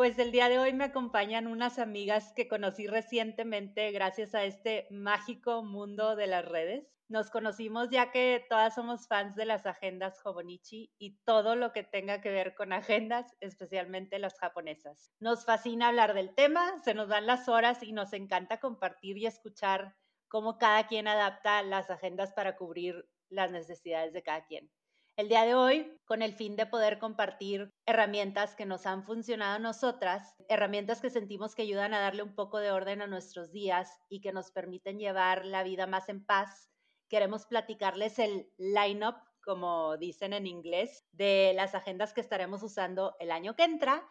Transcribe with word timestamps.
pues 0.00 0.18
el 0.18 0.32
día 0.32 0.48
de 0.48 0.58
hoy 0.58 0.72
me 0.72 0.84
acompañan 0.84 1.46
unas 1.46 1.78
amigas 1.78 2.32
que 2.34 2.48
conocí 2.48 2.86
recientemente 2.86 3.92
gracias 3.92 4.34
a 4.34 4.44
este 4.44 4.86
mágico 4.90 5.62
mundo 5.62 6.16
de 6.16 6.26
las 6.26 6.42
redes. 6.42 6.90
Nos 7.08 7.28
conocimos 7.28 7.90
ya 7.90 8.10
que 8.10 8.42
todas 8.48 8.74
somos 8.74 9.08
fans 9.08 9.36
de 9.36 9.44
las 9.44 9.66
agendas 9.66 10.18
Hobonichi 10.24 10.90
y 10.96 11.18
todo 11.26 11.54
lo 11.54 11.72
que 11.72 11.82
tenga 11.82 12.22
que 12.22 12.30
ver 12.30 12.54
con 12.54 12.72
agendas, 12.72 13.36
especialmente 13.40 14.18
las 14.18 14.38
japonesas. 14.38 15.12
Nos 15.20 15.44
fascina 15.44 15.88
hablar 15.88 16.14
del 16.14 16.34
tema, 16.34 16.82
se 16.82 16.94
nos 16.94 17.08
dan 17.08 17.26
las 17.26 17.50
horas 17.50 17.82
y 17.82 17.92
nos 17.92 18.14
encanta 18.14 18.58
compartir 18.58 19.18
y 19.18 19.26
escuchar 19.26 19.96
cómo 20.28 20.56
cada 20.56 20.86
quien 20.86 21.08
adapta 21.08 21.62
las 21.62 21.90
agendas 21.90 22.32
para 22.32 22.56
cubrir 22.56 23.06
las 23.28 23.50
necesidades 23.50 24.14
de 24.14 24.22
cada 24.22 24.46
quien 24.46 24.70
el 25.20 25.28
día 25.28 25.44
de 25.44 25.54
hoy 25.54 26.00
con 26.06 26.22
el 26.22 26.32
fin 26.32 26.56
de 26.56 26.64
poder 26.64 26.98
compartir 26.98 27.68
herramientas 27.84 28.56
que 28.56 28.64
nos 28.64 28.86
han 28.86 29.04
funcionado 29.04 29.56
a 29.56 29.58
nosotras, 29.58 30.34
herramientas 30.48 31.02
que 31.02 31.10
sentimos 31.10 31.54
que 31.54 31.60
ayudan 31.60 31.92
a 31.92 32.00
darle 32.00 32.22
un 32.22 32.34
poco 32.34 32.58
de 32.58 32.72
orden 32.72 33.02
a 33.02 33.06
nuestros 33.06 33.52
días 33.52 34.00
y 34.08 34.22
que 34.22 34.32
nos 34.32 34.50
permiten 34.50 34.98
llevar 34.98 35.44
la 35.44 35.62
vida 35.62 35.86
más 35.86 36.08
en 36.08 36.24
paz. 36.24 36.70
Queremos 37.10 37.44
platicarles 37.44 38.18
el 38.18 38.50
line-up, 38.56 39.16
como 39.44 39.98
dicen 39.98 40.32
en 40.32 40.46
inglés, 40.46 41.04
de 41.12 41.52
las 41.54 41.74
agendas 41.74 42.14
que 42.14 42.22
estaremos 42.22 42.62
usando 42.62 43.14
el 43.20 43.30
año 43.30 43.54
que 43.56 43.64
entra 43.64 44.02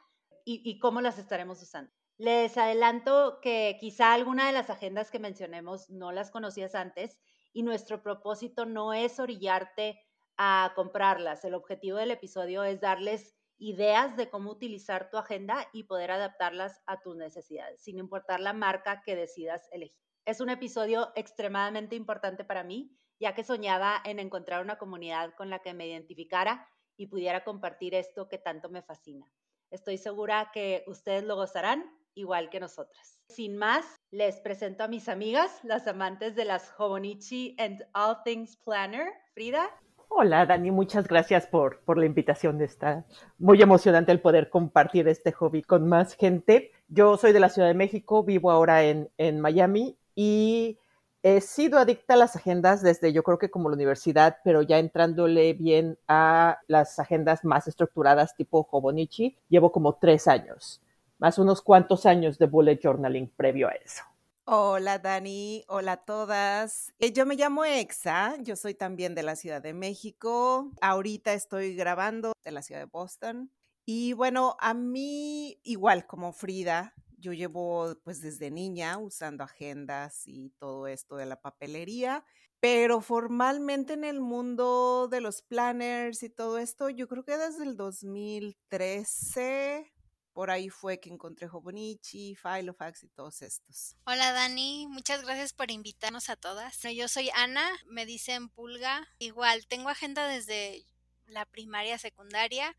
y, 0.46 0.62
y 0.64 0.78
cómo 0.78 1.02
las 1.02 1.18
estaremos 1.18 1.60
usando. 1.64 1.92
Les 2.18 2.56
adelanto 2.56 3.40
que 3.42 3.78
quizá 3.80 4.14
alguna 4.14 4.46
de 4.46 4.54
las 4.54 4.70
agendas 4.70 5.10
que 5.10 5.18
mencionemos 5.18 5.90
no 5.90 6.12
las 6.12 6.30
conocías 6.30 6.76
antes 6.76 7.20
y 7.52 7.64
nuestro 7.64 8.04
propósito 8.04 8.68
no 8.68 8.94
es 8.94 9.20
orillarte 9.20 10.00
a 10.42 10.72
comprarlas. 10.74 11.44
El 11.44 11.54
objetivo 11.54 11.98
del 11.98 12.12
episodio 12.12 12.64
es 12.64 12.80
darles 12.80 13.36
ideas 13.58 14.16
de 14.16 14.30
cómo 14.30 14.52
utilizar 14.52 15.10
tu 15.10 15.18
agenda 15.18 15.68
y 15.74 15.84
poder 15.84 16.12
adaptarlas 16.12 16.82
a 16.86 17.02
tus 17.02 17.18
necesidades, 17.18 17.84
sin 17.84 18.00
importar 18.00 18.40
la 18.40 18.54
marca 18.54 19.04
que 19.06 19.18
decidas 19.18 19.68
elegir. 19.74 20.02
Es 20.26 20.40
un 20.40 20.50
episodio 20.50 21.12
extremadamente 21.16 21.98
importante 21.98 22.46
para 22.46 22.64
mí, 22.64 22.96
ya 23.20 23.36
que 23.36 23.44
soñaba 23.44 24.02
en 24.06 24.18
encontrar 24.20 24.64
una 24.64 24.78
comunidad 24.78 25.36
con 25.36 25.50
la 25.50 25.60
que 25.60 25.74
me 25.74 25.88
identificara 25.88 26.66
y 26.96 27.08
pudiera 27.08 27.44
compartir 27.44 27.94
esto 27.94 28.30
que 28.30 28.38
tanto 28.38 28.70
me 28.70 28.82
fascina. 28.82 29.30
Estoy 29.72 29.98
segura 29.98 30.52
que 30.54 30.86
ustedes 30.88 31.26
lo 31.26 31.36
gozarán 31.36 31.84
igual 32.14 32.50
que 32.50 32.62
nosotras. 32.62 33.20
Sin 33.28 33.58
más, 33.58 33.86
les 34.10 34.40
presento 34.40 34.86
a 34.86 34.88
mis 34.88 35.10
amigas, 35.10 35.60
las 35.64 35.86
amantes 35.86 36.34
de 36.36 36.46
las 36.46 36.74
Hobonichi 36.78 37.58
and 37.60 37.86
All 37.94 38.24
Things 38.24 38.56
Planner. 38.64 39.12
Frida. 39.34 39.70
Hola 40.12 40.46
Dani, 40.46 40.72
muchas 40.72 41.08
gracias 41.08 41.46
por, 41.48 41.82
por 41.82 41.98
la 41.98 42.06
invitación. 42.06 42.62
Está 42.62 43.06
muy 43.38 43.62
emocionante 43.62 44.12
el 44.12 44.20
poder 44.20 44.50
compartir 44.50 45.08
este 45.08 45.32
hobby 45.32 45.62
con 45.62 45.88
más 45.88 46.16
gente. 46.16 46.72
Yo 46.90 47.16
soy 47.16 47.32
de 47.32 47.40
la 47.40 47.50
Ciudad 47.50 47.68
de 47.68 47.76
México, 47.76 48.24
vivo 48.24 48.52
ahora 48.52 48.84
en, 48.84 49.10
en 49.18 49.40
Miami 49.40 49.98
y 50.16 50.78
he 51.22 51.42
sido 51.42 51.78
adicta 51.78 52.16
a 52.16 52.18
las 52.18 52.36
agendas 52.36 52.82
desde 52.82 53.14
yo 53.14 53.24
creo 53.24 53.38
que 53.38 53.52
como 53.52 53.70
la 53.70 53.76
universidad, 53.76 54.38
pero 54.44 54.64
ya 54.64 54.80
entrándole 54.80 55.54
bien 55.54 55.98
a 56.08 56.60
las 56.68 57.00
agendas 57.00 57.46
más 57.46 57.68
estructuradas 57.68 58.36
tipo 58.36 58.68
Hobonichi, 58.70 59.38
llevo 59.48 59.72
como 59.72 59.94
tres 59.96 60.28
años, 60.28 60.82
más 61.20 61.38
unos 61.38 61.62
cuantos 61.62 62.06
años 62.06 62.40
de 62.40 62.48
bullet 62.48 62.80
journaling 62.82 63.32
previo 63.38 63.68
a 63.70 63.74
eso. 63.74 64.04
Hola 64.52 64.98
Dani, 64.98 65.64
hola 65.68 65.92
a 65.92 66.06
todas. 66.06 66.92
Eh, 66.98 67.14
yo 67.14 67.28
me 67.28 67.36
llamo 67.36 67.66
Exa, 67.66 68.36
yo 68.42 68.56
soy 68.56 68.74
también 68.74 69.14
de 69.14 69.22
la 69.22 69.36
Ciudad 69.36 69.62
de 69.62 69.76
México. 69.76 70.72
Ahorita 70.82 71.34
estoy 71.34 71.76
grabando 71.76 72.34
de 72.44 72.52
la 72.52 72.64
Ciudad 72.64 72.82
de 72.82 72.88
Boston. 72.88 73.52
Y 73.86 74.14
bueno, 74.14 74.58
a 74.60 74.74
mí 74.74 75.60
igual 75.62 76.08
como 76.08 76.34
Frida, 76.34 76.96
yo 77.20 77.32
llevo 77.32 77.94
pues 78.04 78.22
desde 78.22 78.50
niña 78.50 78.98
usando 78.98 79.44
agendas 79.44 80.24
y 80.26 80.50
todo 80.58 80.88
esto 80.88 81.16
de 81.16 81.28
la 81.28 81.40
papelería, 81.40 82.26
pero 82.60 83.02
formalmente 83.02 83.94
en 83.94 84.04
el 84.04 84.20
mundo 84.20 85.08
de 85.12 85.22
los 85.22 85.44
planners 85.44 86.24
y 86.24 86.30
todo 86.32 86.58
esto, 86.58 86.90
yo 86.90 87.08
creo 87.08 87.24
que 87.24 87.38
desde 87.38 87.66
el 87.66 87.78
2013 87.78 89.94
por 90.40 90.52
ahí 90.52 90.70
fue 90.70 91.02
que 91.02 91.10
encontré 91.10 91.50
Hobonichi, 91.52 92.34
Filofax 92.34 93.04
y 93.04 93.10
todos 93.10 93.42
estos. 93.42 93.98
Hola 94.06 94.32
Dani, 94.32 94.88
muchas 94.88 95.22
gracias 95.22 95.52
por 95.52 95.70
invitarnos 95.70 96.30
a 96.30 96.38
todas. 96.38 96.82
Yo 96.84 97.10
soy 97.10 97.30
Ana, 97.36 97.70
me 97.88 98.06
dicen 98.06 98.48
Pulga. 98.48 99.06
Igual, 99.20 99.68
tengo 99.68 99.90
agenda 99.90 100.30
desde 100.30 100.86
la 101.26 101.46
primaria, 101.46 101.98
secundaria, 101.98 102.74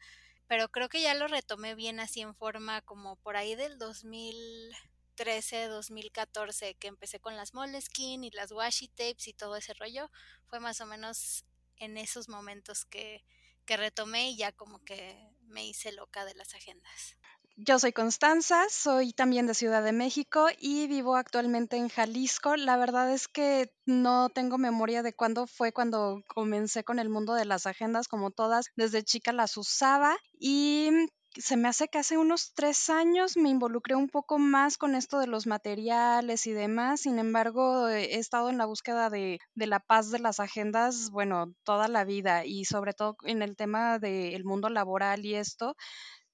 pero 0.47 0.71
creo 0.71 0.89
que 0.89 1.03
ya 1.03 1.13
lo 1.13 1.29
retomé 1.29 1.75
bien 1.75 2.01
así 2.01 2.23
en 2.23 2.35
forma 2.35 2.81
como 2.81 3.17
por 3.17 3.37
ahí 3.37 3.55
del 3.57 3.77
2013, 3.77 5.67
2014, 5.67 6.77
que 6.77 6.89
empecé 6.89 7.21
con 7.21 7.37
las 7.37 7.53
Moleskine 7.53 8.29
y 8.29 8.31
las 8.31 8.53
washi 8.53 8.89
tapes 8.89 9.29
y 9.29 9.35
todo 9.35 9.57
ese 9.57 9.75
rollo. 9.75 10.11
Fue 10.47 10.61
más 10.61 10.81
o 10.81 10.87
menos 10.87 11.45
en 11.77 11.99
esos 11.99 12.31
momentos 12.31 12.87
que, 12.87 13.23
que 13.67 13.77
retomé 13.77 14.31
y 14.31 14.39
ya 14.39 14.51
como 14.51 14.83
que 14.83 15.29
me 15.43 15.67
hice 15.67 15.93
loca 15.93 16.25
de 16.25 16.35
las 16.35 16.55
agendas. 16.55 17.20
Yo 17.63 17.79
soy 17.79 17.93
Constanza, 17.93 18.65
soy 18.71 19.13
también 19.13 19.47
de 19.47 19.55
Ciudad 19.55 19.83
de 19.85 19.93
México 19.93 20.47
y 20.59 20.87
vivo 20.87 21.17
actualmente 21.17 21.77
en 21.77 21.89
Jalisco. 21.89 22.57
La 22.57 22.77
verdad 22.77 23.13
es 23.13 23.29
que 23.29 23.71
no 23.85 24.31
tengo 24.31 24.57
memoria 24.57 25.03
de 25.03 25.13
cuándo 25.13 25.47
fue 25.47 25.73
cuando 25.73 26.23
comencé 26.27 26.85
con 26.85 26.99
el 26.99 27.11
mundo 27.11 27.35
de 27.35 27.45
las 27.45 27.67
agendas, 27.67 28.09
como 28.09 28.31
todas, 28.31 28.67
desde 28.77 29.05
chica 29.05 29.33
las 29.33 29.57
usaba 29.59 30.17
y 30.39 30.91
se 31.37 31.57
me 31.57 31.69
hace 31.69 31.89
que 31.89 31.99
hace 31.99 32.17
unos 32.19 32.55
tres 32.55 32.89
años 32.91 33.37
me 33.37 33.51
involucré 33.51 33.95
un 33.95 34.09
poco 34.09 34.39
más 34.39 34.77
con 34.79 34.95
esto 34.95 35.19
de 35.19 35.27
los 35.27 35.47
materiales 35.47 36.47
y 36.47 36.53
demás. 36.53 37.03
Sin 37.03 37.19
embargo, 37.19 37.89
he 37.89 38.17
estado 38.19 38.49
en 38.49 38.59
la 38.59 38.65
búsqueda 38.67 39.11
de, 39.11 39.39
de 39.55 39.67
la 39.67 39.81
paz 39.81 40.11
de 40.11 40.19
las 40.19 40.41
agendas, 40.41 41.11
bueno, 41.11 41.53
toda 41.65 41.89
la 41.89 42.05
vida 42.05 42.45
y 42.47 42.65
sobre 42.65 42.95
todo 42.95 43.17
en 43.25 43.43
el 43.43 43.55
tema 43.57 43.99
del 43.99 44.45
mundo 44.45 44.71
laboral 44.71 45.25
y 45.27 45.35
esto 45.35 45.77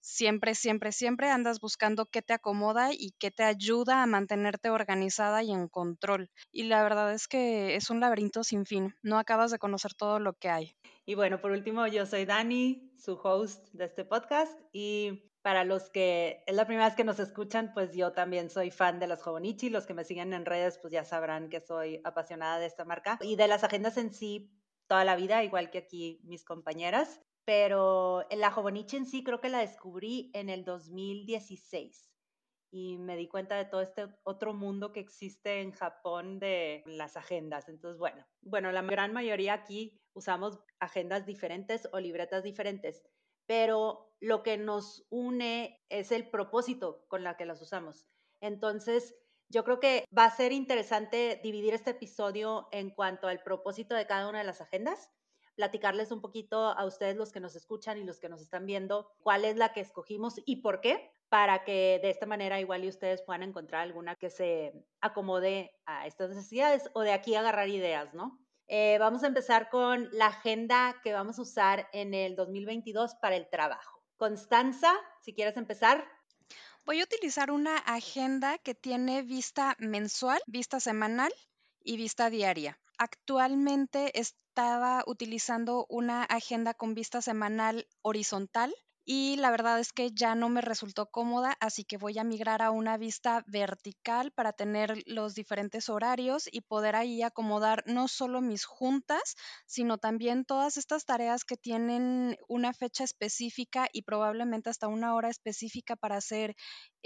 siempre, 0.07 0.55
siempre, 0.55 0.93
siempre 0.93 1.31
andas 1.31 1.59
buscando 1.61 2.07
qué 2.07 2.23
te 2.23 2.33
acomoda 2.33 2.93
y 2.93 3.13
qué 3.19 3.33
te 3.33 3.43
ayuda 3.43 4.03
a 4.03 4.07
mantenerte 4.07 4.71
organizada 4.71 5.43
y 5.43 5.51
en 5.51 5.67
control. 5.67 6.31
Y 6.53 6.65
la 6.65 6.83
verdad 6.85 7.13
es 7.13 7.27
que 7.27 7.75
es 7.75 7.91
un 7.91 7.99
laberinto 7.99 8.45
sin 8.45 8.67
fin, 8.67 8.95
no 9.03 9.19
acabas 9.19 9.51
de 9.51 9.59
conocer 9.59 9.95
todo 9.95 10.21
lo 10.21 10.35
que 10.35 10.49
hay. 10.49 10.77
Y 11.07 11.17
bueno, 11.17 11.41
por 11.41 11.51
último, 11.51 11.87
yo 11.89 12.07
soy 12.07 12.25
Dani, 12.25 12.93
su 12.97 13.15
host 13.15 13.69
de 13.73 13.87
este 13.87 14.05
podcast 14.05 14.57
y 14.73 15.33
para 15.43 15.65
los 15.65 15.91
que 15.91 16.45
es 16.47 16.55
la 16.55 16.67
primera 16.67 16.87
vez 16.87 16.97
que 16.97 17.05
nos 17.05 17.19
escuchan, 17.19 17.73
pues 17.75 17.93
yo 17.95 18.13
también 18.13 18.49
soy 18.49 18.71
fan 18.71 19.01
de 19.01 19.09
las 19.09 19.23
Jovonichi. 19.23 19.71
Los 19.71 19.87
que 19.87 19.95
me 19.95 20.05
siguen 20.05 20.33
en 20.33 20.45
redes, 20.45 20.79
pues 20.79 20.93
ya 20.93 21.05
sabrán 21.05 21.49
que 21.49 21.61
soy 21.61 22.01
apasionada 22.05 22.59
de 22.59 22.67
esta 22.67 22.85
marca 22.85 23.19
y 23.21 23.37
de 23.37 23.49
las 23.49 23.65
agendas 23.65 23.97
en 23.97 24.13
sí 24.13 24.53
toda 24.87 25.05
la 25.05 25.17
vida, 25.17 25.43
igual 25.43 25.71
que 25.71 25.79
aquí 25.79 26.21
mis 26.25 26.45
compañeras 26.45 27.21
pero 27.47 28.27
la 28.31 28.51
Jovonichi 28.51 28.97
en 28.97 29.07
sí 29.07 29.23
creo 29.23 29.41
que 29.41 29.49
la 29.49 29.61
descubrí 29.61 30.31
en 30.35 30.51
el 30.51 30.65
2016 30.65 32.11
y 32.73 32.99
me 32.99 33.17
di 33.17 33.29
cuenta 33.29 33.57
de 33.57 33.67
todo 33.67 33.81
este 33.81 34.09
otro 34.25 34.53
mundo 34.53 34.93
que 34.93 34.99
existe 34.99 35.61
en 35.61 35.71
Japón 35.71 36.41
de 36.41 36.83
las 36.87 37.17
agendas. 37.17 37.69
Entonces, 37.69 37.99
bueno, 37.99 38.27
bueno, 38.43 38.73
la 38.73 38.83
gran 38.83 39.13
mayoría 39.13 39.55
aquí 39.55 39.97
usamos 40.13 40.59
agendas 40.81 41.25
diferentes 41.25 41.89
o 41.93 42.01
libretas 42.01 42.43
diferentes, 42.43 43.05
pero 43.47 44.13
lo 44.19 44.43
que 44.43 44.59
nos 44.59 45.07
une 45.09 45.81
es 45.89 46.11
el 46.11 46.29
propósito 46.29 47.07
con 47.07 47.23
la 47.23 47.37
que 47.37 47.47
las 47.47 47.63
usamos. 47.63 48.09
Entonces, 48.41 49.15
yo 49.49 49.63
creo 49.63 49.79
que 49.79 50.05
va 50.17 50.25
a 50.25 50.37
ser 50.37 50.51
interesante 50.51 51.41
dividir 51.45 51.75
este 51.75 51.93
episodio 51.93 52.67
en 52.73 52.91
cuanto 52.91 53.29
al 53.29 53.45
propósito 53.45 53.95
de 53.95 54.07
cada 54.09 54.29
una 54.29 54.41
de 54.41 54.45
las 54.47 54.61
agendas 54.61 55.13
platicarles 55.57 56.13
un 56.13 56.21
poquito 56.21 56.67
a 56.67 56.85
ustedes 56.85 57.17
los 57.17 57.33
que 57.33 57.41
nos 57.41 57.57
escuchan 57.57 57.99
y 57.99 58.05
los 58.05 58.21
que 58.21 58.29
nos 58.29 58.41
están 58.41 58.67
viendo 58.67 59.11
cuál 59.19 59.45
es 59.45 59.57
la 59.57 59.73
que 59.73 59.81
escogimos 59.81 60.35
y 60.45 60.57
por 60.57 60.81
qué, 60.81 61.11
para 61.29 61.65
que 61.65 61.99
de 62.03 62.11
esta 62.11 62.27
manera 62.27 62.61
igual 62.61 62.85
y 62.85 62.89
ustedes 62.89 63.23
puedan 63.23 63.43
encontrar 63.43 63.83
alguna 63.83 64.15
que 64.15 64.31
se 64.31 64.73
acomode 65.01 65.73
a 65.87 66.07
estas 66.07 66.31
necesidades 66.31 66.89
o 66.95 67.01
de 67.01 67.13
aquí 67.13 67.35
agarrar 67.35 67.69
ideas, 67.69 68.15
¿no? 68.15 68.39
Eh, 68.69 68.99
vamos 68.99 69.23
a 69.23 69.29
empezar 69.29 69.71
con 69.71 70.09
la 70.13 70.27
agenda 70.27 71.01
que 71.03 71.13
vamos 71.13 71.39
a 71.39 71.43
usar 71.43 71.89
en 71.93 72.15
el 72.15 72.37
2022 72.37 73.15
para 73.17 73.37
el 73.37 73.49
trabajo. 73.49 74.03
Constanza, 74.17 74.93
si 75.23 75.35
quieres 75.35 75.57
empezar. 75.57 76.05
Voy 76.85 77.01
a 77.01 77.05
utilizar 77.05 77.51
una 77.51 77.77
agenda 77.79 78.59
que 78.59 78.75
tiene 78.75 79.23
vista 79.23 79.77
mensual, 79.79 80.41
vista 80.47 80.81
semanal 80.81 81.33
y 81.83 81.97
vista 81.97 82.31
diaria. 82.31 82.79
Actualmente 82.99 84.19
estaba 84.57 85.05
utilizando 85.07 85.85
una 85.91 86.23
agenda 86.23 86.73
con 86.73 86.95
vista 86.95 87.21
semanal 87.21 87.87
horizontal 88.01 88.75
y 89.05 89.37
la 89.37 89.51
verdad 89.51 89.79
es 89.79 89.93
que 89.93 90.13
ya 90.13 90.35
no 90.35 90.49
me 90.49 90.63
resultó 90.63 91.11
cómoda, 91.11 91.55
así 91.61 91.85
que 91.85 91.99
voy 91.99 92.19
a 92.19 92.25
migrar 92.25 92.63
a 92.63 92.71
una 92.71 92.97
vista 92.97 93.45
vertical 93.47 94.33
para 94.33 94.55
tener 94.55 95.03
los 95.05 95.35
diferentes 95.35 95.91
horarios 95.91 96.49
y 96.51 96.63
poder 96.63 96.97
ahí 96.97 97.21
acomodar 97.21 97.85
no 97.87 98.09
solo 98.09 98.41
mis 98.41 98.65
juntas, 98.65 99.37
sino 99.67 99.99
también 99.99 100.47
todas 100.47 100.79
estas 100.79 101.05
tareas 101.05 101.45
que 101.45 101.59
tienen 101.59 102.39
una 102.49 102.73
fecha 102.73 103.05
específica 103.05 103.89
y 103.93 104.03
probablemente 104.03 104.71
hasta 104.71 104.89
una 104.89 105.15
hora 105.15 105.29
específica 105.29 105.97
para 105.97 106.19
ser 106.23 106.57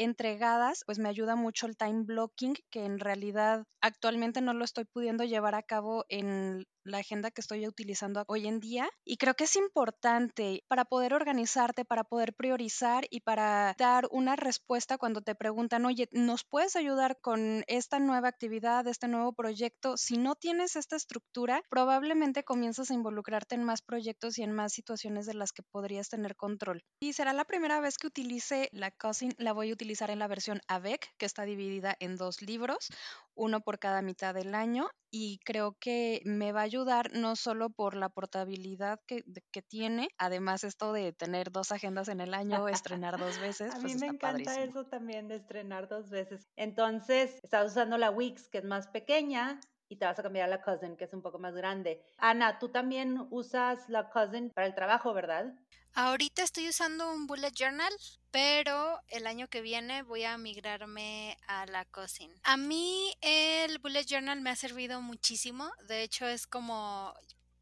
entregadas, 0.03 0.83
pues 0.87 0.99
me 0.99 1.09
ayuda 1.09 1.37
mucho 1.37 1.67
el 1.67 1.77
time 1.77 2.05
blocking, 2.05 2.55
que 2.71 2.85
en 2.85 2.99
realidad 2.99 3.65
actualmente 3.81 4.41
no 4.41 4.53
lo 4.53 4.65
estoy 4.65 4.85
pudiendo 4.85 5.25
llevar 5.25 5.55
a 5.55 5.63
cabo 5.63 6.05
en 6.09 6.67
la 6.85 6.99
agenda 6.99 7.31
que 7.31 7.41
estoy 7.41 7.67
utilizando 7.67 8.25
hoy 8.27 8.47
en 8.47 8.61
día. 8.61 8.89
Y 9.05 9.17
creo 9.17 9.35
que 9.35 9.45
es 9.45 9.57
importante 9.57 10.65
para 10.69 10.85
poder 10.85 11.15
organizarte, 11.15 11.85
para 11.85 12.05
poder 12.05 12.35
priorizar 12.35 13.07
y 13.11 13.21
para 13.21 13.75
dar 13.79 14.07
una 14.11 14.37
respuesta 14.37 14.99
cuando 14.99 15.21
te 15.21 15.35
preguntan, 15.35 15.85
oye, 15.85 16.09
¿nos 16.13 16.45
puedes 16.45 16.77
ayudar 16.77 17.19
con 17.21 17.65
esta 17.67 17.99
nueva 17.99 18.29
actividad, 18.29 18.87
este 18.87 19.09
nuevo 19.09 19.33
proyecto? 19.33 19.97
Si 19.97 20.17
no 20.17 20.35
tienes 20.35 20.77
esta 20.77 20.97
estructura, 20.97 21.63
probablemente 21.69 22.45
comienzas 22.45 22.91
a 22.91 22.95
involucrarte 22.95 23.55
en 23.55 23.65
más 23.65 23.83
proyectos 23.83 24.39
y 24.39 24.43
en 24.43 24.53
más 24.53 24.73
situaciones 24.73 25.27
de 25.27 25.35
las 25.35 25.53
que 25.53 25.63
podrías 25.63 26.09
tener 26.09 26.37
control. 26.37 26.83
Y 27.01 27.13
será 27.13 27.33
la 27.33 27.45
primera 27.45 27.81
vez 27.81 27.99
que 27.99 28.07
utilice 28.07 28.69
la 28.73 28.91
Cousin, 28.91 29.35
la 29.39 29.53
voy 29.53 29.71
a 29.71 29.75
utilizar 29.75 29.90
en 29.91 30.21
la 30.21 30.29
versión 30.29 30.61
AVEC, 30.69 31.09
que 31.19 31.27
está 31.27 31.45
dividida 31.45 31.97
en 31.99 32.17
dos 32.17 32.43
libros 32.43 32.89
uno 33.35 33.61
por 33.61 33.79
cada 33.79 34.03
mitad 34.03 34.35
del 34.35 34.55
año 34.55 34.89
y 35.11 35.39
creo 35.45 35.75
que 35.81 36.21
me 36.25 36.53
va 36.53 36.61
a 36.61 36.65
ayudar 36.65 37.11
no 37.13 37.35
solo 37.37 37.71
por 37.71 37.97
la 37.97 38.09
portabilidad 38.11 39.01
que, 39.07 39.25
que 39.51 39.63
tiene, 39.63 40.09
además 40.19 40.63
esto 40.63 40.93
de 40.93 41.13
tener 41.13 41.51
dos 41.51 41.73
agendas 41.73 42.09
en 42.09 42.21
el 42.21 42.35
año, 42.35 42.69
estrenar 42.69 43.19
dos 43.19 43.39
veces. 43.41 43.75
a 43.75 43.81
pues 43.81 43.95
mí 43.95 44.01
me 44.01 44.07
encanta 44.09 44.63
eso 44.63 44.85
también 44.87 45.27
de 45.27 45.37
estrenar 45.37 45.89
dos 45.89 46.11
veces. 46.11 46.47
Entonces, 46.55 47.41
estás 47.43 47.73
usando 47.73 47.99
la 47.99 48.11
Wix, 48.11 48.49
que 48.49 48.59
es 48.59 48.65
más 48.65 48.89
pequeña, 48.89 49.59
y 49.89 49.97
te 49.97 50.05
vas 50.05 50.19
a 50.19 50.23
cambiar 50.23 50.45
a 50.45 50.51
la 50.51 50.63
Cousin, 50.63 50.97
que 50.97 51.05
es 51.05 51.13
un 51.13 51.23
poco 51.23 51.39
más 51.41 51.55
grande. 51.55 52.01
Ana, 52.19 52.59
tú 52.61 52.69
también 52.69 53.27
usas 53.31 53.89
la 53.89 54.09
Cousin 54.11 54.51
para 54.51 54.69
el 54.69 54.75
trabajo, 54.75 55.13
¿verdad? 55.13 55.55
Ahorita 55.95 56.43
estoy 56.43 56.69
usando 56.69 57.11
un 57.13 57.27
bullet 57.27 57.53
journal, 57.53 57.93
pero 58.31 59.01
el 59.09 59.27
año 59.27 59.49
que 59.49 59.61
viene 59.61 60.03
voy 60.03 60.25
a 60.25 60.39
migrarme 60.39 61.37
a 61.47 61.67
la 61.67 61.85
Cousin. 61.85 62.33
A 62.45 62.57
mí 62.57 63.15
el 63.21 63.79
bullet 63.79 64.05
journal 64.07 64.41
me 64.41 64.51
ha 64.51 64.57
servido 64.57 65.01
muchísimo. 65.01 65.71
De 65.89 66.03
hecho, 66.03 66.27
es 66.27 66.47
como 66.47 67.15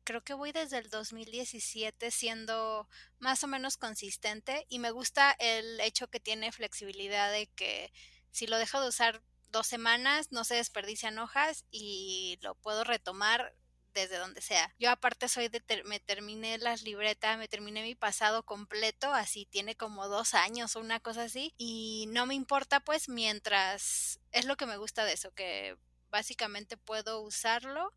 creo 0.05 0.23
que 0.23 0.33
voy 0.35 0.53
desde 0.53 0.79
el 0.79 0.89
2017 0.89 2.11
siendo 2.11 2.89
más 3.19 3.45
o 3.45 3.47
menos 3.47 3.77
consistente 3.77 4.65
y 4.71 4.79
me 4.79 4.91
gusta 4.91 5.33
el 5.39 5.79
hecho 5.81 6.09
que 6.09 6.19
tiene 6.19 6.51
flexibilidad 6.51 7.31
de 7.31 7.47
que 7.49 7.93
si 8.31 8.47
lo 8.47 8.57
dejo 8.57 8.81
de 8.81 8.89
usar 8.89 9.23
dos 9.51 9.67
semanas, 9.67 10.33
no 10.33 10.45
se 10.45 10.55
desperdician 10.55 11.19
hojas 11.19 11.67
y 11.71 12.39
lo 12.41 12.55
puedo 12.55 12.85
retomar 12.85 13.55
desde 14.01 14.19
donde 14.19 14.41
sea. 14.41 14.75
Yo 14.79 14.91
aparte 14.91 15.29
soy 15.29 15.49
de, 15.49 15.63
me 15.85 16.01
terminé 16.01 16.59
las 16.59 16.83
libretas, 16.83 17.39
me 17.39 17.49
terminé 17.49 17.83
mi 17.83 17.95
pasado 17.95 18.45
completo, 18.45 19.13
así 19.13 19.47
tiene 19.47 19.77
como 19.77 20.09
dos 20.09 20.35
años 20.35 20.77
o 20.77 20.81
una 20.81 21.01
cosa 21.01 21.25
así, 21.25 21.55
y 21.57 22.07
no 22.09 22.27
me 22.27 22.35
importa 22.35 22.81
pues 22.81 23.09
mientras, 23.09 24.21
es 24.33 24.45
lo 24.45 24.57
que 24.57 24.67
me 24.67 24.77
gusta 24.77 25.05
de 25.05 25.13
eso, 25.13 25.33
que 25.33 25.77
básicamente 26.11 26.77
puedo 26.77 27.21
usarlo 27.21 27.93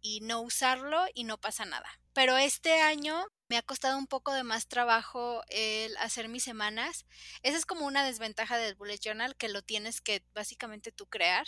y 0.00 0.20
no 0.20 0.42
usarlo 0.42 1.04
y 1.14 1.24
no 1.24 1.38
pasa 1.38 1.64
nada. 1.64 1.88
Pero 2.12 2.36
este 2.36 2.80
año 2.80 3.26
me 3.48 3.56
ha 3.56 3.62
costado 3.62 3.98
un 3.98 4.06
poco 4.06 4.32
de 4.32 4.44
más 4.44 4.68
trabajo 4.68 5.42
el 5.48 5.96
hacer 5.96 6.28
mis 6.28 6.44
semanas. 6.44 7.06
Esa 7.42 7.56
es 7.56 7.66
como 7.66 7.86
una 7.86 8.04
desventaja 8.04 8.58
del 8.58 8.74
bullet 8.74 9.00
journal 9.02 9.34
que 9.36 9.48
lo 9.48 9.62
tienes 9.62 10.00
que 10.00 10.22
básicamente 10.34 10.92
tú 10.92 11.06
crear. 11.06 11.46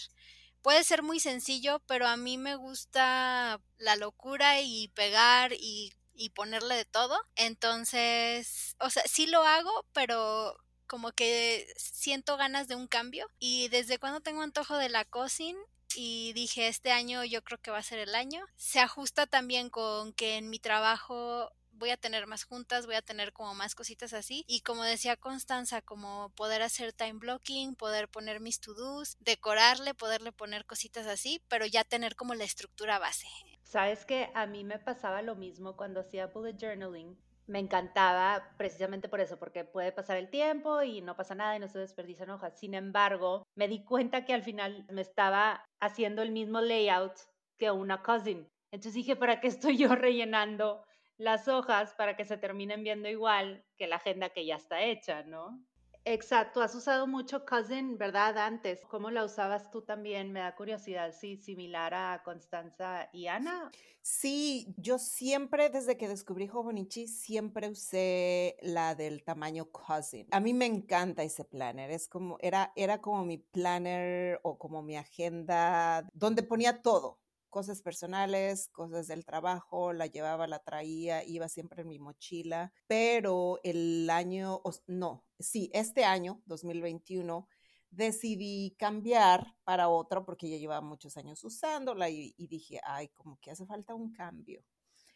Puede 0.66 0.82
ser 0.82 1.04
muy 1.04 1.20
sencillo, 1.20 1.80
pero 1.86 2.08
a 2.08 2.16
mí 2.16 2.38
me 2.38 2.56
gusta 2.56 3.60
la 3.78 3.94
locura 3.94 4.60
y 4.62 4.88
pegar 4.96 5.52
y, 5.52 5.92
y 6.12 6.30
ponerle 6.30 6.74
de 6.74 6.84
todo. 6.84 7.16
Entonces, 7.36 8.74
o 8.80 8.90
sea, 8.90 9.04
sí 9.06 9.28
lo 9.28 9.44
hago, 9.44 9.86
pero 9.92 10.58
como 10.88 11.12
que 11.12 11.72
siento 11.76 12.36
ganas 12.36 12.66
de 12.66 12.74
un 12.74 12.88
cambio. 12.88 13.28
Y 13.38 13.68
desde 13.68 14.00
cuando 14.00 14.22
tengo 14.22 14.42
antojo 14.42 14.76
de 14.76 14.88
la 14.88 15.04
cocina, 15.04 15.60
y 15.94 16.32
dije, 16.32 16.66
este 16.66 16.90
año 16.90 17.22
yo 17.22 17.44
creo 17.44 17.60
que 17.60 17.70
va 17.70 17.78
a 17.78 17.82
ser 17.84 18.00
el 18.00 18.16
año. 18.16 18.44
Se 18.56 18.80
ajusta 18.80 19.28
también 19.28 19.70
con 19.70 20.14
que 20.14 20.36
en 20.36 20.50
mi 20.50 20.58
trabajo 20.58 21.52
voy 21.76 21.90
a 21.90 21.96
tener 21.96 22.26
más 22.26 22.44
juntas, 22.44 22.86
voy 22.86 22.96
a 22.96 23.02
tener 23.02 23.32
como 23.32 23.54
más 23.54 23.74
cositas 23.74 24.12
así. 24.12 24.44
Y 24.46 24.60
como 24.60 24.82
decía 24.82 25.16
Constanza, 25.16 25.82
como 25.82 26.30
poder 26.30 26.62
hacer 26.62 26.92
time 26.92 27.14
blocking, 27.14 27.74
poder 27.74 28.08
poner 28.08 28.40
mis 28.40 28.60
to-dos, 28.60 29.16
decorarle, 29.20 29.94
poderle 29.94 30.32
poner 30.32 30.66
cositas 30.66 31.06
así, 31.06 31.42
pero 31.48 31.66
ya 31.66 31.84
tener 31.84 32.16
como 32.16 32.34
la 32.34 32.44
estructura 32.44 32.98
base. 32.98 33.26
Sabes 33.62 34.04
que 34.04 34.30
a 34.34 34.46
mí 34.46 34.64
me 34.64 34.78
pasaba 34.78 35.22
lo 35.22 35.34
mismo 35.34 35.76
cuando 35.76 36.00
hacía 36.00 36.28
bullet 36.28 36.56
journaling. 36.58 37.18
Me 37.48 37.60
encantaba 37.60 38.54
precisamente 38.56 39.08
por 39.08 39.20
eso, 39.20 39.38
porque 39.38 39.64
puede 39.64 39.92
pasar 39.92 40.16
el 40.16 40.30
tiempo 40.30 40.82
y 40.82 41.00
no 41.00 41.14
pasa 41.14 41.36
nada 41.36 41.54
y 41.54 41.60
no 41.60 41.68
se 41.68 41.78
desperdician 41.78 42.30
hojas. 42.30 42.58
Sin 42.58 42.74
embargo, 42.74 43.44
me 43.54 43.68
di 43.68 43.84
cuenta 43.84 44.24
que 44.24 44.34
al 44.34 44.42
final 44.42 44.84
me 44.90 45.02
estaba 45.02 45.64
haciendo 45.80 46.22
el 46.22 46.32
mismo 46.32 46.60
layout 46.60 47.12
que 47.56 47.70
una 47.70 48.02
cousin. 48.02 48.48
Entonces 48.72 48.94
dije, 48.94 49.14
¿para 49.14 49.40
qué 49.40 49.46
estoy 49.46 49.76
yo 49.76 49.94
rellenando 49.94 50.84
las 51.18 51.48
hojas 51.48 51.94
para 51.94 52.16
que 52.16 52.24
se 52.24 52.36
terminen 52.36 52.82
viendo 52.82 53.08
igual 53.08 53.64
que 53.76 53.86
la 53.86 53.96
agenda 53.96 54.30
que 54.30 54.46
ya 54.46 54.56
está 54.56 54.82
hecha, 54.82 55.22
¿no? 55.22 55.60
Exacto, 56.08 56.62
has 56.62 56.72
usado 56.72 57.08
mucho 57.08 57.44
Cousin, 57.44 57.98
¿verdad? 57.98 58.38
Antes, 58.38 58.84
¿cómo 58.88 59.10
la 59.10 59.24
usabas 59.24 59.72
tú 59.72 59.82
también? 59.82 60.30
Me 60.30 60.38
da 60.38 60.54
curiosidad, 60.54 61.12
sí, 61.12 61.36
similar 61.36 61.92
a 61.94 62.22
Constanza 62.24 63.10
y 63.12 63.26
Ana. 63.26 63.72
Sí, 64.02 64.72
yo 64.76 65.00
siempre, 65.00 65.68
desde 65.68 65.96
que 65.96 66.06
descubrí 66.06 66.48
Hobonichi, 66.48 67.08
siempre 67.08 67.68
usé 67.68 68.56
la 68.62 68.94
del 68.94 69.24
tamaño 69.24 69.72
Cousin. 69.72 70.28
A 70.30 70.38
mí 70.38 70.54
me 70.54 70.66
encanta 70.66 71.24
ese 71.24 71.44
planner, 71.44 71.90
es 71.90 72.06
como, 72.06 72.36
era, 72.38 72.72
era 72.76 73.00
como 73.00 73.24
mi 73.24 73.38
planner 73.38 74.38
o 74.44 74.58
como 74.58 74.82
mi 74.82 74.96
agenda, 74.96 76.08
donde 76.12 76.44
ponía 76.44 76.82
todo, 76.82 77.18
cosas 77.48 77.82
personales, 77.82 78.68
cosas 78.68 79.06
del 79.06 79.24
trabajo, 79.24 79.92
la 79.92 80.06
llevaba, 80.06 80.46
la 80.46 80.58
traía, 80.60 81.24
iba 81.24 81.48
siempre 81.48 81.82
en 81.82 81.88
mi 81.88 81.98
mochila, 81.98 82.72
pero 82.86 83.60
el 83.62 84.08
año, 84.10 84.60
no, 84.86 85.24
sí, 85.38 85.70
este 85.72 86.04
año, 86.04 86.42
2021, 86.46 87.48
decidí 87.90 88.76
cambiar 88.78 89.54
para 89.64 89.88
otro 89.88 90.24
porque 90.24 90.48
ya 90.48 90.58
llevaba 90.58 90.80
muchos 90.80 91.16
años 91.16 91.42
usándola 91.44 92.10
y, 92.10 92.34
y 92.36 92.46
dije, 92.46 92.80
ay, 92.84 93.08
como 93.08 93.38
que 93.40 93.50
hace 93.50 93.66
falta 93.66 93.94
un 93.94 94.12
cambio. 94.12 94.64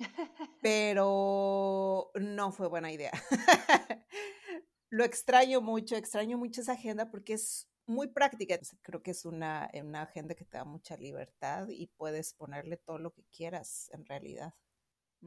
Pero 0.63 2.11
no 2.15 2.53
fue 2.53 2.69
buena 2.69 2.91
idea. 2.93 3.13
Lo 4.91 5.05
extraño 5.05 5.61
mucho, 5.61 5.97
extraño 5.97 6.37
mucho 6.37 6.63
esa 6.63 6.73
agenda 6.73 7.11
porque 7.11 7.35
es 7.35 7.70
muy 7.91 8.09
práctica. 8.09 8.59
Creo 8.83 9.03
que 9.03 9.11
es 9.11 9.25
una, 9.25 9.71
una 9.75 10.03
agenda 10.03 10.35
que 10.35 10.45
te 10.45 10.57
da 10.57 10.65
mucha 10.65 10.97
libertad 10.97 11.69
y 11.69 11.89
puedes 11.89 12.33
ponerle 12.33 12.77
todo 12.79 12.99
lo 12.99 13.11
que 13.13 13.25
quieras 13.25 13.91
en 13.93 14.07
realidad. 14.07 14.55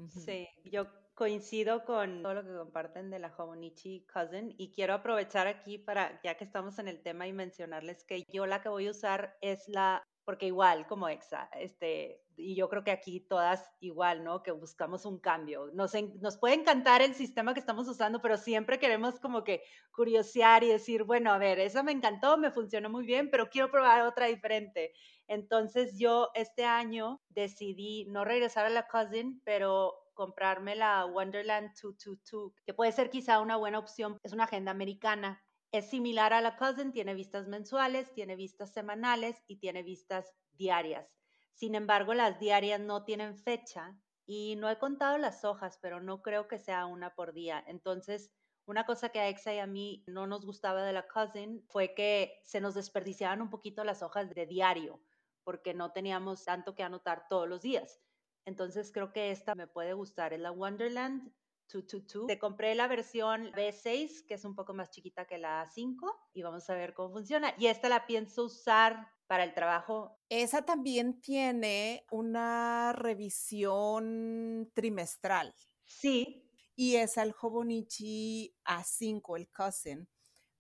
Sí, 0.10 0.48
yo 0.66 0.88
coincido 1.14 1.86
con 1.86 2.24
todo 2.24 2.34
lo 2.34 2.44
que 2.44 2.56
comparten 2.56 3.12
de 3.12 3.20
la 3.20 3.36
Homonichi 3.36 4.08
Cousin 4.12 4.56
y 4.58 4.72
quiero 4.72 4.96
aprovechar 4.96 5.46
aquí 5.46 5.78
para, 5.78 6.20
ya 6.24 6.36
que 6.36 6.44
estamos 6.44 6.80
en 6.80 6.88
el 6.88 7.04
tema 7.04 7.28
y 7.28 7.34
mencionarles 7.34 8.04
que 8.04 8.24
yo 8.34 8.48
la 8.48 8.62
que 8.64 8.70
voy 8.70 8.88
a 8.88 8.92
usar 8.92 9.38
es 9.42 9.68
la 9.68 10.02
porque 10.26 10.48
igual 10.48 10.88
como 10.88 11.10
exa, 11.10 11.50
este, 11.60 12.22
y 12.36 12.56
yo 12.56 12.70
creo 12.70 12.84
que 12.84 12.92
aquí 12.92 13.20
todas 13.20 13.70
igual, 13.80 14.24
¿no? 14.24 14.42
Que 14.42 14.52
buscamos 14.52 15.06
un 15.06 15.20
cambio. 15.20 15.70
Nos, 15.74 15.92
puede 16.38 16.56
encantar 16.56 17.02
el 17.02 17.14
sistema 17.16 17.54
que 17.54 17.60
estamos 17.60 17.88
usando, 17.88 18.22
pero 18.22 18.38
siempre 18.38 18.80
queremos 18.80 19.20
como 19.20 19.44
que 19.44 19.64
curiosear 19.92 20.64
y 20.64 20.70
decir, 20.70 21.04
bueno, 21.04 21.32
a 21.32 21.38
ver, 21.38 21.60
esa 21.60 21.84
me 21.84 21.92
encantó, 21.92 22.38
me 22.38 22.52
funcionó 22.52 22.90
muy 22.90 23.06
bien, 23.06 23.30
pero 23.30 23.50
quiero 23.50 23.70
probar 23.70 24.02
otra 24.02 24.28
diferente. 24.28 24.94
Entonces 25.28 25.98
yo 25.98 26.30
este 26.36 26.66
año 26.66 27.22
decidí 27.30 28.06
no 28.10 28.26
regresar 28.26 28.66
a 28.66 28.70
la 28.70 28.88
Cousin, 28.88 29.42
pero 29.46 29.94
comprarme 30.14 30.76
la 30.76 31.06
Wonderland 31.06 31.70
222, 31.82 32.54
que 32.66 32.74
puede 32.74 32.92
ser 32.92 33.10
quizá 33.10 33.40
una 33.40 33.58
buena 33.58 33.80
opción. 33.80 34.20
Es 34.24 34.34
una 34.34 34.46
agenda 34.46 34.72
americana 34.72 35.44
es 35.74 35.90
similar 35.90 36.32
a 36.34 36.40
la 36.42 36.56
Cousin, 36.56 36.94
tiene 36.94 37.14
vistas 37.16 37.48
mensuales, 37.50 38.14
tiene 38.14 38.38
vistas 38.38 38.72
semanales 38.72 39.44
y 39.48 39.58
tiene 39.58 39.84
vistas 39.84 40.34
diarias. 40.54 41.18
Sin 41.54 41.76
embargo, 41.76 42.14
las 42.14 42.40
diarias 42.40 42.80
no 42.80 43.04
tienen 43.04 43.36
fecha 43.38 44.00
y 44.26 44.56
no 44.56 44.70
he 44.70 44.80
contado 44.80 45.18
las 45.18 45.44
hojas, 45.44 45.80
pero 45.82 46.00
no 46.00 46.22
creo 46.22 46.48
que 46.48 46.60
sea 46.60 46.86
una 46.86 47.14
por 47.16 47.34
día. 47.34 47.62
Entonces, 47.68 48.32
Una 48.66 48.86
cosa 48.86 49.10
que 49.10 49.20
a 49.20 49.28
Exa 49.28 49.54
y 49.54 49.60
a 49.60 49.68
mí 49.68 50.04
no 50.08 50.26
nos 50.26 50.46
gustaba 50.46 50.84
de 50.86 50.94
la 50.94 51.08
cousin 51.08 51.66
fue 51.68 51.94
que 51.94 52.40
se 52.44 52.62
nos 52.62 52.76
desperdiciaban 52.76 53.42
un 53.42 53.50
poquito 53.50 53.84
las 53.84 54.02
hojas 54.02 54.34
de 54.34 54.46
diario 54.46 55.04
porque 55.44 55.74
no 55.74 55.92
teníamos 55.92 56.46
tanto 56.46 56.74
que 56.76 56.84
anotar 56.84 57.28
todos 57.28 57.48
los 57.50 57.62
días. 57.62 58.00
Entonces 58.46 58.92
creo 58.94 59.12
que 59.12 59.32
esta 59.32 59.54
me 59.56 59.68
puede 59.68 59.94
gustar, 59.94 60.34
es 60.34 60.40
la 60.40 60.52
Wonderland 60.52 61.34
222. 61.72 62.28
Te 62.28 62.40
compré 62.40 62.76
la 62.76 62.88
versión 62.88 63.52
B6, 63.54 64.26
que 64.26 64.36
es 64.36 64.46
un 64.46 64.56
poco 64.56 64.74
más 64.74 64.92
chiquita 64.92 65.26
que 65.26 65.38
la 65.38 65.66
A5, 65.66 65.96
y 66.34 66.42
vamos 66.42 66.70
a 66.70 66.76
ver 66.76 66.94
cómo 66.94 67.14
funciona. 67.14 67.54
Y 67.58 67.68
esta 67.68 67.90
la 67.90 68.06
pienso 68.06 68.46
usar 68.46 69.08
para 69.28 69.44
el 69.44 69.54
trabajo. 69.54 70.20
Esa 70.30 70.64
también 70.64 71.22
tiene 71.22 72.06
una 72.12 72.94
revisión 72.94 74.72
trimestral. 74.74 75.56
Sí. 75.86 76.50
Y 76.76 76.96
esa 76.96 77.24
el 77.24 77.34
Hobonichi 77.40 78.56
A5, 78.66 79.38
el 79.38 79.50
cousin, 79.52 80.10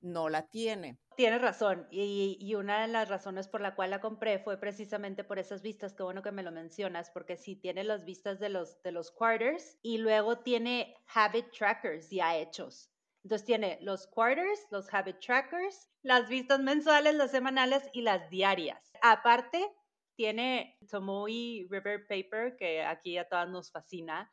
no 0.01 0.29
la 0.29 0.47
tiene. 0.47 0.99
Tienes 1.15 1.41
razón, 1.41 1.87
y, 1.91 2.55
una 2.55 2.81
de 2.81 2.87
las 2.87 3.07
razones 3.07 3.47
por 3.47 3.61
la 3.61 3.75
cual 3.75 3.91
la 3.91 4.01
compré 4.01 4.39
fue 4.39 4.59
precisamente 4.59 5.23
por 5.23 5.37
esas 5.37 5.61
vistas, 5.61 5.93
qué 5.93 6.01
bueno 6.01 6.23
que 6.23 6.31
me 6.31 6.41
lo 6.41 6.51
mencionas, 6.51 7.11
porque 7.11 7.37
sí 7.37 7.55
tiene 7.55 7.83
las 7.83 8.03
vistas 8.03 8.39
de 8.39 8.49
los, 8.49 8.81
de 8.81 8.91
los 8.91 9.11
quarters 9.11 9.77
y 9.83 9.99
luego 9.99 10.39
tiene 10.39 10.95
habit 11.13 11.51
trackers 11.51 12.09
ya 12.09 12.35
hechos. 12.35 12.89
Entonces 13.23 13.45
tiene 13.45 13.77
los 13.81 14.07
quarters, 14.07 14.65
los 14.71 14.91
habit 14.91 15.19
trackers, 15.19 15.87
las 16.01 16.27
vistas 16.27 16.59
mensuales, 16.59 17.13
las 17.13 17.29
semanales 17.29 17.83
y 17.93 18.01
las 18.01 18.29
diarias. 18.31 18.91
Aparte, 19.01 19.71
tiene 20.15 20.77
Tomoe 20.89 21.67
River 21.69 22.07
Paper, 22.07 22.55
que 22.57 22.83
aquí 22.83 23.17
a 23.17 23.27
todas 23.27 23.49
nos 23.49 23.71
fascina, 23.71 24.31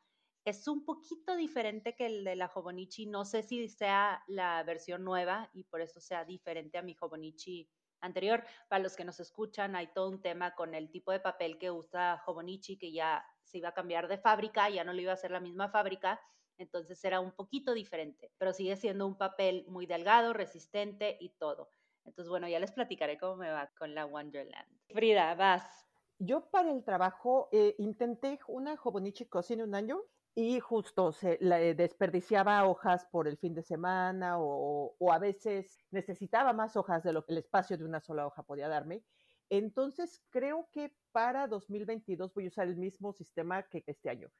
es 0.51 0.69
un 0.69 0.85
poquito 0.85 1.37
diferente 1.37 1.95
que 1.95 2.07
el 2.07 2.25
de 2.25 2.37
la 2.37 2.51
Hobonichi. 2.55 3.07
No 3.07 3.25
sé 3.25 3.43
si 3.43 3.69
sea 3.69 4.23
la 4.27 4.63
versión 4.65 5.05
nueva 5.05 5.49
y 5.55 5.65
por 5.65 5.81
eso 5.81 6.01
sea 6.01 6.25
diferente 6.25 6.77
a 6.79 6.83
mi 6.83 6.97
Hobonichi 7.01 7.69
anterior. 8.01 8.45
Para 8.69 8.83
los 8.83 8.97
que 8.97 9.05
nos 9.05 9.21
escuchan, 9.21 9.77
hay 9.77 9.89
todo 9.93 10.11
un 10.11 10.21
tema 10.21 10.55
con 10.55 10.75
el 10.75 10.91
tipo 10.91 11.13
de 11.13 11.21
papel 11.21 11.59
que 11.59 11.71
usa 11.71 12.23
Hobonichi, 12.27 12.77
que 12.77 12.93
ya 12.93 13.25
se 13.43 13.59
iba 13.59 13.71
a 13.71 13.75
cambiar 13.75 14.09
de 14.09 14.19
fábrica, 14.19 14.69
ya 14.69 14.85
no 14.85 14.93
le 14.93 15.03
iba 15.03 15.13
a 15.13 15.15
hacer 15.15 15.31
la 15.31 15.41
misma 15.41 15.69
fábrica, 15.71 16.21
entonces 16.59 17.03
era 17.05 17.21
un 17.21 17.33
poquito 17.33 17.73
diferente, 17.73 18.33
pero 18.39 18.53
sigue 18.53 18.77
siendo 18.77 19.07
un 19.07 19.17
papel 19.17 19.65
muy 19.67 19.87
delgado, 19.87 20.33
resistente 20.33 21.17
y 21.21 21.31
todo. 21.31 21.71
Entonces, 22.05 22.29
bueno, 22.29 22.49
ya 22.49 22.61
les 22.61 22.73
platicaré 22.73 23.19
cómo 23.19 23.37
me 23.37 23.51
va 23.51 23.71
con 23.79 23.95
la 23.95 24.07
Wonderland. 24.07 24.67
Frida, 24.89 25.35
vas. 25.35 25.87
Yo 26.19 26.51
para 26.51 26.71
el 26.71 26.85
trabajo 26.85 27.49
eh, 27.53 27.75
intenté 27.79 28.39
una 28.47 28.75
Hobonichi 28.75 29.27
Cousin 29.27 29.63
un 29.63 29.75
año 29.75 30.03
y 30.35 30.61
justo 30.61 31.13
se 31.13 31.39
le 31.41 31.75
desperdiciaba 31.75 32.65
hojas 32.67 33.07
por 33.07 33.27
el 33.27 33.37
fin 33.37 33.55
de 33.55 33.63
semana 33.63 34.37
o, 34.39 34.95
a 35.11 35.19
veces 35.19 35.85
necesitaba 35.91 36.53
más 36.53 36.77
hojas 36.77 37.03
de 37.03 37.13
lo 37.13 37.25
que 37.25 37.33
el 37.33 37.39
espacio 37.39 37.77
de 37.77 37.85
una 37.85 38.01
sola 38.01 38.27
hoja 38.27 38.43
podía 38.43 38.69
darme. 38.69 39.03
Entonces 39.49 40.23
creo 40.31 40.69
que 40.73 40.95
para 41.13 41.49
2022 41.49 42.33
voy 42.33 42.45
a 42.45 42.49
usar 42.49 42.69
el 42.69 42.77
mismo 42.77 43.13
sistema 43.13 43.65
que 43.65 43.83
este 43.87 44.09
año. 44.09 44.31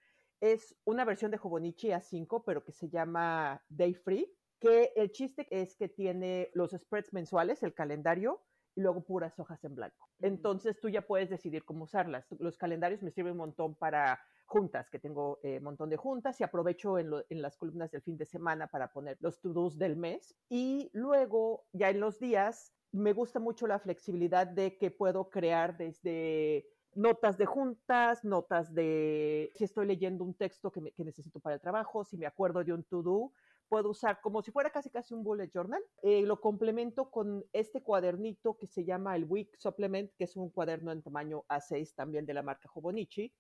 Es 0.41 0.77
una 0.85 1.05
versión 1.05 1.31
de 1.31 1.39
Hobonichi 1.43 1.89
A5, 1.89 2.45
pero 2.47 2.65
que 2.65 2.73
se 2.73 2.89
llama 2.89 3.63
Day 3.69 3.95
Free, 3.95 4.33
que 4.59 4.93
el 4.95 5.11
chiste 5.11 5.47
es 5.51 5.77
que 5.77 5.89
tiene 5.89 6.51
los 6.55 6.71
spreads 6.71 7.13
mensuales, 7.13 7.63
el 7.63 7.75
calendario, 7.75 8.41
y 8.75 8.83
luego 8.83 9.03
puras 9.03 9.39
hojas 9.39 9.63
en 9.65 9.75
blanco. 9.75 10.09
Entonces 10.21 10.79
tú 10.81 10.89
ya 10.89 11.03
puedes 11.03 11.29
decidir 11.29 11.65
cómo 11.65 11.85
usarlas. 11.85 12.27
Los 12.39 12.57
calendarios 12.57 13.03
me 13.03 13.11
sirven 13.11 13.33
un 13.33 13.39
montón 13.39 13.75
para 13.75 14.21
juntas, 14.51 14.91
que 14.91 14.99
tengo 14.99 15.39
un 15.45 15.49
eh, 15.49 15.61
montón 15.61 15.89
de 15.91 15.97
juntas 15.97 16.41
y 16.41 16.45
aprovecho 16.45 16.99
en, 16.99 17.09
las 17.41 17.57
columnas 17.57 17.93
del 17.93 18.03
fin 18.03 18.17
de 18.17 18.27
semana 18.27 18.67
para 18.67 18.93
poner 18.93 19.17
los 19.21 19.41
to-dos 19.41 19.79
del 19.79 19.97
mes. 19.97 20.35
Y 20.49 20.91
luego, 20.93 21.67
ya 21.73 21.89
en 21.89 22.01
los 22.01 22.19
días, 22.19 22.73
me 22.91 23.13
gusta 23.13 23.39
mucho 23.39 23.69
la 23.69 23.79
flexibilidad 23.79 24.49
de 24.49 24.77
que 24.77 24.91
puedo 24.91 25.31
crear 25.31 25.77
desde 25.77 26.67
notas 26.97 27.39
de 27.39 27.47
juntas, 27.47 28.25
notas 28.25 28.75
de 28.75 29.53
si 29.55 29.63
estoy 29.63 29.87
leyendo 29.87 30.25
un 30.25 30.35
texto 30.35 30.73
que, 30.73 30.81
necesito 30.99 31.39
para 31.39 31.55
el 31.55 31.61
trabajo, 31.61 32.05
si 32.05 32.17
me 32.17 32.27
acuerdo 32.27 32.65
de 32.65 32.73
un 32.73 32.83
to-do, 32.83 33.31
puedo 33.69 33.91
usar 33.91 34.21
como 34.21 34.43
si 34.43 34.51
fuera 34.51 34.71
casi 34.71 34.91
casi 34.91 35.15
un 35.15 35.23
bullet 35.23 35.49
journal. 35.49 35.83
Eh, 36.03 36.23
lo 36.23 36.41
complemento 36.41 37.09
con 37.09 37.45
este 37.53 37.85
cuadernito 37.85 38.59
que 38.59 38.67
se 38.67 38.85
llama 38.85 39.15
el 39.15 39.27
Week 39.27 39.55
Supplement, 39.59 40.11
que 40.19 40.25
es 40.25 40.35
un 40.35 40.51
cuaderno 40.51 40.91
en 40.91 41.03
tamaño 41.03 41.45
A6 41.49 41.95
también 41.95 42.27
de 42.27 42.35
la 42.35 42.43
marca 42.43 42.69
Hobonichi 42.75 43.33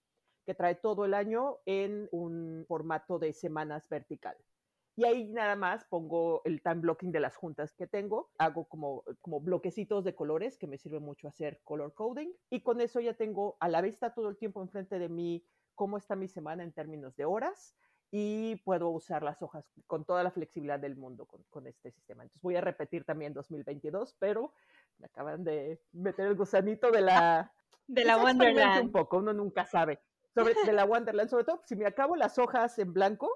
que 0.51 0.55
trae 0.57 0.75
todo 0.75 1.05
el 1.05 1.15
año 1.15 1.59
en 1.65 2.09
un 2.11 2.65
formato 2.67 3.21
de 3.21 3.33
semanas 3.33 3.89
vertical. 3.89 4.37
Y 4.97 5.05
ahí 5.05 5.29
nada 5.29 5.55
más 5.55 5.85
pongo 5.85 6.43
el 6.45 6.61
time 6.61 6.81
blocking 6.81 7.13
de 7.13 7.21
las 7.21 7.37
juntas 7.37 7.73
que 7.73 7.87
tengo, 7.87 8.33
hago 8.37 8.65
como, 8.65 9.05
como 9.21 9.41
bloquecitos 9.41 10.03
de 10.03 10.17
colores 10.17 10.59
que 10.59 10.67
me 10.67 10.77
sirve 10.77 10.99
mucho 10.99 11.29
hacer 11.29 11.61
color 11.63 11.95
coding 11.95 12.33
y 12.51 12.63
con 12.63 12.81
eso 12.81 12.99
ya 12.99 13.15
tengo 13.15 13.57
a 13.61 13.69
la 13.69 13.81
vista 13.81 14.13
todo 14.13 14.29
el 14.29 14.39
tiempo 14.39 14.61
enfrente 14.61 14.99
de 14.99 15.09
mí 15.09 15.45
cómo 15.77 15.97
está 15.97 16.17
mi 16.17 16.27
semana 16.27 16.65
en 16.65 16.73
términos 16.73 17.15
de 17.15 17.27
horas 17.27 17.77
y 18.11 18.57
puedo 18.65 18.89
usar 18.89 19.23
las 19.23 19.41
hojas 19.43 19.65
con 19.87 20.05
toda 20.05 20.25
la 20.25 20.33
flexibilidad 20.33 20.81
del 20.81 20.97
mundo 20.97 21.27
con, 21.27 21.45
con, 21.49 21.69
este 21.69 21.93
sistema. 21.93 22.25
Entonces 22.25 22.43
voy 22.43 22.57
a 22.57 22.61
repetir 22.61 23.05
también 23.05 23.35
2022, 23.35 24.17
pero 24.19 24.53
me 24.99 25.07
acaban 25.07 25.45
de 25.45 25.81
meter 25.93 26.27
el 26.27 26.35
gusanito 26.35 26.91
de 26.91 27.03
la... 27.03 27.53
De 27.91 28.05
la 28.05 28.19
Wonderland. 28.19 28.85
Un 28.85 28.93
poco, 28.93 29.17
uno 29.17 29.33
nunca 29.33 29.67
sabe 29.67 29.99
sobre, 30.35 30.55
de 30.65 30.73
la 30.73 30.85
Wonderland, 30.87 31.31
sobre 31.31 31.45
todo 31.45 31.63
si 31.65 31.77
me 31.77 31.87
acabo 31.87 32.17
las 32.17 32.39
hojas 32.39 32.79
en 32.79 32.93
blanco, 32.93 33.31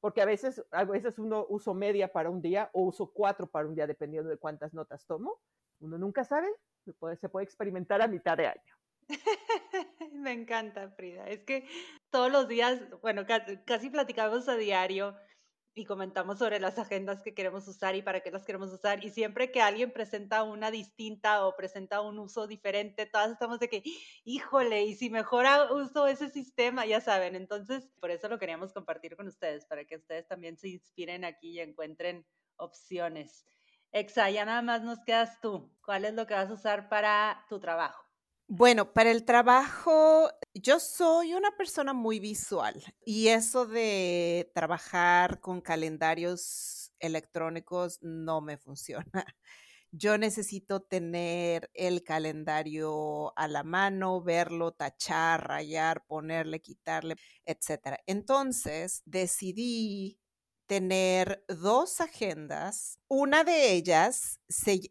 porque 0.00 0.20
a 0.20 0.26
veces, 0.26 0.64
a 0.72 0.84
veces 0.84 1.18
uno 1.18 1.46
uso 1.48 1.74
media 1.74 2.12
para 2.12 2.30
un 2.30 2.42
día 2.42 2.70
o 2.72 2.82
uso 2.82 3.12
cuatro 3.12 3.46
para 3.46 3.68
un 3.68 3.74
día, 3.74 3.86
dependiendo 3.86 4.28
de 4.28 4.36
cuántas 4.36 4.74
notas 4.74 5.06
tomo. 5.06 5.40
Uno 5.80 5.98
nunca 5.98 6.24
sabe, 6.24 6.48
se 6.84 6.92
puede, 6.92 7.16
se 7.16 7.28
puede 7.28 7.44
experimentar 7.44 8.02
a 8.02 8.08
mitad 8.08 8.36
de 8.36 8.46
año. 8.46 8.76
me 10.12 10.32
encanta, 10.32 10.90
Frida. 10.90 11.26
Es 11.26 11.44
que 11.44 11.66
todos 12.10 12.30
los 12.30 12.48
días, 12.48 12.80
bueno, 13.00 13.24
casi 13.64 13.90
platicamos 13.90 14.48
a 14.48 14.56
diario 14.56 15.16
y 15.74 15.84
comentamos 15.84 16.38
sobre 16.38 16.60
las 16.60 16.78
agendas 16.78 17.22
que 17.22 17.34
queremos 17.34 17.66
usar 17.68 17.96
y 17.96 18.02
para 18.02 18.20
qué 18.20 18.30
las 18.30 18.44
queremos 18.44 18.72
usar. 18.72 19.04
Y 19.04 19.10
siempre 19.10 19.50
que 19.50 19.62
alguien 19.62 19.92
presenta 19.92 20.42
una 20.42 20.70
distinta 20.70 21.46
o 21.46 21.56
presenta 21.56 22.00
un 22.02 22.18
uso 22.18 22.46
diferente, 22.46 23.06
todas 23.06 23.32
estamos 23.32 23.58
de 23.58 23.68
que, 23.68 23.82
híjole, 24.24 24.82
y 24.84 24.94
si 24.94 25.10
mejora 25.10 25.72
uso 25.72 26.06
ese 26.06 26.28
sistema, 26.30 26.84
ya 26.86 27.00
saben. 27.00 27.34
Entonces, 27.36 27.90
por 28.00 28.10
eso 28.10 28.28
lo 28.28 28.38
queríamos 28.38 28.72
compartir 28.72 29.16
con 29.16 29.26
ustedes, 29.28 29.66
para 29.66 29.84
que 29.84 29.96
ustedes 29.96 30.26
también 30.28 30.56
se 30.58 30.68
inspiren 30.68 31.24
aquí 31.24 31.52
y 31.52 31.60
encuentren 31.60 32.26
opciones. 32.56 33.46
Exa, 33.92 34.30
ya 34.30 34.44
nada 34.44 34.62
más 34.62 34.82
nos 34.82 35.00
quedas 35.04 35.40
tú. 35.40 35.76
¿Cuál 35.84 36.04
es 36.04 36.14
lo 36.14 36.26
que 36.26 36.34
vas 36.34 36.50
a 36.50 36.54
usar 36.54 36.88
para 36.88 37.44
tu 37.48 37.60
trabajo? 37.60 38.01
Bueno, 38.54 38.92
para 38.92 39.10
el 39.10 39.24
trabajo, 39.24 40.28
yo 40.52 40.78
soy 40.78 41.32
una 41.32 41.56
persona 41.56 41.94
muy 41.94 42.20
visual 42.20 42.84
y 43.02 43.28
eso 43.28 43.64
de 43.64 44.52
trabajar 44.54 45.40
con 45.40 45.62
calendarios 45.62 46.92
electrónicos 46.98 47.98
no 48.02 48.42
me 48.42 48.58
funciona. 48.58 49.06
Yo 49.90 50.18
necesito 50.18 50.82
tener 50.82 51.70
el 51.72 52.04
calendario 52.04 53.32
a 53.38 53.48
la 53.48 53.62
mano, 53.62 54.22
verlo, 54.22 54.72
tachar, 54.72 55.48
rayar, 55.48 56.04
ponerle, 56.06 56.60
quitarle, 56.60 57.16
etc. 57.46 58.00
Entonces 58.06 59.00
decidí 59.06 60.18
tener 60.66 61.42
dos 61.48 62.02
agendas. 62.02 62.98
Una 63.08 63.44
de 63.44 63.72
ellas 63.72 64.40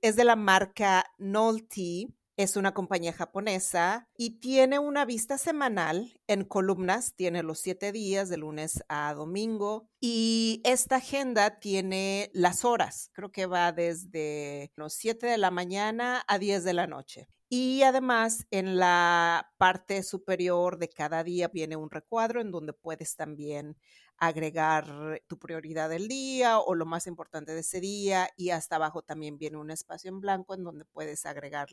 es 0.01 0.15
de 0.15 0.23
la 0.23 0.35
marca 0.35 1.05
Nolte 1.19 2.07
es 2.41 2.55
una 2.55 2.73
compañía 2.73 3.13
japonesa 3.13 4.07
y 4.17 4.39
tiene 4.39 4.79
una 4.79 5.05
vista 5.05 5.37
semanal 5.37 6.19
en 6.27 6.43
columnas, 6.43 7.13
tiene 7.15 7.43
los 7.43 7.59
siete 7.59 7.91
días 7.91 8.29
de 8.29 8.37
lunes 8.37 8.83
a 8.89 9.13
domingo 9.13 9.87
y 9.99 10.61
esta 10.63 10.95
agenda 10.97 11.59
tiene 11.59 12.31
las 12.33 12.65
horas, 12.65 13.11
creo 13.13 13.31
que 13.31 13.45
va 13.45 13.71
desde 13.71 14.71
los 14.75 14.93
7 14.93 15.27
de 15.27 15.37
la 15.37 15.51
mañana 15.51 16.23
a 16.27 16.39
10 16.39 16.63
de 16.63 16.73
la 16.73 16.87
noche. 16.87 17.27
Y 17.49 17.83
además 17.83 18.47
en 18.49 18.77
la 18.77 19.51
parte 19.57 20.03
superior 20.03 20.79
de 20.79 20.89
cada 20.89 21.23
día 21.23 21.49
viene 21.49 21.75
un 21.75 21.89
recuadro 21.89 22.41
en 22.41 22.49
donde 22.49 22.73
puedes 22.73 23.15
también 23.15 23.77
agregar 24.17 25.21
tu 25.27 25.37
prioridad 25.37 25.89
del 25.89 26.07
día 26.07 26.59
o 26.59 26.75
lo 26.75 26.85
más 26.85 27.07
importante 27.07 27.53
de 27.53 27.61
ese 27.61 27.81
día 27.81 28.29
y 28.37 28.51
hasta 28.51 28.77
abajo 28.77 29.01
también 29.01 29.37
viene 29.37 29.57
un 29.57 29.71
espacio 29.71 30.09
en 30.09 30.21
blanco 30.21 30.53
en 30.53 30.63
donde 30.63 30.85
puedes 30.85 31.25
agregar 31.25 31.69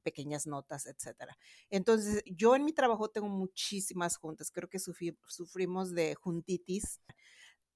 pequeñas 0.00 0.46
notas, 0.46 0.86
etcétera. 0.86 1.36
Entonces, 1.70 2.22
yo 2.26 2.56
en 2.56 2.64
mi 2.64 2.72
trabajo 2.72 3.08
tengo 3.08 3.28
muchísimas 3.28 4.16
juntas, 4.16 4.50
creo 4.50 4.68
que 4.68 4.78
sufrimos 4.78 5.94
de 5.94 6.14
juntitis. 6.14 7.00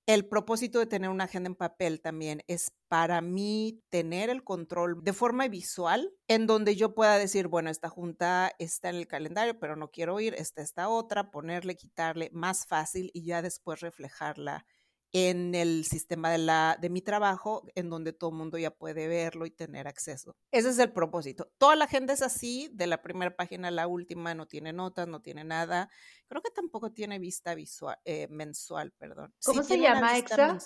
El 0.07 0.27
propósito 0.29 0.79
de 0.81 0.87
tener 0.87 1.09
una 1.09 1.25
agenda 1.25 1.49
en 1.49 1.55
papel 1.55 2.03
también 2.03 2.43
es 2.47 2.73
para 2.89 3.23
mí 3.23 3.83
tener 3.89 4.29
el 4.29 4.45
control 4.45 5.03
de 5.03 5.15
forma 5.15 5.49
visual 5.49 6.13
en 6.29 6.47
donde 6.47 6.77
yo 6.77 6.95
pueda 6.95 7.17
decir, 7.17 7.49
bueno, 7.49 7.71
esta 7.71 7.89
junta 7.89 8.53
está 8.59 8.91
en 8.91 8.97
el 8.97 9.07
calendario, 9.07 9.59
pero 9.59 9.77
no 9.77 9.91
quiero 9.91 10.21
ir, 10.21 10.35
está 10.35 10.61
esta 10.61 10.91
otra, 10.91 11.31
ponerle, 11.31 11.77
quitarle, 11.77 12.29
más 12.35 12.67
fácil 12.67 13.11
y 13.15 13.25
ya 13.25 13.41
después 13.41 13.81
reflejarla 13.81 14.67
en 15.15 15.55
el 15.55 15.85
sistema 15.85 16.29
de, 16.29 16.39
la, 16.39 16.77
de 16.81 16.91
mi 16.91 17.01
trabajo, 17.01 17.63
en 17.77 17.89
donde 17.89 18.13
todo 18.13 18.31
el 18.31 18.37
mundo 18.37 18.59
ya 18.59 18.73
puede 18.73 19.07
verlo 19.07 19.47
y 19.47 19.53
tener 19.53 19.87
acceso. 19.87 20.37
Ese 20.51 20.71
es 20.71 20.79
el 20.81 20.93
propósito. 20.93 21.53
Toda 21.57 21.77
la 21.77 21.85
agenda 21.85 22.13
es 22.13 22.21
así, 22.21 22.69
de 22.73 22.89
la 22.89 23.01
primera 23.01 23.37
página 23.37 23.69
a 23.69 23.71
la 23.71 23.87
última, 23.87 24.35
no 24.35 24.49
tiene 24.49 24.73
notas, 24.73 25.07
no 25.07 25.23
tiene 25.23 25.45
nada. 25.45 25.89
Creo 26.27 26.43
que 26.43 26.51
tampoco 26.51 26.91
tiene 26.91 27.21
vista 27.21 27.55
visual, 27.55 27.97
eh, 28.05 28.27
mensual, 28.29 28.91
perdón. 28.99 29.33
¿Cómo 29.45 29.63
se 29.63 29.79
llama, 29.79 30.19
Exa? 30.19 30.59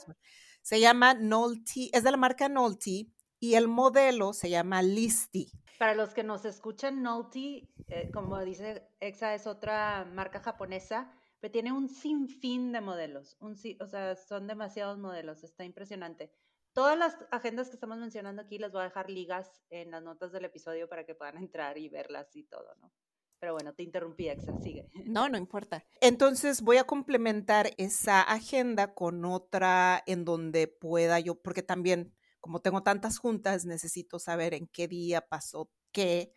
Se 0.62 0.80
llama 0.80 1.12
Nolte, 1.12 1.90
es 1.92 2.02
de 2.02 2.10
la 2.10 2.16
marca 2.16 2.48
Nolte 2.48 3.06
y 3.38 3.54
el 3.54 3.68
modelo 3.68 4.32
se 4.32 4.48
llama 4.48 4.80
Listy. 4.80 5.52
Para 5.78 5.94
los 5.94 6.14
que 6.14 6.24
nos 6.24 6.46
escuchan, 6.46 7.02
Nolte, 7.02 7.68
eh, 7.88 8.10
como 8.14 8.42
dice 8.42 8.88
Exa, 8.98 9.34
es 9.34 9.46
otra 9.46 10.06
marca 10.06 10.40
japonesa 10.40 11.12
pero 11.40 11.52
tiene 11.52 11.72
un 11.72 11.88
sinfín 11.88 12.72
de 12.72 12.80
modelos, 12.80 13.36
o 13.40 13.86
sea, 13.86 14.16
son 14.16 14.46
demasiados 14.46 14.98
modelos, 14.98 15.44
está 15.44 15.64
impresionante. 15.64 16.32
Todas 16.72 16.98
las 16.98 17.16
agendas 17.30 17.68
que 17.68 17.74
estamos 17.74 17.98
mencionando 17.98 18.42
aquí 18.42 18.58
les 18.58 18.72
voy 18.72 18.82
a 18.82 18.84
dejar 18.84 19.10
ligas 19.10 19.62
en 19.70 19.90
las 19.90 20.02
notas 20.02 20.32
del 20.32 20.44
episodio 20.44 20.88
para 20.88 21.04
que 21.04 21.14
puedan 21.14 21.36
entrar 21.38 21.78
y 21.78 21.88
verlas 21.88 22.34
y 22.36 22.44
todo, 22.44 22.74
¿no? 22.80 22.92
Pero 23.40 23.52
bueno, 23.52 23.72
te 23.72 23.82
interrumpí, 23.82 24.28
Exa, 24.28 24.56
sigue. 24.60 24.88
No, 25.06 25.28
no 25.28 25.38
importa. 25.38 25.84
Entonces 26.00 26.62
voy 26.62 26.76
a 26.76 26.84
complementar 26.84 27.70
esa 27.78 28.20
agenda 28.22 28.94
con 28.94 29.24
otra 29.24 30.02
en 30.06 30.24
donde 30.24 30.66
pueda 30.68 31.20
yo, 31.20 31.36
porque 31.36 31.62
también, 31.62 32.14
como 32.40 32.60
tengo 32.60 32.82
tantas 32.82 33.18
juntas, 33.18 33.64
necesito 33.64 34.18
saber 34.18 34.54
en 34.54 34.66
qué 34.66 34.88
día 34.88 35.20
pasó 35.20 35.70
qué 35.92 36.32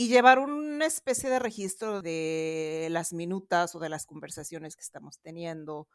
y 0.00 0.08
llevar 0.08 0.38
una 0.38 0.86
especie 0.86 1.28
de 1.28 1.38
registro 1.38 2.00
de 2.00 2.88
las 2.90 3.12
minutas 3.12 3.74
o 3.74 3.78
de 3.80 3.90
las 3.90 4.06
conversaciones 4.06 4.74
que 4.74 4.80
estamos 4.80 5.18
teniendo 5.20 5.88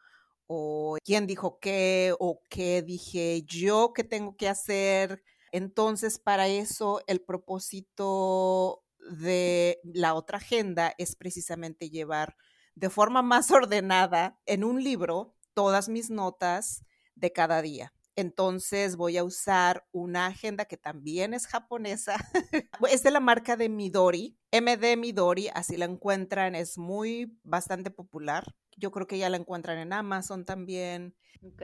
o 0.46 0.96
quién 1.02 1.26
dijo 1.26 1.58
qué 1.58 2.14
o 2.20 2.40
qué 2.48 2.82
dije 2.82 3.42
yo 3.46 3.92
que 3.92 4.04
tengo 4.04 4.36
que 4.36 4.48
hacer. 4.48 5.24
Entonces, 5.50 6.20
para 6.20 6.46
eso 6.46 7.00
el 7.08 7.20
propósito 7.20 8.84
de 9.10 9.80
la 9.82 10.14
otra 10.14 10.38
agenda 10.38 10.94
es 10.98 11.16
precisamente 11.16 11.90
llevar 11.90 12.36
de 12.76 12.90
forma 12.90 13.22
más 13.22 13.50
ordenada 13.50 14.38
en 14.46 14.62
un 14.62 14.84
libro 14.84 15.34
todas 15.52 15.88
mis 15.88 16.10
notas 16.10 16.84
de 17.16 17.32
cada 17.32 17.60
día. 17.60 17.92
Entonces 18.16 18.96
voy 18.96 19.18
a 19.18 19.24
usar 19.24 19.86
una 19.92 20.26
agenda 20.26 20.64
que 20.64 20.78
también 20.78 21.34
es 21.34 21.46
japonesa. 21.46 22.16
es 22.90 23.02
de 23.02 23.10
la 23.10 23.20
marca 23.20 23.56
de 23.56 23.68
Midori, 23.68 24.38
MD 24.50 24.96
Midori, 24.96 25.48
así 25.52 25.76
la 25.76 25.84
encuentran, 25.84 26.54
es 26.54 26.78
muy 26.78 27.38
bastante 27.44 27.90
popular. 27.90 28.54
Yo 28.78 28.90
creo 28.90 29.06
que 29.06 29.18
ya 29.18 29.28
la 29.28 29.36
encuentran 29.36 29.78
en 29.78 29.92
Amazon 29.92 30.46
también. 30.46 31.14
Ok. 31.42 31.62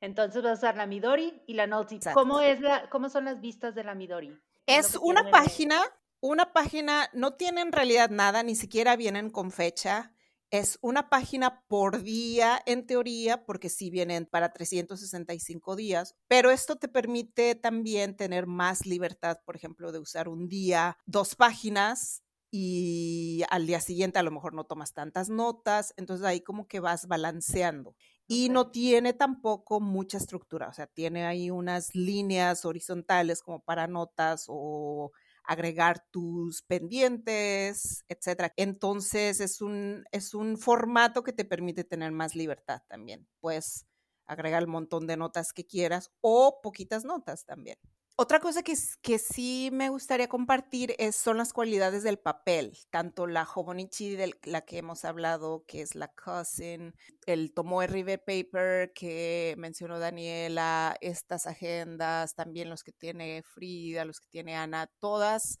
Entonces 0.00 0.42
vas 0.42 0.52
a 0.52 0.54
usar 0.54 0.76
la 0.76 0.86
Midori 0.86 1.42
y 1.46 1.54
la 1.54 1.68
Noti. 1.68 2.00
¿Cómo, 2.12 2.40
es 2.40 2.60
la, 2.60 2.90
¿Cómo 2.90 3.08
son 3.08 3.24
las 3.24 3.40
vistas 3.40 3.74
de 3.74 3.84
la 3.84 3.94
Midori? 3.94 4.36
Es 4.66 4.96
una 4.96 5.30
página, 5.30 5.80
una 6.20 6.52
página, 6.52 7.08
no 7.12 7.34
tiene 7.34 7.60
en 7.60 7.72
realidad 7.72 8.10
nada, 8.10 8.42
ni 8.42 8.56
siquiera 8.56 8.96
vienen 8.96 9.30
con 9.30 9.50
fecha 9.50 10.13
es 10.54 10.78
una 10.82 11.10
página 11.10 11.64
por 11.66 12.04
día 12.04 12.62
en 12.64 12.86
teoría, 12.86 13.44
porque 13.44 13.68
sí 13.68 13.90
vienen 13.90 14.24
para 14.24 14.52
365 14.52 15.74
días, 15.74 16.14
pero 16.28 16.52
esto 16.52 16.76
te 16.76 16.86
permite 16.86 17.56
también 17.56 18.16
tener 18.16 18.46
más 18.46 18.86
libertad, 18.86 19.38
por 19.44 19.56
ejemplo, 19.56 19.90
de 19.90 19.98
usar 19.98 20.28
un 20.28 20.46
día 20.46 20.96
dos 21.06 21.34
páginas 21.34 22.22
y 22.52 23.42
al 23.50 23.66
día 23.66 23.80
siguiente 23.80 24.20
a 24.20 24.22
lo 24.22 24.30
mejor 24.30 24.54
no 24.54 24.62
tomas 24.62 24.92
tantas 24.92 25.28
notas, 25.28 25.92
entonces 25.96 26.24
ahí 26.24 26.40
como 26.40 26.68
que 26.68 26.78
vas 26.78 27.08
balanceando. 27.08 27.96
Y 28.28 28.48
no 28.48 28.70
tiene 28.70 29.12
tampoco 29.12 29.80
mucha 29.80 30.18
estructura, 30.18 30.68
o 30.68 30.72
sea, 30.72 30.86
tiene 30.86 31.26
ahí 31.26 31.50
unas 31.50 31.96
líneas 31.96 32.64
horizontales 32.64 33.42
como 33.42 33.60
para 33.64 33.88
notas 33.88 34.44
o 34.46 35.10
agregar 35.44 36.04
tus 36.10 36.62
pendientes, 36.62 38.04
etcétera. 38.08 38.52
Entonces 38.56 39.40
es 39.40 39.60
un, 39.60 40.04
es 40.12 40.34
un 40.34 40.58
formato 40.58 41.22
que 41.22 41.32
te 41.32 41.44
permite 41.44 41.84
tener 41.84 42.12
más 42.12 42.34
libertad 42.34 42.82
también. 42.88 43.28
Puedes 43.40 43.86
agregar 44.26 44.62
el 44.62 44.68
montón 44.68 45.06
de 45.06 45.16
notas 45.16 45.52
que 45.52 45.66
quieras 45.66 46.10
o 46.20 46.60
poquitas 46.62 47.04
notas 47.04 47.44
también. 47.44 47.78
Otra 48.16 48.38
cosa 48.38 48.62
que, 48.62 48.74
que 49.02 49.18
sí 49.18 49.70
me 49.72 49.88
gustaría 49.88 50.28
compartir 50.28 50.94
es, 50.98 51.16
son 51.16 51.36
las 51.36 51.52
cualidades 51.52 52.04
del 52.04 52.16
papel, 52.16 52.78
tanto 52.90 53.26
la 53.26 53.42
Hobonichi 53.44 54.14
de 54.14 54.32
la 54.44 54.60
que 54.60 54.78
hemos 54.78 55.04
hablado, 55.04 55.64
que 55.66 55.80
es 55.82 55.96
la 55.96 56.06
Cousin, 56.06 56.94
el 57.26 57.52
Tomoe 57.52 57.88
River 57.88 58.22
Paper 58.24 58.92
que 58.92 59.56
mencionó 59.58 59.98
Daniela, 59.98 60.96
estas 61.00 61.48
agendas, 61.48 62.36
también 62.36 62.70
los 62.70 62.84
que 62.84 62.92
tiene 62.92 63.42
Frida, 63.42 64.04
los 64.04 64.20
que 64.20 64.28
tiene 64.28 64.54
Ana, 64.54 64.86
todas 65.00 65.58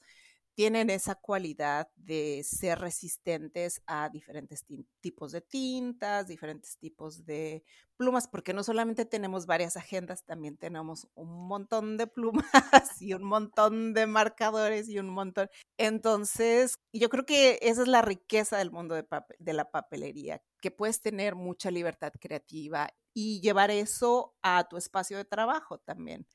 tienen 0.54 0.90
esa 0.90 1.14
cualidad 1.16 1.88
de 1.96 2.42
ser 2.44 2.78
resistentes 2.78 3.82
a 3.86 4.08
diferentes 4.08 4.64
tipos 5.00 5.32
de 5.32 5.40
tintas, 5.40 6.28
diferentes 6.28 6.78
tipos 6.78 7.24
de 7.24 7.64
plumas, 7.96 8.28
porque 8.28 8.54
no 8.54 8.62
solamente 8.62 9.04
tenemos 9.04 9.46
varias 9.46 9.76
agendas, 9.76 10.24
también 10.24 10.56
tenemos 10.56 11.08
un 11.14 11.46
montón 11.48 11.96
de 11.96 12.06
plumas 12.06 12.44
y 13.00 13.14
un 13.14 13.24
montón 13.24 13.94
de 13.94 14.06
marcadores 14.06 14.88
y 14.88 14.98
un 14.98 15.10
montón. 15.10 15.48
Entonces, 15.76 16.78
yo 16.92 17.08
creo 17.08 17.26
que 17.26 17.58
esa 17.62 17.82
es 17.82 17.88
la 17.88 18.02
riqueza 18.02 18.58
del 18.58 18.70
mundo 18.70 18.94
de, 18.94 19.06
de 19.38 19.52
la 19.52 19.70
papelería, 19.70 20.42
que 20.60 20.70
puedes 20.70 21.00
tener 21.00 21.34
mucha 21.34 21.70
libertad 21.70 22.12
creativa 22.20 22.88
y 23.12 23.40
llevar 23.40 23.70
eso 23.70 24.34
a 24.42 24.64
tu 24.68 24.76
espacio 24.76 25.16
de 25.16 25.24
trabajo 25.24 25.78
también. 25.78 26.26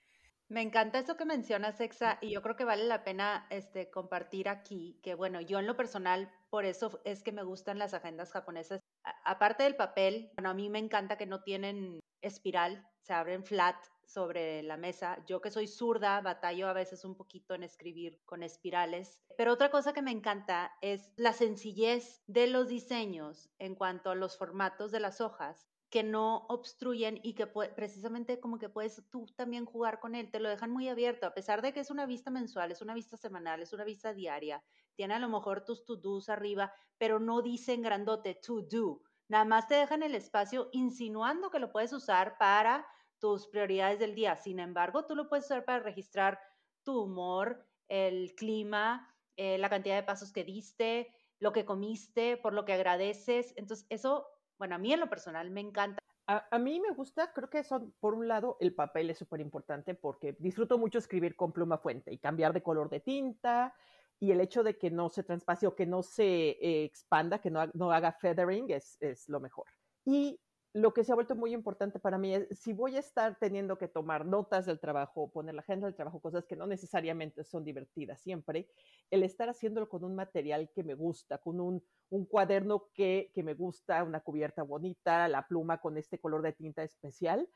Me 0.49 0.63
encanta 0.63 0.97
eso 0.97 1.15
que 1.15 1.25
mencionas, 1.25 1.79
Exa, 1.79 2.17
y 2.21 2.31
yo 2.31 2.41
creo 2.41 2.55
que 2.55 2.65
vale 2.65 2.85
la 2.85 3.03
pena 3.03 3.45
este, 3.51 3.91
compartir 3.91 4.49
aquí, 4.49 4.99
que 5.03 5.13
bueno, 5.13 5.41
yo 5.41 5.59
en 5.59 5.67
lo 5.67 5.77
personal, 5.77 6.31
por 6.49 6.65
eso 6.65 6.99
es 7.05 7.21
que 7.21 7.31
me 7.31 7.43
gustan 7.43 7.77
las 7.77 7.93
agendas 7.93 8.31
japonesas. 8.31 8.81
aparte 9.25 9.63
del 9.63 9.75
papel, 9.75 10.31
bueno, 10.35 10.49
a 10.49 10.55
mí 10.55 10.69
me 10.69 10.79
encanta 10.79 11.17
que 11.17 11.27
no 11.27 11.43
tienen 11.43 11.99
espiral, 12.21 12.83
se 13.03 13.13
abren 13.13 13.43
flat 13.43 13.75
sobre 14.05 14.63
la 14.63 14.75
mesa. 14.75 15.23
Yo 15.27 15.39
que 15.39 15.51
soy 15.51 15.67
zurda, 15.67 16.19
batallo 16.21 16.67
a 16.67 16.73
veces 16.73 17.05
un 17.05 17.15
poquito 17.15 17.53
en 17.53 17.61
escribir 17.61 18.19
con 18.25 18.41
espirales. 18.41 19.19
Pero 19.37 19.53
otra 19.53 19.69
cosa 19.69 19.93
que 19.93 20.01
me 20.01 20.11
encanta 20.11 20.73
es 20.81 21.11
la 21.15 21.33
sencillez 21.33 22.23
de 22.25 22.47
los 22.47 22.69
diseños 22.69 23.51
en 23.59 23.75
cuanto 23.75 24.09
a 24.09 24.15
los 24.15 24.35
formatos 24.35 24.91
de 24.91 24.99
las 24.99 25.21
hojas 25.21 25.68
que 25.89 26.03
no 26.03 26.45
obstruyen 26.49 27.19
y 27.23 27.33
que 27.33 27.47
precisamente 27.47 28.39
como 28.39 28.59
que 28.59 28.69
puedes 28.69 29.01
tú 29.09 29.25
también 29.35 29.65
jugar 29.65 29.99
con 29.99 30.13
él, 30.13 30.29
te 30.29 30.39
lo 30.39 30.49
dejan 30.49 30.71
muy 30.71 30.87
abierto, 30.87 31.25
a 31.25 31.33
pesar 31.33 31.61
de 31.61 31.73
que 31.73 31.79
es 31.79 31.89
una 31.89 32.05
vista 32.05 32.29
mensual, 32.29 32.71
es 32.71 32.81
una 32.81 32.93
vista 32.93 33.17
semanal, 33.17 33.61
es 33.61 33.73
una 33.73 33.83
vista 33.83 34.13
diaria, 34.13 34.63
tiene 34.95 35.15
a 35.15 35.19
lo 35.19 35.29
mejor 35.29 35.65
tus 35.65 35.85
to-dos 35.85 36.29
arriba, 36.29 36.73
pero 36.97 37.19
no 37.19 37.41
dicen 37.41 37.81
grandote 37.81 38.35
to 38.35 38.61
do, 38.61 39.01
nada 39.27 39.45
más 39.45 39.67
te 39.67 39.75
dejan 39.75 40.03
el 40.03 40.13
espacio 40.13 40.69
insinuando 40.73 41.49
que 41.49 41.59
lo 41.59 41.71
puedes 41.71 41.91
usar 41.91 42.37
para 42.37 42.85
tus 43.17 43.47
prioridades 43.47 43.99
del 43.99 44.13
día, 44.13 44.35
sin 44.35 44.59
embargo, 44.59 45.05
tú 45.07 45.15
lo 45.15 45.27
puedes 45.27 45.45
usar 45.45 45.65
para 45.65 45.79
registrar 45.79 46.39
tu 46.83 47.01
humor, 47.01 47.65
el 47.87 48.35
clima, 48.35 49.15
eh, 49.35 49.57
la 49.57 49.69
cantidad 49.69 49.95
de 49.95 50.03
pasos 50.03 50.31
que 50.31 50.43
diste, 50.43 51.13
lo 51.39 51.51
que 51.51 51.65
comiste, 51.65 52.37
por 52.37 52.53
lo 52.53 52.65
que 52.65 52.73
agradeces, 52.73 53.53
entonces 53.57 53.87
eso 53.89 54.27
bueno, 54.59 54.75
a 54.75 54.77
mí 54.77 54.93
en 54.93 54.99
lo 54.99 55.09
personal 55.09 55.49
me 55.49 55.61
encanta. 55.61 55.97
A, 56.27 56.59
mí 56.59 56.79
me 56.79 56.91
gusta, 56.91 57.33
creo 57.33 57.49
que 57.49 57.63
son, 57.63 57.91
por 57.99 58.13
un 58.13 58.27
lado, 58.27 58.57
el 58.59 58.75
papel 58.75 59.09
es 59.09 59.17
súper 59.17 59.41
importante 59.41 59.95
porque 59.95 60.35
disfruto 60.37 60.77
mucho 60.77 60.99
escribir 60.99 61.35
con 61.35 61.51
pluma 61.51 61.79
fuente 61.79 62.13
y 62.13 62.19
cambiar 62.19 62.53
de 62.53 62.61
color 62.61 62.87
de 62.87 62.99
tinta 62.99 63.73
y 64.19 64.29
el 64.31 64.39
hecho 64.39 64.61
de 64.61 64.77
que 64.77 64.91
no 64.91 65.09
se 65.09 65.23
traspase 65.23 65.65
o 65.65 65.75
que 65.75 65.87
no 65.87 66.03
se 66.03 66.49
eh, 66.49 66.83
expanda, 66.83 67.39
que 67.39 67.49
no, 67.49 67.65
no 67.73 67.91
haga 67.91 68.11
feathering 68.11 68.69
es, 68.69 68.95
es, 68.99 69.27
lo 69.27 69.39
mejor. 69.39 69.65
Y 70.05 70.39
lo 70.73 70.93
que 70.93 71.03
se 71.03 71.11
ha 71.11 71.15
vuelto 71.15 71.35
muy 71.35 71.53
importante 71.53 71.99
para 71.99 72.17
mí 72.17 72.35
es 72.35 72.47
si 72.59 72.73
voy 72.73 72.95
a 72.95 72.99
estar 72.99 73.37
teniendo 73.39 73.77
que 73.77 73.87
tomar 73.87 74.25
notas 74.25 74.65
del 74.65 74.79
trabajo, 74.79 75.31
poner 75.31 75.55
la 75.55 75.61
agenda 75.61 75.87
del 75.87 75.95
trabajo, 75.95 76.21
cosas 76.21 76.45
que 76.45 76.55
no 76.55 76.67
necesariamente 76.67 77.43
son 77.43 77.63
divertidas 77.63 78.21
siempre, 78.21 78.69
el 79.09 79.23
estar 79.23 79.49
haciéndolo 79.49 79.89
con 79.89 80.03
un 80.03 80.15
material 80.15 80.69
que 80.73 80.83
me 80.83 80.93
gusta, 80.93 81.39
con 81.39 81.59
un, 81.59 81.83
cuaderno 82.27 82.89
que 82.93 83.31
me 83.35 83.53
gusta, 83.53 84.03
una 84.03 84.21
cubierta 84.21 84.63
bonita, 84.63 85.27
la 85.27 85.47
pluma 85.47 85.79
con 85.79 85.97
este 85.97 86.19
color 86.19 86.41
de 86.41 86.53
tinta 86.53 86.83
especial, 86.83 87.47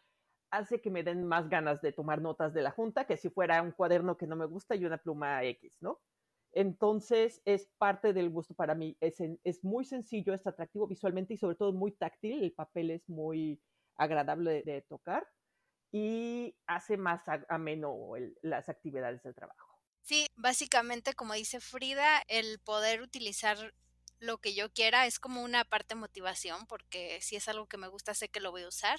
hace 0.54 0.82
que 0.82 0.92
me 0.92 1.04
den 1.04 1.26
más 1.26 1.50
ganas 1.50 1.82
de 1.82 1.92
tomar 1.92 2.22
notas 2.22 2.54
de 2.54 2.62
la 2.62 2.70
junta 2.72 3.06
que 3.06 3.18
si 3.18 3.30
fuera 3.30 3.62
un 3.64 3.72
cuaderno 3.72 4.18
que 4.18 4.28
no 4.28 4.36
me 4.36 4.46
gusta 4.46 4.76
y 4.76 4.86
una 4.86 5.00
pluma 5.00 5.44
X, 5.44 5.78
¿no? 5.82 6.00
Entonces 6.54 7.42
es 7.46 7.68
parte 7.78 8.14
del 8.14 8.30
gusto 8.30 8.54
para 8.54 8.76
mí. 8.76 8.96
Es, 9.02 9.18
es, 9.44 9.64
muy 9.64 9.86
sencillo, 9.86 10.34
es 10.34 10.46
atractivo 10.46 10.88
visualmente 10.88 11.34
y 11.34 11.38
sobre 11.38 11.56
todo 11.56 11.74
muy 11.74 11.92
táctil. 11.92 12.44
El 12.44 12.54
papel 12.54 12.92
es 12.92 13.10
muy 13.10 13.60
agradable 13.96 14.64
de, 14.64 14.82
tocar 14.82 15.28
y 15.92 16.56
hace 16.66 16.98
más 16.98 17.24
ameno 17.50 18.12
las 18.42 18.70
actividades 18.70 19.22
del 19.24 19.36
trabajo. 19.36 19.80
Sí, 20.02 20.28
básicamente 20.36 21.14
como 21.14 21.34
dice 21.34 21.60
Frida, 21.60 22.24
el 22.28 22.60
poder 22.60 23.02
utilizar 23.02 23.74
lo 24.20 24.38
que 24.38 24.54
yo 24.54 24.72
quiera 24.72 25.06
es 25.06 25.20
como 25.20 25.44
una 25.44 25.66
parte 25.66 25.96
motivación 25.96 26.66
porque 26.68 27.20
si 27.22 27.36
es 27.36 27.48
algo 27.48 27.68
que 27.68 27.78
me 27.78 27.90
gusta 27.90 28.14
sé 28.14 28.30
que 28.30 28.40
lo 28.40 28.52
voy 28.52 28.64
a 28.64 28.70
usar 28.70 28.98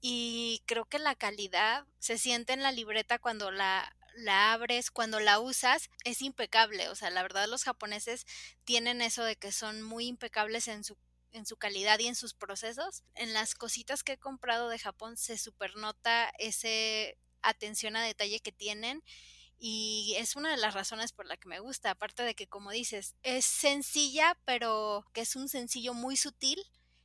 y 0.00 0.62
creo 0.66 0.84
que 0.84 0.98
la 0.98 1.16
calidad 1.16 1.84
se 1.98 2.16
siente 2.16 2.52
en 2.52 2.62
la 2.62 2.70
libreta 2.70 3.18
cuando 3.18 3.50
la 3.50 3.92
la 4.16 4.52
abres, 4.52 4.90
cuando 4.90 5.20
la 5.20 5.40
usas, 5.40 5.90
es 6.04 6.22
impecable. 6.22 6.88
O 6.88 6.94
sea, 6.94 7.10
la 7.10 7.22
verdad 7.22 7.48
los 7.48 7.64
japoneses 7.64 8.26
tienen 8.64 9.02
eso 9.02 9.24
de 9.24 9.36
que 9.36 9.52
son 9.52 9.82
muy 9.82 10.06
impecables 10.06 10.68
en 10.68 10.84
su 10.84 10.96
en 11.32 11.46
su 11.46 11.56
calidad 11.56 11.98
y 11.98 12.06
en 12.06 12.14
sus 12.14 12.34
procesos. 12.34 13.04
En 13.14 13.32
las 13.32 13.54
cositas 13.54 14.04
que 14.04 14.12
he 14.12 14.18
comprado 14.18 14.68
de 14.68 14.78
Japón 14.78 15.16
se 15.16 15.38
supernota 15.38 16.30
ese 16.38 17.16
atención 17.40 17.96
a 17.96 18.02
detalle 18.02 18.40
que 18.40 18.52
tienen 18.52 19.02
y 19.58 20.14
es 20.18 20.36
una 20.36 20.50
de 20.50 20.56
las 20.56 20.74
razones 20.74 21.12
por 21.12 21.26
la 21.26 21.36
que 21.36 21.48
me 21.48 21.60
gusta, 21.60 21.90
aparte 21.90 22.22
de 22.22 22.34
que 22.34 22.48
como 22.48 22.70
dices, 22.70 23.14
es 23.22 23.44
sencilla, 23.44 24.36
pero 24.44 25.06
que 25.12 25.20
es 25.22 25.36
un 25.36 25.48
sencillo 25.48 25.94
muy 25.94 26.16
sutil 26.16 26.60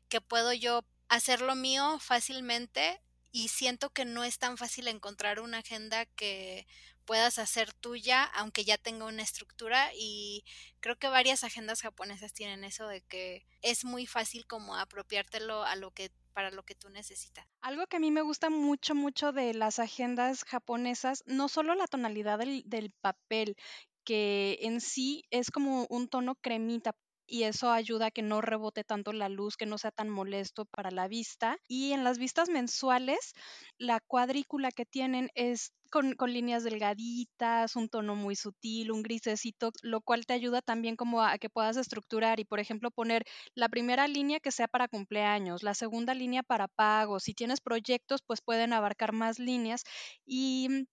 que 0.09 0.21
puedo 0.21 0.53
yo 0.53 0.83
hacer 1.07 1.41
lo 1.41 1.55
mío 1.55 1.99
fácilmente 1.99 3.01
y 3.31 3.49
siento 3.49 3.91
que 3.91 4.05
no 4.05 4.23
es 4.23 4.39
tan 4.39 4.57
fácil 4.57 4.87
encontrar 4.87 5.39
una 5.39 5.59
agenda 5.59 6.05
que 6.05 6.67
puedas 7.07 7.39
hacer 7.39 7.73
tuya, 7.73 8.23
aunque 8.25 8.65
ya 8.65 8.77
tenga 8.77 9.05
una 9.05 9.23
estructura 9.23 9.89
y 9.95 10.43
creo 10.81 10.99
que 10.99 11.07
varias 11.07 11.43
agendas 11.43 11.81
japonesas 11.81 12.33
tienen 12.33 12.63
eso 12.63 12.87
de 12.87 13.01
que 13.01 13.47
es 13.63 13.85
muy 13.85 14.05
fácil 14.05 14.45
como 14.45 14.75
apropiártelo 14.75 15.63
a 15.63 15.75
lo 15.75 15.91
que 15.91 16.11
para 16.33 16.51
lo 16.51 16.61
que 16.61 16.75
tú 16.75 16.89
necesitas. 16.89 17.47
Algo 17.61 17.87
que 17.87 17.97
a 17.97 17.99
mí 17.99 18.11
me 18.11 18.21
gusta 18.21 18.51
mucho, 18.51 18.93
mucho 18.93 19.31
de 19.31 19.55
las 19.55 19.79
agendas 19.79 20.43
japonesas, 20.43 21.23
no 21.25 21.49
solo 21.49 21.73
la 21.73 21.87
tonalidad 21.87 22.37
del, 22.37 22.61
del 22.67 22.91
papel, 22.91 23.55
que 24.03 24.59
en 24.61 24.79
sí 24.79 25.23
es 25.31 25.49
como 25.49 25.87
un 25.89 26.07
tono 26.07 26.35
cremita, 26.35 26.95
y 27.27 27.43
eso 27.43 27.71
ayuda 27.71 28.07
a 28.07 28.11
que 28.11 28.21
no 28.21 28.41
rebote 28.41 28.83
tanto 28.83 29.11
la 29.13 29.29
luz, 29.29 29.57
que 29.57 29.65
no 29.65 29.77
sea 29.77 29.91
tan 29.91 30.09
molesto 30.09 30.65
para 30.65 30.91
la 30.91 31.07
vista. 31.07 31.57
Y 31.67 31.91
en 31.91 32.03
las 32.03 32.17
vistas 32.17 32.49
mensuales, 32.49 33.33
la 33.77 33.99
cuadrícula 33.99 34.71
que 34.71 34.85
tienen 34.85 35.29
es 35.35 35.73
con, 35.89 36.13
con, 36.15 36.33
líneas 36.33 36.63
delgaditas, 36.63 37.75
un 37.75 37.89
tono 37.89 38.15
muy 38.15 38.35
sutil, 38.35 38.91
un 38.91 39.03
grisecito, 39.03 39.71
lo 39.81 40.01
cual 40.01 40.25
te 40.25 40.33
ayuda 40.33 40.61
también 40.61 40.95
como 40.95 41.21
a, 41.21 41.33
a, 41.33 41.37
que 41.37 41.49
puedas 41.49 41.77
estructurar 41.77 42.39
y, 42.39 42.45
por 42.45 42.59
ejemplo, 42.59 42.91
poner 42.91 43.23
la 43.55 43.69
primera 43.69 44.07
línea 44.07 44.39
que 44.39 44.51
sea 44.51 44.67
para 44.67 44.87
cumpleaños, 44.87 45.63
la 45.63 45.73
segunda 45.73 46.13
línea 46.13 46.43
para 46.43 46.67
pagos. 46.67 47.23
Si 47.23 47.33
tienes 47.33 47.61
proyectos, 47.61 48.21
pues 48.25 48.41
pueden 48.41 48.73
abarcar 48.73 49.13
más 49.13 49.39
líneas 49.39 49.83
y 50.25 50.87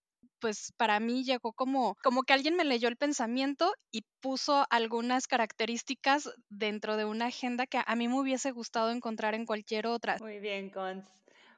pues 0.45 0.75
para 0.77 1.01
mí 1.01 1.25
llegó 1.25 1.55
como, 1.55 1.97
como 2.03 2.23
que 2.23 2.35
alguien 2.35 2.55
me 2.55 2.67
leyó 2.67 2.89
el 2.89 2.99
pensamiento 2.99 3.73
y 3.91 4.03
puso 4.21 4.67
algunas 4.69 5.27
características 5.27 6.29
dentro 6.51 6.99
de 6.99 7.07
una 7.07 7.29
agenda 7.29 7.67
que 7.67 7.81
a 7.83 7.97
mí 7.97 8.09
me 8.09 8.21
hubiese 8.21 8.51
gustado 8.51 8.91
encontrar 8.91 9.35
en 9.35 9.47
cualquier 9.47 9.87
otra. 9.87 10.19
Muy 10.21 10.41
bien, 10.41 10.69
Cons. 10.69 11.07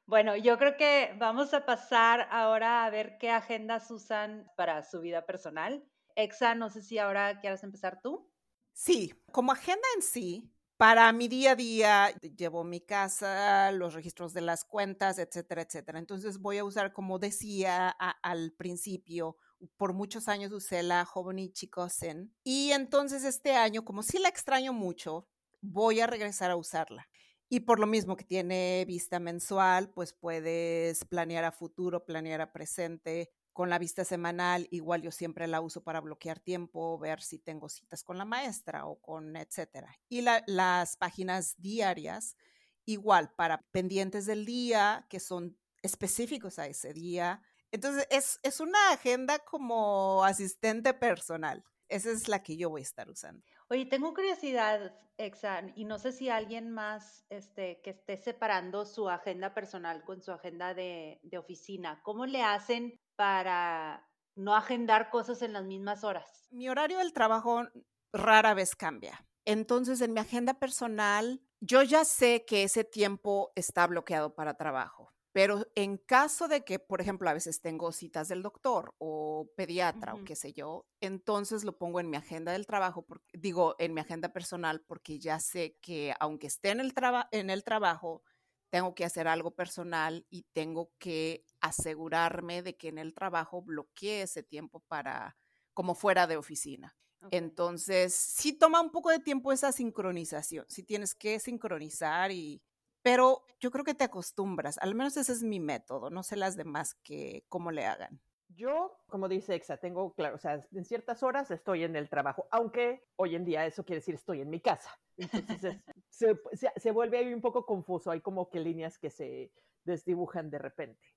Bueno, 0.07 0.37
yo 0.37 0.57
creo 0.57 0.77
que 0.77 1.16
vamos 1.18 1.53
a 1.53 1.66
pasar 1.66 2.29
ahora 2.31 2.85
a 2.85 2.90
ver 2.90 3.18
qué 3.18 3.31
agendas 3.31 3.90
usan 3.90 4.49
para 4.57 4.85
su 4.85 5.01
vida 5.01 5.27
personal. 5.27 5.83
Exa, 6.14 6.55
no 6.55 6.70
sé 6.70 6.81
si 6.81 6.99
ahora 6.99 7.40
quieras 7.40 7.64
empezar 7.64 8.01
tú. 8.01 8.31
Sí, 8.72 9.12
como 9.33 9.51
agenda 9.51 9.88
en 9.96 10.03
sí, 10.03 10.49
para 10.76 11.10
mi 11.12 11.28
día 11.28 11.52
a 11.52 11.56
día 11.56 12.10
llevo 12.36 12.62
mi 12.64 12.80
casa, 12.80 13.72
los 13.72 13.94
registros 13.94 14.34
de 14.34 14.42
las 14.42 14.64
cuentas, 14.64 15.18
etcétera, 15.18 15.62
etcétera. 15.62 15.98
Entonces 15.98 16.38
voy 16.38 16.58
a 16.58 16.64
usar, 16.64 16.92
como 16.92 17.18
decía 17.18 17.88
al 17.88 18.52
principio, 18.52 19.36
por 19.78 19.94
muchos 19.94 20.28
años 20.28 20.52
usé 20.52 20.82
la 20.82 21.04
Hobonichi 21.04 21.68
Kosen 21.68 22.34
y 22.44 22.72
entonces 22.72 23.24
este 23.24 23.54
año, 23.54 23.84
como 23.84 24.02
sí 24.02 24.18
la 24.18 24.28
extraño 24.28 24.72
mucho, 24.74 25.28
voy 25.62 26.00
a 26.00 26.06
regresar 26.06 26.50
a 26.50 26.56
usarla. 26.56 27.08
Y 27.48 27.60
por 27.60 27.78
lo 27.78 27.86
mismo 27.86 28.16
que 28.16 28.24
tiene 28.24 28.84
vista 28.86 29.20
mensual, 29.20 29.90
pues 29.90 30.12
puedes 30.12 31.04
planear 31.04 31.44
a 31.44 31.52
futuro, 31.52 32.04
planear 32.04 32.40
a 32.40 32.52
presente, 32.52 33.30
con 33.56 33.70
la 33.70 33.78
vista 33.78 34.04
semanal, 34.04 34.68
igual 34.70 35.00
yo 35.00 35.10
siempre 35.10 35.46
la 35.46 35.62
uso 35.62 35.82
para 35.82 36.02
bloquear 36.02 36.40
tiempo, 36.40 36.98
ver 36.98 37.22
si 37.22 37.38
tengo 37.38 37.70
citas 37.70 38.04
con 38.04 38.18
la 38.18 38.26
maestra 38.26 38.84
o 38.84 39.00
con 39.00 39.34
etcétera. 39.34 39.98
Y 40.10 40.20
la, 40.20 40.44
las 40.46 40.98
páginas 40.98 41.54
diarias, 41.56 42.36
igual 42.84 43.32
para 43.34 43.62
pendientes 43.70 44.26
del 44.26 44.44
día 44.44 45.06
que 45.08 45.20
son 45.20 45.56
específicos 45.80 46.58
a 46.58 46.66
ese 46.66 46.92
día. 46.92 47.40
Entonces 47.70 48.06
es, 48.10 48.40
es 48.42 48.60
una 48.60 48.90
agenda 48.90 49.38
como 49.38 50.22
asistente 50.22 50.92
personal. 50.92 51.64
Esa 51.88 52.10
es 52.10 52.28
la 52.28 52.42
que 52.42 52.58
yo 52.58 52.68
voy 52.68 52.82
a 52.82 52.84
estar 52.84 53.08
usando. 53.08 53.42
Oye, 53.70 53.86
tengo 53.86 54.12
curiosidad, 54.12 54.94
Exan, 55.16 55.72
y 55.76 55.86
no 55.86 55.98
sé 55.98 56.12
si 56.12 56.28
alguien 56.28 56.70
más 56.70 57.24
este, 57.30 57.80
que 57.80 57.90
esté 57.90 58.18
separando 58.18 58.84
su 58.84 59.08
agenda 59.08 59.54
personal 59.54 60.04
con 60.04 60.20
su 60.20 60.30
agenda 60.30 60.74
de, 60.74 61.20
de 61.22 61.38
oficina. 61.38 62.02
¿Cómo 62.02 62.26
le 62.26 62.42
hacen 62.42 63.00
para 63.16 64.09
no 64.37 64.55
agendar 64.55 65.11
cosas 65.11 65.42
en 65.42 65.52
las 65.52 65.64
mismas 65.64 66.05
horas? 66.05 66.48
Mi 66.50 66.68
horario 66.68 66.98
del 66.98 67.12
trabajo 67.12 67.64
rara 68.12 68.55
vez 68.55 68.76
cambia. 68.76 69.26
Entonces, 69.44 70.00
en 70.00 70.12
mi 70.12 70.20
agenda 70.20 70.55
personal, 70.55 71.40
yo 71.61 71.83
ya 71.83 72.05
sé 72.05 72.44
que 72.46 72.62
ese 72.64 72.85
tiempo 72.85 73.52
está 73.55 73.87
bloqueado 73.87 74.35
para 74.35 74.55
trabajo. 74.55 75.12
Pero 75.33 75.66
en 75.74 75.98
caso 75.98 76.48
de 76.48 76.64
que, 76.64 76.79
por 76.79 77.02
ejemplo, 77.02 77.29
a 77.29 77.35
veces 77.35 77.61
tengo 77.61 77.92
citas 77.92 78.29
del 78.29 78.42
doctor 78.42 78.94
o 78.98 79.50
pediatra 79.55 80.14
uh 80.14 80.18
-huh. 80.18 80.22
o 80.22 80.24
qué 80.24 80.35
sé 80.35 80.55
yo, 80.55 80.87
entonces 81.00 81.62
lo 81.62 81.76
pongo 81.76 82.00
en 82.00 82.09
mi 82.09 82.16
agenda 82.16 82.52
del 82.52 82.66
trabajo, 82.66 83.02
porque, 83.02 83.26
digo, 83.38 83.76
en 83.79 83.92
mi 83.92 84.00
agenda 84.00 84.31
personal, 84.33 84.83
porque 84.87 85.18
ya 85.18 85.38
sé 85.38 85.76
que 85.83 86.14
aunque 86.20 86.46
esté 86.46 86.70
en 86.70 86.81
el, 86.81 86.94
en 87.33 87.50
el 87.50 87.64
trabajo, 87.64 88.22
tengo 88.70 88.94
que 88.94 89.05
hacer 89.05 89.29
algo 89.29 89.50
personal 89.55 90.26
y 90.31 90.44
tengo 90.55 90.90
que 90.98 91.44
asegurarme 91.66 92.62
de 92.62 92.76
que 92.76 92.88
en 92.88 92.98
el 92.98 93.14
trabajo 93.14 93.62
bloquee 93.62 94.22
ese 94.22 94.42
tiempo 94.42 94.81
para 94.81 95.37
como 95.74 95.94
fuera 95.94 96.26
de 96.26 96.37
oficina. 96.37 96.96
Okay. 97.20 97.38
Entonces, 97.38 98.14
sí 98.14 98.52
toma 98.52 98.81
un 98.81 98.90
poco 98.90 99.11
de 99.11 99.18
tiempo 99.18 99.52
esa 99.52 99.72
sincronización, 99.72 100.64
sí 100.68 100.83
tienes 100.83 101.14
que 101.14 101.38
sincronizar 101.38 102.31
y 102.31 102.62
pero 103.07 103.44
yo 103.61 103.70
creo 103.70 103.85
que 103.85 103.94
te 103.94 104.02
acostumbras, 104.02 104.79
al 104.79 104.96
menos 104.96 105.16
ese 105.16 105.31
es 105.31 105.44
mi 105.44 105.61
método, 105.61 106.11
no 106.11 106.24
sé 106.24 106.35
las 106.35 106.57
demás 106.57 106.94
que 107.05 107.44
cómo 107.48 107.70
le 107.70 107.87
hagan. 107.87 108.20
Yo, 108.48 108.98
como 109.07 109.29
dice 109.29 109.55
Exa, 109.55 109.76
tengo 109.76 110.12
claro, 110.14 110.35
o 110.35 110.38
sea, 110.38 110.66
en 110.72 110.85
ciertas 110.85 111.22
horas 111.22 111.50
estoy 111.52 111.85
en 111.85 111.94
el 111.94 112.09
trabajo, 112.09 112.48
aunque 112.50 113.05
hoy 113.14 113.37
en 113.37 113.44
día 113.44 113.64
eso 113.64 113.85
quiere 113.85 114.00
decir 114.00 114.16
estoy 114.16 114.40
en 114.40 114.50
mi 114.50 114.61
casa. 114.61 114.90
Entonces 115.16 115.64
es, 115.64 115.83
se, 116.09 116.40
se, 116.55 116.72
se, 116.74 116.90
vuelve 116.90 117.18
ahí 117.18 117.33
un 117.33 117.40
poco 117.40 117.64
confuso, 117.64 118.11
hay 118.11 118.20
como 118.20 118.50
que 118.50 118.59
líneas 118.59 118.98
que 118.98 119.11
se 119.11 119.52
desdibujan 119.85 120.50
de 120.50 120.59
repente. 120.59 121.15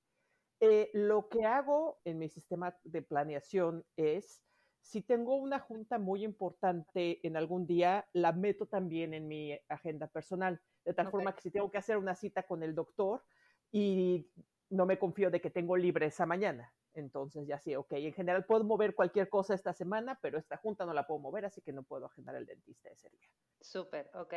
Eh, 0.62 0.89
lo 0.93 1.30
que 1.30 1.45
hago 1.45 2.02
en 2.04 2.19
mi 2.19 2.28
sistema 2.28 2.78
de 2.84 3.02
planeación 3.02 3.86
es, 3.95 4.43
si 4.82 5.02
tengo 5.02 5.36
una 5.36 5.60
junta 5.60 6.00
muy 6.00 6.24
importante 6.24 7.26
en 7.26 7.38
algún 7.38 7.65
día, 7.65 8.08
la 8.13 8.34
meto 8.34 8.65
también 8.65 9.13
en 9.13 9.28
mi 9.28 9.58
agenda 9.69 10.08
personal 10.08 10.62
de 10.84 10.93
tal 10.93 11.08
okay. 11.08 11.12
forma 11.12 11.36
que 11.36 11.41
si 11.41 11.52
tengo 11.52 11.69
que 11.72 11.78
hacer 11.78 11.98
una 11.98 12.15
cita 12.15 12.43
con 12.43 12.63
el 12.63 12.76
doctor 12.76 13.24
y 13.72 14.30
no 14.69 14.86
me 14.86 15.00
confío 15.00 15.30
de 15.30 15.39
que 15.39 15.50
tengo 15.50 15.78
libre 15.78 16.08
esa 16.08 16.26
mañana, 16.26 16.74
entonces 16.93 17.48
ya 17.48 17.60
sí, 17.60 17.76
ok, 17.76 17.93
en 17.93 18.13
general 18.13 18.45
puedo 18.45 18.63
mover 18.63 18.95
cualquier 18.95 19.30
cosa 19.30 19.54
esta 19.54 19.74
semana, 19.74 20.19
pero 20.22 20.38
esta 20.38 20.58
junta 20.58 20.86
no 20.86 20.93
la 20.93 21.08
puedo 21.08 21.19
mover, 21.19 21.45
así 21.45 21.62
que 21.62 21.72
no 21.72 21.84
puedo 21.84 22.08
agendar 22.08 22.36
el 22.36 22.45
dentista 22.45 22.89
ese 22.89 23.10
día. 23.10 23.28
Súper, 23.62 24.10
ok. 24.13 24.34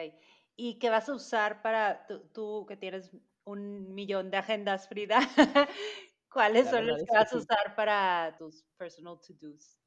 ¿Y 0.56 0.78
qué 0.78 0.90
vas 0.90 1.08
a 1.08 1.14
usar 1.14 1.62
para 1.62 2.06
tú, 2.06 2.28
tú 2.32 2.66
que 2.66 2.76
tienes 2.76 3.16
un 3.44 3.94
millón 3.94 4.30
de 4.30 4.36
agendas, 4.36 4.88
Frida? 4.88 5.20
¿Cuáles 6.32 6.68
son 6.68 6.86
los 6.86 7.02
que 7.04 7.12
vas 7.12 7.32
a 7.32 7.36
usar 7.36 7.76
para 7.76 8.34
tus 8.38 8.64
personal 8.76 9.20
to-dos? 9.20 9.78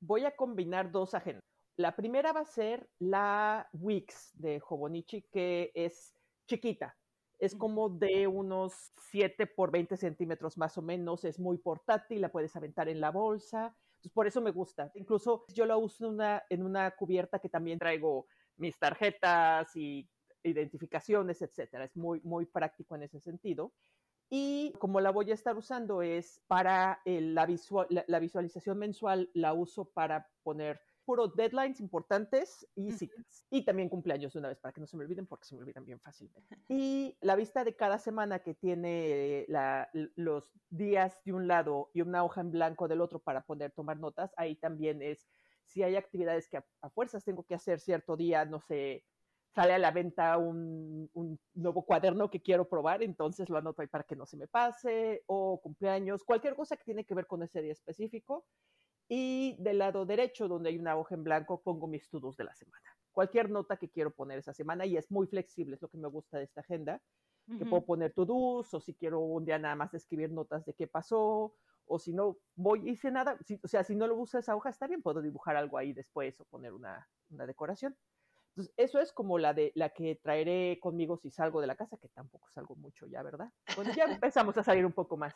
Voy 0.00 0.24
a 0.24 0.34
combinar 0.34 0.90
dos 0.90 1.14
agendas. 1.14 1.42
La 1.76 1.94
primera 1.96 2.32
va 2.32 2.40
a 2.40 2.44
ser 2.44 2.88
la 2.98 3.68
Wix 3.72 4.32
de 4.34 4.60
Hobonichi, 4.66 5.22
que 5.22 5.72
es 5.74 6.14
chiquita. 6.46 6.96
Es 7.38 7.54
como 7.54 7.88
de 7.88 8.26
unos 8.26 8.92
7 9.10 9.46
por 9.46 9.70
20 9.70 9.96
centímetros 9.96 10.56
más 10.56 10.78
o 10.78 10.82
menos. 10.82 11.24
Es 11.24 11.38
muy 11.38 11.58
portátil, 11.58 12.20
la 12.20 12.30
puedes 12.30 12.54
aventar 12.54 12.88
en 12.88 13.00
la 13.00 13.10
bolsa. 13.10 13.76
Entonces, 13.96 14.12
por 14.12 14.26
eso 14.26 14.40
me 14.40 14.50
gusta. 14.50 14.90
Incluso 14.94 15.44
yo 15.48 15.66
la 15.66 15.76
uso 15.76 16.06
en 16.06 16.14
una, 16.14 16.44
en 16.48 16.62
una 16.64 16.90
cubierta 16.92 17.38
que 17.38 17.48
también 17.48 17.78
traigo 17.78 18.26
mis 18.56 18.78
tarjetas 18.78 19.74
y 19.74 20.08
identificaciones, 20.44 21.42
etcétera. 21.42 21.84
Es 21.84 21.96
muy, 21.96 22.20
muy 22.20 22.46
práctico 22.46 22.94
en 22.94 23.02
ese 23.02 23.20
sentido. 23.20 23.72
Y 24.30 24.72
como 24.78 25.00
la 25.00 25.10
voy 25.10 25.30
a 25.30 25.34
estar 25.34 25.56
usando 25.56 26.02
es 26.02 26.42
para 26.46 27.00
la, 27.04 27.46
visual, 27.46 27.86
la, 27.90 28.04
la 28.08 28.18
visualización 28.18 28.78
mensual, 28.78 29.30
la 29.34 29.52
uso 29.52 29.90
para 29.90 30.28
poner 30.42 30.80
puro 31.04 31.28
deadlines 31.28 31.80
importantes 31.80 32.66
y 32.74 32.92
citas. 32.92 33.46
Y 33.50 33.64
también 33.64 33.88
cumpleaños 33.88 34.32
de 34.32 34.38
una 34.38 34.48
vez 34.48 34.58
para 34.58 34.72
que 34.72 34.80
no 34.80 34.86
se 34.86 34.96
me 34.96 35.04
olviden 35.04 35.26
porque 35.26 35.46
se 35.46 35.54
me 35.54 35.60
olvidan 35.60 35.84
bien 35.84 36.00
fácilmente. 36.00 36.58
Y 36.68 37.16
la 37.20 37.36
vista 37.36 37.64
de 37.64 37.76
cada 37.76 37.98
semana 37.98 38.40
que 38.40 38.54
tiene 38.54 39.44
la, 39.48 39.88
los 39.92 40.52
días 40.70 41.18
de 41.24 41.32
un 41.32 41.46
lado 41.46 41.90
y 41.92 42.00
una 42.00 42.24
hoja 42.24 42.40
en 42.40 42.50
blanco 42.50 42.88
del 42.88 43.00
otro 43.00 43.20
para 43.20 43.42
poder 43.44 43.72
tomar 43.72 43.98
notas, 43.98 44.32
ahí 44.36 44.56
también 44.56 45.02
es 45.02 45.28
si 45.66 45.82
hay 45.82 45.96
actividades 45.96 46.48
que 46.48 46.58
a, 46.58 46.66
a 46.82 46.90
fuerzas 46.90 47.24
tengo 47.24 47.44
que 47.44 47.54
hacer 47.54 47.80
cierto 47.80 48.16
día, 48.16 48.44
no 48.44 48.60
sé, 48.60 49.04
sale 49.54 49.72
a 49.72 49.78
la 49.78 49.92
venta 49.92 50.36
un, 50.36 51.08
un, 51.14 51.38
nuevo 51.54 51.84
cuaderno 51.84 52.28
que 52.28 52.42
quiero 52.42 52.68
probar, 52.68 53.02
entonces 53.02 53.48
lo 53.48 53.56
anoto 53.56 53.82
ahí 53.82 53.88
para 53.88 54.04
que 54.04 54.16
no 54.16 54.26
se 54.26 54.36
me 54.36 54.48
pase, 54.48 55.22
o 55.26 55.60
cumpleaños, 55.60 56.24
cualquier 56.24 56.56
cosa 56.56 56.76
que 56.76 56.84
tiene 56.84 57.04
que 57.04 57.14
ver 57.14 57.26
con 57.26 57.42
ese 57.42 57.62
día 57.62 57.72
específico. 57.72 58.44
Y 59.06 59.56
del 59.60 59.78
lado 59.78 60.06
derecho, 60.06 60.48
donde 60.48 60.70
hay 60.70 60.78
una 60.78 60.96
hoja 60.96 61.14
en 61.14 61.24
blanco, 61.24 61.60
pongo 61.60 61.86
mis 61.86 62.02
estudios 62.02 62.36
de 62.36 62.44
la 62.44 62.54
semana. 62.54 62.84
Cualquier 63.12 63.50
nota 63.50 63.76
que 63.76 63.90
quiero 63.90 64.10
poner 64.10 64.38
esa 64.38 64.54
semana 64.54 64.86
y 64.86 64.96
es 64.96 65.10
muy 65.10 65.26
flexible, 65.26 65.76
es 65.76 65.82
lo 65.82 65.88
que 65.88 65.98
me 65.98 66.08
gusta 66.08 66.38
de 66.38 66.44
esta 66.44 66.62
agenda, 66.62 67.00
uh 67.46 67.52
-huh. 67.52 67.58
que 67.58 67.66
puedo 67.66 67.84
poner 67.84 68.12
to-dos 68.12 68.72
o 68.72 68.80
si 68.80 68.94
quiero 68.94 69.20
un 69.20 69.44
día 69.44 69.58
nada 69.58 69.76
más 69.76 69.94
escribir 69.94 70.32
notas 70.32 70.64
de 70.64 70.72
qué 70.74 70.86
pasó, 70.88 71.54
o 71.86 71.98
si 71.98 72.12
no 72.12 72.38
voy 72.56 72.88
hice 72.88 73.10
nada, 73.10 73.38
si, 73.44 73.60
o 73.62 73.68
sea, 73.68 73.84
si 73.84 73.94
no 73.94 74.06
lo 74.06 74.16
uso 74.16 74.38
esa 74.38 74.56
hoja 74.56 74.70
está 74.70 74.86
bien, 74.86 75.02
puedo 75.02 75.20
dibujar 75.20 75.54
algo 75.56 75.78
ahí 75.78 75.92
después 75.92 76.40
o 76.40 76.44
poner 76.46 76.72
una, 76.72 77.06
una 77.30 77.46
decoración. 77.46 77.94
Entonces, 78.56 78.74
eso 78.76 79.00
es 79.00 79.12
como 79.12 79.38
la 79.38 79.52
de 79.52 79.72
la 79.74 79.90
que 79.90 80.14
traeré 80.22 80.78
conmigo 80.80 81.16
si 81.16 81.30
salgo 81.30 81.60
de 81.60 81.66
la 81.66 81.74
casa, 81.74 81.96
que 81.96 82.08
tampoco 82.08 82.48
salgo 82.50 82.76
mucho 82.76 83.06
ya, 83.06 83.22
¿verdad? 83.22 83.50
Bueno, 83.74 83.92
ya 83.92 84.04
empezamos 84.22 84.56
a 84.56 84.62
salir 84.62 84.86
un 84.86 84.92
poco 84.92 85.16
más. 85.16 85.34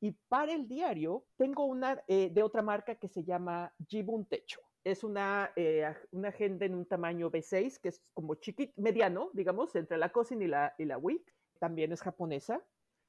Y 0.00 0.12
para 0.28 0.52
el 0.52 0.66
diario, 0.66 1.26
tengo 1.36 1.66
una 1.66 2.02
eh, 2.08 2.30
de 2.30 2.42
otra 2.42 2.62
marca 2.62 2.94
que 2.94 3.08
se 3.08 3.22
llama 3.22 3.72
Jibun 3.86 4.26
Techo. 4.26 4.60
Es 4.82 5.04
una, 5.04 5.50
eh, 5.56 5.94
una 6.10 6.28
agenda 6.28 6.64
en 6.64 6.74
un 6.74 6.86
tamaño 6.86 7.30
B6, 7.30 7.80
que 7.80 7.90
es 7.90 8.02
como 8.14 8.34
chiquito, 8.36 8.72
mediano, 8.76 9.30
digamos, 9.34 9.74
entre 9.76 9.98
la 9.98 10.10
Cousin 10.10 10.42
y 10.42 10.46
la, 10.46 10.74
y 10.78 10.86
la 10.86 10.98
Wick. 10.98 11.34
También 11.58 11.92
es 11.92 12.02
japonesa. 12.02 12.62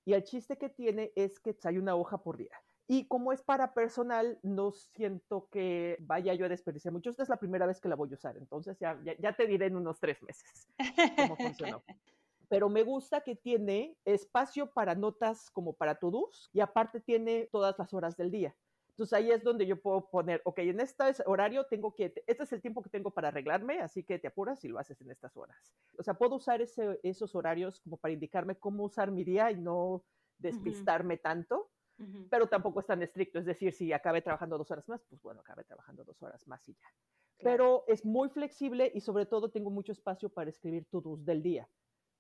Y 0.06 0.14
el 0.14 0.24
chiste 0.24 0.58
que 0.58 0.70
tiene 0.70 1.12
es 1.16 1.40
que 1.40 1.56
hay 1.64 1.78
una 1.78 1.96
hoja 1.96 2.22
por 2.22 2.38
día. 2.38 2.62
Y 2.88 3.08
como 3.08 3.34
es 3.34 3.42
para 3.42 3.74
personal, 3.74 4.40
no 4.44 4.72
siento 4.72 5.48
que 5.52 5.98
vaya 6.02 6.34
yo 6.36 6.46
a 6.46 6.50
desperdiciar 6.50 6.94
mucho. 6.94 7.10
Esta 7.10 7.24
es 7.24 7.30
la 7.30 7.38
primera 7.38 7.66
vez 7.66 7.82
que 7.82 7.90
la 7.90 7.96
voy 7.96 8.12
a 8.12 8.16
usar, 8.16 8.38
entonces 8.38 8.78
ya, 8.80 9.00
ya, 9.04 9.16
ya 9.18 9.34
te 9.34 9.48
diré 9.48 9.66
en 9.66 9.76
unos 9.76 10.00
tres 10.00 10.22
meses 10.22 10.68
cómo 11.16 11.36
funcionó. 11.36 11.84
Pero 12.48 12.70
me 12.70 12.84
gusta 12.84 13.22
que 13.22 13.36
tiene 13.36 13.98
espacio 14.06 14.72
para 14.72 14.94
notas 14.94 15.50
como 15.50 15.74
para 15.74 15.96
todos 15.96 16.50
y 16.54 16.60
aparte 16.60 17.00
tiene 17.02 17.50
todas 17.52 17.78
las 17.80 17.92
horas 17.94 18.16
del 18.18 18.30
día. 18.30 18.56
Entonces 18.96 19.14
ahí 19.14 19.30
es 19.30 19.44
donde 19.44 19.66
yo 19.66 19.82
puedo 19.82 20.10
poner, 20.10 20.42
ok, 20.46 20.60
en 20.60 20.80
este 20.80 21.04
horario 21.26 21.66
tengo 21.66 21.94
que, 21.94 22.14
este 22.28 22.44
es 22.44 22.54
el 22.54 22.62
tiempo 22.62 22.82
que 22.82 22.90
tengo 22.90 23.12
para 23.12 23.28
arreglarme, 23.28 23.82
así 23.82 24.04
que 24.04 24.20
te 24.20 24.28
apuras 24.28 24.64
y 24.64 24.70
lo 24.70 24.80
haces 24.80 25.02
en 25.02 25.12
estas 25.12 25.36
horas. 25.36 25.76
O 25.98 26.04
sea, 26.04 26.14
puedo 26.14 26.36
usar 26.36 26.62
ese, 26.62 26.98
esos 27.04 27.36
horarios 27.36 27.82
como 27.82 27.98
para 27.98 28.14
indicarme 28.14 28.56
cómo 28.56 28.86
usar 28.86 29.12
mi 29.12 29.26
día 29.26 29.52
y 29.52 29.58
no 29.58 30.06
despistarme 30.38 31.16
uh 31.16 31.18
-huh. 31.18 31.22
tanto. 31.22 31.70
Uh 31.98 32.04
-huh. 32.04 32.28
Pero 32.30 32.48
tampoco 32.48 32.80
es 32.80 32.86
tan 32.86 33.02
estricto, 33.02 33.40
es 33.40 33.46
decir, 33.46 33.72
si 33.74 33.94
acabé 33.94 34.22
trabajando 34.22 34.58
dos 34.58 34.70
horas 34.72 34.88
más, 34.90 35.04
pues 35.10 35.22
bueno, 35.22 35.42
acabé 35.42 35.64
trabajando 35.64 36.04
dos 36.04 36.22
horas 36.22 36.46
más 36.48 36.68
y 36.68 36.74
ya. 36.74 36.88
Claro. 37.38 37.58
Pero 37.58 37.84
es 37.88 38.06
muy 38.06 38.30
flexible 38.30 38.92
y 38.94 39.02
sobre 39.02 39.26
todo 39.26 39.50
tengo 39.50 39.70
mucho 39.70 39.92
espacio 39.92 40.30
para 40.30 40.50
escribir 40.50 40.86
todos 40.90 41.24
del 41.26 41.42
día, 41.42 41.70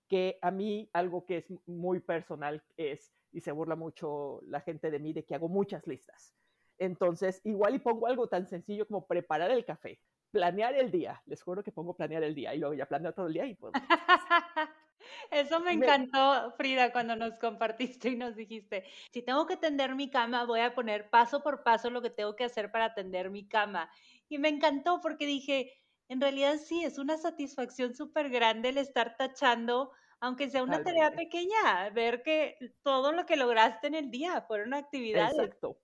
que 0.08 0.38
a 0.42 0.52
mí 0.52 0.90
algo 0.94 1.26
que 1.26 1.38
es 1.38 1.54
muy 1.66 2.00
personal 2.00 2.64
es, 2.78 3.14
y 3.32 3.42
se 3.42 3.52
burla 3.52 3.76
mucho 3.76 4.42
la 4.44 4.62
gente 4.62 4.92
de 4.92 5.00
mí, 5.00 5.14
de 5.14 5.26
que 5.26 5.36
hago 5.36 5.50
muchas 5.50 5.88
listas. 5.88 6.34
Entonces, 6.78 7.42
igual 7.44 7.76
y 7.76 7.80
pongo 7.80 8.08
algo 8.08 8.28
tan 8.28 8.48
sencillo 8.48 8.86
como 8.88 9.08
preparar 9.08 9.52
el 9.52 9.66
café, 9.66 10.00
planear 10.32 10.76
el 10.76 10.92
día, 10.92 11.22
les 11.26 11.42
juro 11.42 11.64
que 11.64 11.72
pongo 11.72 11.96
planear 11.96 12.24
el 12.24 12.36
día 12.36 12.54
y 12.54 12.60
luego 12.60 12.74
ya 12.76 12.86
planeo 12.86 13.14
todo 13.14 13.28
el 13.28 13.34
día 13.34 13.46
y 13.46 13.56
pues... 13.56 13.74
Eso 15.32 15.60
me 15.60 15.74
encantó, 15.74 16.52
Frida, 16.58 16.92
cuando 16.92 17.16
nos 17.16 17.38
compartiste 17.40 18.10
y 18.10 18.16
nos 18.16 18.36
dijiste, 18.36 18.84
si 19.12 19.22
tengo 19.22 19.46
que 19.46 19.58
tender 19.58 19.96
mi 19.96 20.10
cama, 20.10 20.46
voy 20.46 20.62
a 20.62 20.76
poner 20.76 21.10
paso 21.10 21.42
por 21.42 21.64
paso 21.64 21.90
lo 21.90 22.02
que 22.02 22.10
tengo 22.10 22.36
que 22.36 22.46
hacer 22.46 22.72
para 22.72 22.94
tender 22.94 23.30
mi 23.30 23.48
cama. 23.48 23.90
Y 24.30 24.38
me 24.38 24.50
encantó 24.50 25.02
porque 25.02 25.26
dije, 25.26 25.74
en 26.08 26.22
realidad 26.22 26.58
sí, 26.58 26.84
es 26.84 26.98
una 26.98 27.18
satisfacción 27.18 27.96
súper 27.96 28.30
grande 28.30 28.70
el 28.70 28.78
estar 28.78 29.18
tachando, 29.18 29.92
aunque 30.20 30.50
sea 30.50 30.64
una 30.64 30.84
tarea 30.84 31.12
pequeña, 31.12 31.90
ver 31.90 32.24
que 32.24 32.58
todo 32.84 33.12
lo 33.12 33.26
que 33.26 33.36
lograste 33.36 33.88
en 33.88 33.96
el 33.96 34.12
día 34.12 34.42
fueron 34.42 34.74
actividades. 34.74 35.38
Exacto. 35.38 35.80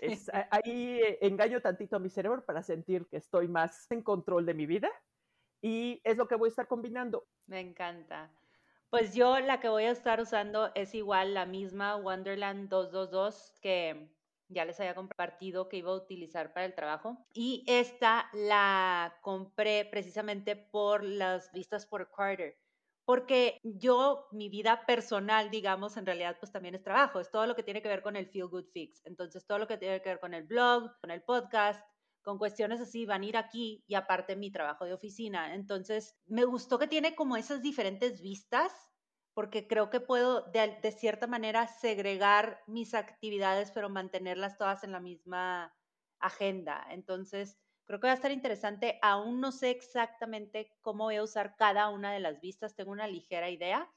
Es, 0.00 0.30
ahí 0.50 1.00
engaño 1.20 1.60
tantito 1.60 1.96
a 1.96 2.00
mi 2.00 2.10
cerebro 2.10 2.44
para 2.44 2.62
sentir 2.62 3.06
que 3.06 3.16
estoy 3.16 3.46
más 3.46 3.88
en 3.90 4.02
control 4.02 4.44
de 4.44 4.54
mi 4.54 4.66
vida 4.66 4.90
y 5.62 6.00
es 6.04 6.16
lo 6.16 6.26
que 6.26 6.34
voy 6.34 6.48
a 6.48 6.50
estar 6.50 6.66
combinando. 6.66 7.26
Me 7.46 7.60
encanta. 7.60 8.30
Pues 8.94 9.12
yo 9.12 9.40
la 9.40 9.58
que 9.58 9.68
voy 9.68 9.86
a 9.86 9.90
estar 9.90 10.20
usando 10.20 10.70
es 10.76 10.94
igual 10.94 11.34
la 11.34 11.46
misma 11.46 11.96
Wonderland 11.96 12.68
222 12.68 13.58
que 13.60 14.08
ya 14.46 14.64
les 14.64 14.78
había 14.78 14.94
compartido 14.94 15.68
que 15.68 15.78
iba 15.78 15.90
a 15.90 15.96
utilizar 15.96 16.52
para 16.52 16.66
el 16.66 16.76
trabajo. 16.76 17.26
Y 17.32 17.64
esta 17.66 18.30
la 18.32 19.18
compré 19.20 19.84
precisamente 19.84 20.54
por 20.54 21.02
las 21.02 21.50
vistas 21.50 21.86
por 21.86 22.08
Carter. 22.12 22.56
Porque 23.04 23.58
yo, 23.64 24.28
mi 24.30 24.48
vida 24.48 24.86
personal, 24.86 25.50
digamos, 25.50 25.96
en 25.96 26.06
realidad 26.06 26.36
pues 26.38 26.52
también 26.52 26.76
es 26.76 26.84
trabajo, 26.84 27.18
es 27.18 27.32
todo 27.32 27.48
lo 27.48 27.56
que 27.56 27.64
tiene 27.64 27.82
que 27.82 27.88
ver 27.88 28.00
con 28.00 28.14
el 28.14 28.28
Feel 28.28 28.46
Good 28.46 28.66
Fix. 28.72 29.04
Entonces, 29.06 29.44
todo 29.44 29.58
lo 29.58 29.66
que 29.66 29.76
tiene 29.76 30.02
que 30.02 30.10
ver 30.10 30.20
con 30.20 30.34
el 30.34 30.44
blog, 30.44 30.92
con 31.00 31.10
el 31.10 31.20
podcast, 31.20 31.84
con 32.24 32.38
cuestiones 32.38 32.80
así, 32.80 33.04
van 33.04 33.22
a 33.22 33.26
ir 33.26 33.36
aquí 33.36 33.84
y 33.86 33.94
aparte 33.94 34.34
mi 34.34 34.50
trabajo 34.50 34.86
de 34.86 34.94
oficina. 34.94 35.54
Entonces, 35.54 36.16
me 36.26 36.44
gustó 36.44 36.78
que 36.78 36.88
tiene 36.88 37.14
como 37.14 37.36
esas 37.36 37.62
diferentes 37.62 38.22
vistas, 38.22 38.72
porque 39.34 39.68
creo 39.68 39.90
que 39.90 40.00
puedo 40.00 40.50
de, 40.50 40.90
cierta 40.92 41.26
manera 41.26 41.68
segregar 41.68 42.62
mis 42.66 42.94
actividades, 42.94 43.70
pero 43.72 43.90
mantenerlas 43.90 44.56
todas 44.56 44.84
en 44.84 44.92
la 44.92 45.00
misma 45.00 45.76
agenda. 46.18 46.86
Entonces, 46.90 47.58
creo 47.84 48.00
que 48.00 48.06
va 48.06 48.12
a 48.12 48.16
estar 48.16 48.32
interesante. 48.32 48.98
Aún 49.02 49.40
no 49.40 49.52
sé 49.52 49.70
exactamente 49.70 50.72
cómo 50.80 51.04
voy 51.04 51.16
a 51.16 51.22
usar 51.22 51.56
cada 51.56 51.90
una 51.90 52.12
de 52.12 52.20
las 52.20 52.40
vistas, 52.40 52.74
tengo 52.74 52.90
una 52.90 53.06
ligera 53.06 53.50
idea. 53.50 53.92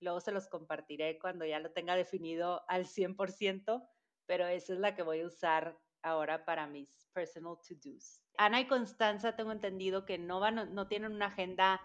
Luego 0.00 0.20
se 0.20 0.32
los 0.32 0.48
compartiré 0.48 1.18
cuando 1.18 1.44
ya 1.44 1.60
lo 1.60 1.72
tenga 1.72 1.94
definido 1.94 2.64
al 2.68 2.86
100%, 2.86 3.86
pero 4.24 4.46
esa 4.46 4.72
es 4.72 4.78
la 4.78 4.94
que 4.94 5.02
voy 5.02 5.20
a 5.20 5.26
usar 5.26 5.78
ahora 6.06 6.44
para 6.44 6.66
mis 6.66 7.06
personal 7.12 7.56
to-dos. 7.66 8.22
Ana 8.38 8.60
y 8.60 8.66
Constanza 8.66 9.34
tengo 9.34 9.52
entendido 9.52 10.04
que 10.04 10.18
no, 10.18 10.40
van, 10.40 10.74
no 10.74 10.88
tienen 10.88 11.12
una 11.12 11.26
agenda 11.26 11.80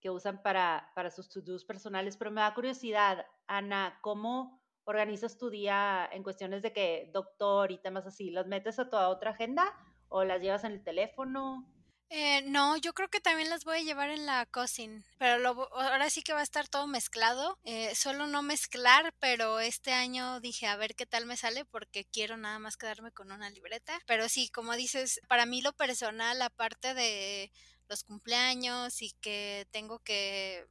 que 0.00 0.10
usan 0.10 0.42
para, 0.42 0.90
para 0.94 1.10
sus 1.10 1.30
to-dos 1.30 1.64
personales, 1.64 2.16
pero 2.16 2.30
me 2.30 2.40
da 2.40 2.54
curiosidad, 2.54 3.24
Ana, 3.46 3.98
¿cómo 4.02 4.60
organizas 4.84 5.38
tu 5.38 5.48
día 5.48 6.08
en 6.12 6.24
cuestiones 6.24 6.62
de 6.62 6.72
que 6.72 7.10
doctor 7.12 7.70
y 7.70 7.78
temas 7.78 8.06
así? 8.06 8.30
¿Las 8.30 8.46
metes 8.46 8.78
a 8.78 8.90
toda 8.90 9.08
otra 9.08 9.30
agenda 9.30 9.72
o 10.08 10.24
las 10.24 10.42
llevas 10.42 10.64
en 10.64 10.72
el 10.72 10.82
teléfono? 10.82 11.68
Eh, 12.14 12.42
no, 12.42 12.76
yo 12.76 12.92
creo 12.92 13.08
que 13.08 13.22
también 13.22 13.48
las 13.48 13.64
voy 13.64 13.78
a 13.78 13.82
llevar 13.82 14.10
en 14.10 14.26
la 14.26 14.44
cousin, 14.44 15.02
pero 15.16 15.38
lo, 15.38 15.74
ahora 15.74 16.10
sí 16.10 16.20
que 16.20 16.34
va 16.34 16.40
a 16.40 16.42
estar 16.42 16.68
todo 16.68 16.86
mezclado. 16.86 17.58
Eh, 17.64 17.94
solo 17.94 18.26
no 18.26 18.42
mezclar, 18.42 19.14
pero 19.18 19.60
este 19.60 19.94
año 19.94 20.38
dije 20.40 20.66
a 20.66 20.76
ver 20.76 20.94
qué 20.94 21.06
tal 21.06 21.24
me 21.24 21.38
sale 21.38 21.64
porque 21.64 22.04
quiero 22.04 22.36
nada 22.36 22.58
más 22.58 22.76
quedarme 22.76 23.12
con 23.12 23.32
una 23.32 23.48
libreta. 23.48 23.98
Pero 24.04 24.28
sí, 24.28 24.50
como 24.50 24.74
dices, 24.74 25.22
para 25.26 25.46
mí 25.46 25.62
lo 25.62 25.72
personal, 25.72 26.42
aparte 26.42 26.92
de 26.92 27.50
los 27.88 28.04
cumpleaños 28.04 29.00
y 29.00 29.12
que 29.22 29.66
tengo 29.70 29.98
que 30.00 30.66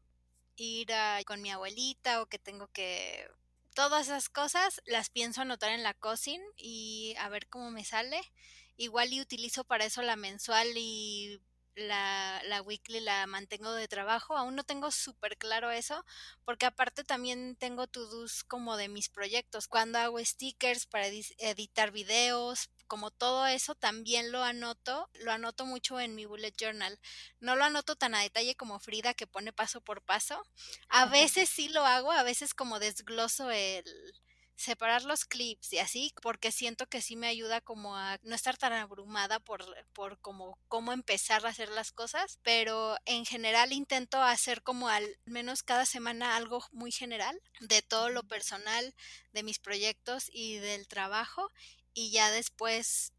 ir 0.57 0.93
a, 0.93 1.23
con 1.25 1.41
mi 1.41 1.49
abuelita 1.49 2.21
o 2.21 2.27
que 2.27 2.37
tengo 2.37 2.67
que 2.67 3.27
todas 3.73 4.05
esas 4.07 4.29
cosas 4.29 4.79
las 4.85 5.09
pienso 5.09 5.41
anotar 5.41 5.71
en 5.71 5.81
la 5.81 5.95
cousin 5.95 6.39
y 6.55 7.15
a 7.17 7.29
ver 7.29 7.47
cómo 7.47 7.71
me 7.71 7.83
sale 7.83 8.21
igual 8.81 9.13
y 9.13 9.21
utilizo 9.21 9.63
para 9.63 9.85
eso 9.85 10.01
la 10.01 10.15
mensual 10.15 10.67
y 10.75 11.39
la, 11.75 12.41
la 12.45 12.61
weekly 12.61 12.99
la 12.99 13.25
mantengo 13.27 13.71
de 13.73 13.87
trabajo. 13.87 14.35
Aún 14.35 14.55
no 14.55 14.63
tengo 14.63 14.91
súper 14.91 15.37
claro 15.37 15.71
eso, 15.71 16.03
porque 16.43 16.65
aparte 16.65 17.03
también 17.03 17.55
tengo 17.57 17.87
to-dos 17.87 18.43
como 18.43 18.77
de 18.77 18.89
mis 18.89 19.09
proyectos. 19.09 19.67
Cuando 19.67 19.99
hago 19.99 20.19
stickers 20.19 20.85
para 20.87 21.07
editar 21.07 21.91
videos, 21.91 22.69
como 22.87 23.11
todo 23.11 23.45
eso, 23.45 23.75
también 23.75 24.31
lo 24.31 24.43
anoto, 24.43 25.09
lo 25.13 25.31
anoto 25.31 25.65
mucho 25.65 25.99
en 25.99 26.15
mi 26.15 26.25
bullet 26.25 26.53
journal. 26.57 26.99
No 27.39 27.55
lo 27.55 27.63
anoto 27.63 27.95
tan 27.95 28.15
a 28.15 28.21
detalle 28.21 28.55
como 28.55 28.79
Frida 28.79 29.13
que 29.13 29.27
pone 29.27 29.53
paso 29.53 29.79
por 29.81 30.01
paso. 30.01 30.41
A 30.89 31.05
veces 31.05 31.49
sí 31.49 31.69
lo 31.69 31.85
hago, 31.85 32.11
a 32.11 32.23
veces 32.23 32.53
como 32.53 32.79
desgloso 32.79 33.51
el 33.51 33.85
separar 34.55 35.03
los 35.03 35.25
clips 35.25 35.73
y 35.73 35.79
así, 35.79 36.13
porque 36.21 36.51
siento 36.51 36.87
que 36.87 37.01
sí 37.01 37.15
me 37.15 37.27
ayuda 37.27 37.61
como 37.61 37.95
a 37.97 38.19
no 38.23 38.35
estar 38.35 38.57
tan 38.57 38.73
abrumada 38.73 39.39
por, 39.39 39.63
por 39.93 40.19
como 40.19 40.57
cómo 40.67 40.93
empezar 40.93 41.45
a 41.45 41.49
hacer 41.49 41.69
las 41.69 41.91
cosas, 41.91 42.39
pero 42.43 42.95
en 43.05 43.25
general 43.25 43.73
intento 43.73 44.21
hacer 44.21 44.61
como 44.61 44.89
al 44.89 45.17
menos 45.25 45.63
cada 45.63 45.85
semana 45.85 46.35
algo 46.35 46.63
muy 46.71 46.91
general 46.91 47.41
de 47.59 47.81
todo 47.81 48.09
lo 48.09 48.23
personal, 48.23 48.93
de 49.33 49.43
mis 49.43 49.59
proyectos 49.59 50.29
y 50.31 50.57
del 50.57 50.87
trabajo 50.87 51.49
y 51.93 52.11
ya 52.11 52.31
después 52.31 53.13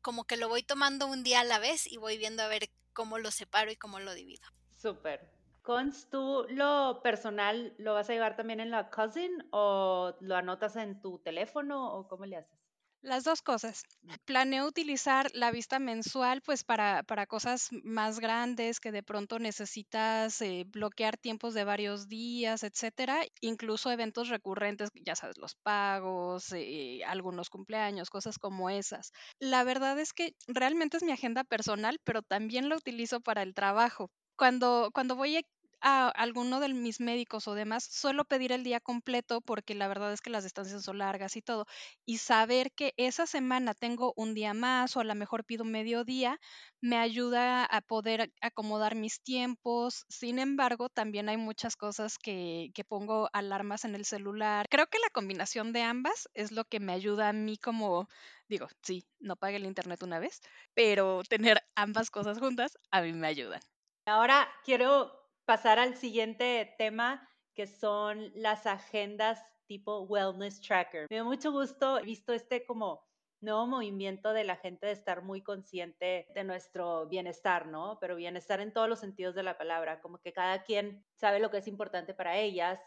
como 0.00 0.24
que 0.24 0.36
lo 0.36 0.48
voy 0.48 0.62
tomando 0.62 1.06
un 1.06 1.22
día 1.22 1.40
a 1.40 1.44
la 1.44 1.58
vez 1.58 1.86
y 1.86 1.96
voy 1.96 2.18
viendo 2.18 2.42
a 2.42 2.48
ver 2.48 2.70
cómo 2.92 3.18
lo 3.18 3.30
separo 3.30 3.70
y 3.70 3.76
cómo 3.76 4.00
lo 4.00 4.14
divido. 4.14 4.42
Súper. 4.76 5.41
Cons, 5.62 6.08
¿tú 6.10 6.46
lo 6.50 7.00
personal 7.02 7.74
lo 7.78 7.94
vas 7.94 8.08
a 8.08 8.12
llevar 8.12 8.36
también 8.36 8.60
en 8.60 8.70
la 8.70 8.90
cousin 8.90 9.48
o 9.50 10.14
lo 10.20 10.36
anotas 10.36 10.76
en 10.76 11.00
tu 11.00 11.18
teléfono 11.20 11.94
o 11.94 12.06
cómo 12.06 12.26
le 12.26 12.36
haces? 12.36 12.60
Las 13.00 13.22
dos 13.24 13.42
cosas. 13.42 13.82
Planeo 14.24 14.66
utilizar 14.66 15.28
la 15.34 15.50
vista 15.52 15.78
mensual 15.78 16.40
pues 16.42 16.62
para, 16.64 17.02
para 17.04 17.26
cosas 17.26 17.68
más 17.84 18.18
grandes 18.20 18.78
que 18.80 18.90
de 18.92 19.02
pronto 19.04 19.38
necesitas 19.40 20.40
eh, 20.40 20.64
bloquear 20.68 21.16
tiempos 21.16 21.52
de 21.54 21.64
varios 21.64 22.08
días, 22.08 22.62
etcétera. 22.64 23.22
Incluso 23.40 23.90
eventos 23.90 24.28
recurrentes, 24.28 24.90
ya 24.94 25.14
sabes, 25.16 25.36
los 25.38 25.54
pagos, 25.56 26.52
eh, 26.52 27.02
algunos 27.04 27.50
cumpleaños, 27.50 28.08
cosas 28.10 28.38
como 28.38 28.70
esas. 28.70 29.10
La 29.40 29.64
verdad 29.64 29.98
es 29.98 30.12
que 30.12 30.34
realmente 30.46 30.96
es 30.96 31.02
mi 31.04 31.12
agenda 31.12 31.42
personal, 31.44 31.98
pero 32.04 32.22
también 32.22 32.68
la 32.68 32.76
utilizo 32.76 33.20
para 33.20 33.42
el 33.42 33.54
trabajo. 33.54 34.10
Cuando, 34.36 34.90
cuando 34.94 35.16
voy 35.16 35.36
a 35.84 36.08
alguno 36.10 36.60
de 36.60 36.68
mis 36.68 37.00
médicos 37.00 37.48
o 37.48 37.54
demás, 37.54 37.84
suelo 37.84 38.24
pedir 38.24 38.52
el 38.52 38.62
día 38.64 38.78
completo 38.80 39.40
porque 39.40 39.74
la 39.74 39.88
verdad 39.88 40.12
es 40.12 40.20
que 40.20 40.30
las 40.30 40.44
distancias 40.44 40.84
son 40.84 40.98
largas 40.98 41.36
y 41.36 41.42
todo. 41.42 41.66
Y 42.06 42.18
saber 42.18 42.70
que 42.72 42.94
esa 42.96 43.26
semana 43.26 43.74
tengo 43.74 44.12
un 44.16 44.34
día 44.34 44.54
más 44.54 44.96
o 44.96 45.00
a 45.00 45.04
lo 45.04 45.14
mejor 45.16 45.44
pido 45.44 45.64
medio 45.64 46.04
día, 46.04 46.38
me 46.80 46.96
ayuda 46.98 47.64
a 47.64 47.80
poder 47.80 48.32
acomodar 48.40 48.94
mis 48.94 49.20
tiempos. 49.22 50.04
Sin 50.08 50.38
embargo, 50.38 50.88
también 50.88 51.28
hay 51.28 51.36
muchas 51.36 51.76
cosas 51.76 52.18
que, 52.18 52.70
que 52.74 52.84
pongo 52.84 53.28
alarmas 53.32 53.84
en 53.84 53.94
el 53.94 54.04
celular. 54.04 54.66
Creo 54.70 54.86
que 54.86 54.98
la 54.98 55.10
combinación 55.12 55.72
de 55.72 55.82
ambas 55.82 56.28
es 56.34 56.52
lo 56.52 56.64
que 56.64 56.80
me 56.80 56.92
ayuda 56.92 57.28
a 57.28 57.32
mí 57.32 57.56
como, 57.58 58.08
digo, 58.48 58.68
sí, 58.82 59.04
no 59.20 59.36
pague 59.36 59.56
el 59.56 59.66
internet 59.66 60.02
una 60.02 60.18
vez, 60.20 60.40
pero 60.74 61.22
tener 61.28 61.60
ambas 61.74 62.10
cosas 62.10 62.38
juntas 62.38 62.78
a 62.90 63.02
mí 63.02 63.12
me 63.12 63.26
ayudan. 63.28 63.60
Ahora 64.04 64.48
quiero 64.64 65.12
pasar 65.44 65.78
al 65.78 65.96
siguiente 65.96 66.74
tema, 66.76 67.28
que 67.54 67.66
son 67.66 68.32
las 68.34 68.66
agendas 68.66 69.40
tipo 69.66 70.02
wellness 70.02 70.60
tracker. 70.60 71.06
Me 71.08 71.16
da 71.16 71.24
mucho 71.24 71.52
gusto, 71.52 71.98
he 71.98 72.02
visto 72.02 72.32
este 72.32 72.66
como 72.66 73.06
nuevo 73.40 73.66
movimiento 73.66 74.32
de 74.32 74.44
la 74.44 74.56
gente 74.56 74.86
de 74.86 74.92
estar 74.92 75.22
muy 75.22 75.42
consciente 75.42 76.26
de 76.34 76.44
nuestro 76.44 77.06
bienestar, 77.06 77.66
¿no? 77.66 77.98
Pero 78.00 78.16
bienestar 78.16 78.60
en 78.60 78.72
todos 78.72 78.88
los 78.88 79.00
sentidos 79.00 79.34
de 79.34 79.42
la 79.42 79.56
palabra, 79.56 80.00
como 80.00 80.18
que 80.18 80.32
cada 80.32 80.62
quien 80.62 81.04
sabe 81.14 81.40
lo 81.40 81.50
que 81.50 81.58
es 81.58 81.68
importante 81.68 82.14
para 82.14 82.38
ellas 82.38 82.80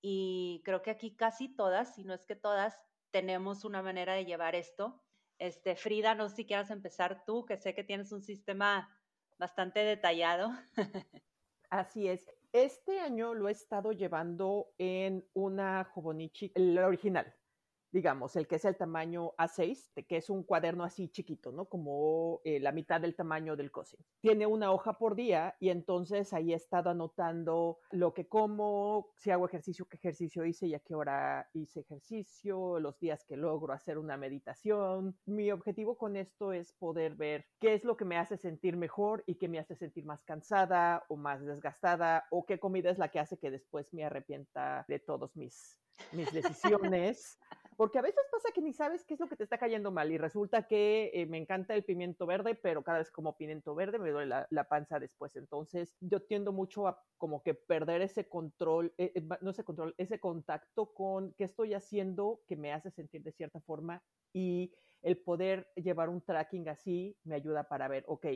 y 0.00 0.62
creo 0.64 0.82
que 0.82 0.90
aquí 0.90 1.16
casi 1.16 1.54
todas, 1.54 1.94
si 1.94 2.04
no 2.04 2.14
es 2.14 2.24
que 2.24 2.36
todas, 2.36 2.78
tenemos 3.10 3.64
una 3.64 3.82
manera 3.82 4.14
de 4.14 4.26
llevar 4.26 4.54
esto. 4.54 5.02
Este, 5.38 5.76
Frida, 5.76 6.14
no 6.14 6.28
sé 6.28 6.36
si 6.36 6.46
quieras 6.46 6.70
empezar 6.70 7.24
tú, 7.24 7.44
que 7.46 7.56
sé 7.56 7.74
que 7.74 7.84
tienes 7.84 8.12
un 8.12 8.22
sistema 8.22 8.88
bastante 9.38 9.80
detallado. 9.80 10.50
Así 11.70 12.08
es. 12.08 12.26
Este 12.52 13.00
año 13.00 13.34
lo 13.34 13.48
he 13.48 13.52
estado 13.52 13.92
llevando 13.92 14.72
en 14.78 15.26
una 15.34 15.90
Hobonichi, 15.94 16.52
el 16.54 16.78
original, 16.78 17.34
digamos, 17.94 18.34
el 18.34 18.48
que 18.48 18.56
es 18.56 18.64
el 18.64 18.76
tamaño 18.76 19.34
A6, 19.38 19.92
que 20.08 20.16
es 20.16 20.28
un 20.28 20.42
cuaderno 20.42 20.82
así 20.82 21.08
chiquito, 21.08 21.52
¿no? 21.52 21.66
Como 21.66 22.40
eh, 22.42 22.58
la 22.58 22.72
mitad 22.72 23.00
del 23.00 23.14
tamaño 23.14 23.54
del 23.54 23.70
COSI. 23.70 23.96
Tiene 24.20 24.46
una 24.46 24.72
hoja 24.72 24.98
por 24.98 25.14
día 25.14 25.54
y 25.60 25.68
entonces 25.68 26.32
ahí 26.32 26.52
he 26.52 26.56
estado 26.56 26.90
anotando 26.90 27.78
lo 27.92 28.12
que 28.12 28.26
como, 28.26 29.12
si 29.16 29.30
hago 29.30 29.46
ejercicio, 29.46 29.86
qué 29.86 29.96
ejercicio 29.96 30.44
hice 30.44 30.66
y 30.66 30.74
a 30.74 30.80
qué 30.80 30.96
hora 30.96 31.48
hice 31.52 31.80
ejercicio, 31.80 32.80
los 32.80 32.98
días 32.98 33.24
que 33.24 33.36
logro 33.36 33.72
hacer 33.72 33.96
una 33.98 34.16
meditación. 34.16 35.16
Mi 35.24 35.52
objetivo 35.52 35.96
con 35.96 36.16
esto 36.16 36.52
es 36.52 36.72
poder 36.72 37.14
ver 37.14 37.46
qué 37.60 37.74
es 37.74 37.84
lo 37.84 37.96
que 37.96 38.04
me 38.04 38.18
hace 38.18 38.36
sentir 38.36 38.76
mejor 38.76 39.22
y 39.24 39.36
qué 39.36 39.46
me 39.46 39.60
hace 39.60 39.76
sentir 39.76 40.04
más 40.04 40.24
cansada 40.24 41.04
o 41.08 41.16
más 41.16 41.44
desgastada 41.44 42.26
o 42.32 42.44
qué 42.44 42.58
comida 42.58 42.90
es 42.90 42.98
la 42.98 43.12
que 43.12 43.20
hace 43.20 43.38
que 43.38 43.52
después 43.52 43.94
me 43.94 44.04
arrepienta 44.04 44.84
de 44.88 44.98
todos 44.98 45.36
mis 45.36 45.78
mis 46.12 46.32
decisiones, 46.32 47.38
porque 47.76 47.98
a 47.98 48.02
veces 48.02 48.24
pasa 48.30 48.50
que 48.52 48.60
ni 48.60 48.72
sabes 48.72 49.04
qué 49.04 49.14
es 49.14 49.20
lo 49.20 49.28
que 49.28 49.36
te 49.36 49.44
está 49.44 49.58
cayendo 49.58 49.90
mal 49.90 50.10
y 50.10 50.18
resulta 50.18 50.66
que 50.66 51.10
eh, 51.14 51.26
me 51.26 51.38
encanta 51.38 51.74
el 51.74 51.84
pimiento 51.84 52.26
verde, 52.26 52.54
pero 52.54 52.82
cada 52.82 52.98
vez 52.98 53.10
como 53.10 53.36
pimiento 53.36 53.74
verde 53.74 53.98
me 53.98 54.10
duele 54.10 54.46
la, 54.48 54.64
panza 54.64 54.98
después. 54.98 55.36
Entonces 55.36 55.94
yo 56.00 56.22
tiendo 56.22 56.52
mucho 56.52 56.88
a 56.88 57.02
como 57.16 57.42
que 57.42 57.54
perder 57.54 58.02
ese 58.02 58.28
control, 58.28 58.94
eh, 58.98 59.12
eh, 59.14 59.28
no 59.40 59.50
ese 59.50 59.64
control, 59.64 59.94
ese 59.98 60.18
contacto 60.20 60.92
con 60.94 61.32
qué 61.34 61.44
estoy 61.44 61.74
haciendo 61.74 62.42
que 62.46 62.56
me 62.56 62.72
hace 62.72 62.90
sentir 62.90 63.22
de 63.22 63.32
cierta 63.32 63.60
forma 63.60 64.02
y 64.32 64.72
el 65.02 65.18
poder 65.18 65.68
llevar 65.76 66.08
un 66.08 66.22
tracking 66.22 66.68
así 66.68 67.16
me 67.24 67.34
ayuda 67.34 67.64
para 67.64 67.88
ver, 67.88 68.04
ok, 68.06 68.26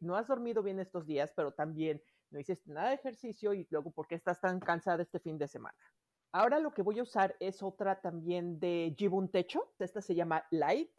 no 0.00 0.16
has 0.16 0.28
dormido 0.28 0.62
bien 0.62 0.78
estos 0.78 1.06
días, 1.06 1.32
pero 1.34 1.52
también 1.52 2.02
no 2.30 2.38
hiciste 2.38 2.70
nada 2.70 2.90
de 2.90 2.96
ejercicio 2.96 3.54
y 3.54 3.66
luego, 3.70 3.90
¿por 3.90 4.06
qué 4.06 4.14
estás 4.16 4.40
tan 4.40 4.60
cansada 4.60 5.02
este 5.02 5.18
fin 5.18 5.38
de 5.38 5.48
semana? 5.48 5.78
Ahora 6.32 6.60
lo 6.60 6.72
que 6.72 6.82
voy 6.82 6.96
a 7.00 7.02
usar 7.02 7.34
es 7.40 7.60
otra 7.60 8.00
también 8.00 8.60
de 8.60 8.94
Jibun 8.96 9.28
Techo. 9.28 9.72
Esta 9.80 10.00
se 10.00 10.14
llama 10.14 10.44
Light. 10.52 10.92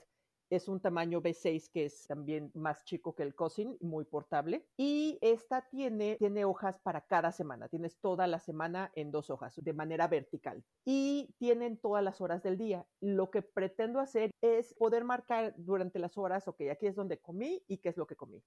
Es 0.50 0.68
un 0.68 0.82
tamaño 0.82 1.22
B6 1.22 1.72
que 1.72 1.86
es 1.86 2.06
también 2.06 2.52
más 2.54 2.84
chico 2.84 3.16
que 3.16 3.24
el 3.24 3.34
Cousin, 3.34 3.78
muy 3.80 4.04
portable. 4.04 4.68
Y 4.76 5.18
esta 5.22 5.70
tiene, 5.70 6.18
tiene 6.18 6.44
hojas 6.44 6.80
para 6.80 7.00
cada 7.00 7.32
semana. 7.32 7.70
Tienes 7.70 7.98
toda 8.02 8.28
la 8.28 8.40
semana 8.40 8.92
en 8.94 9.10
dos 9.10 9.30
hojas 9.30 9.56
de 9.56 9.72
manera 9.72 10.10
vertical. 10.10 10.66
Y 10.84 11.34
tienen 11.40 11.78
todas 11.78 12.04
las 12.04 12.20
horas 12.20 12.44
del 12.44 12.58
día. 12.58 12.86
Lo 13.00 13.32
que 13.32 13.42
pretendo 13.42 14.02
hacer 14.02 14.32
es 14.42 14.74
poder 14.74 15.06
marcar 15.06 15.54
durante 15.56 16.00
las 16.00 16.18
horas, 16.18 16.46
ok, 16.50 16.64
aquí 16.70 16.88
es 16.88 16.96
donde 16.96 17.20
comí 17.20 17.64
y 17.70 17.78
qué 17.78 17.88
es 17.88 17.96
lo 17.96 18.06
que 18.06 18.18
comí 18.18 18.44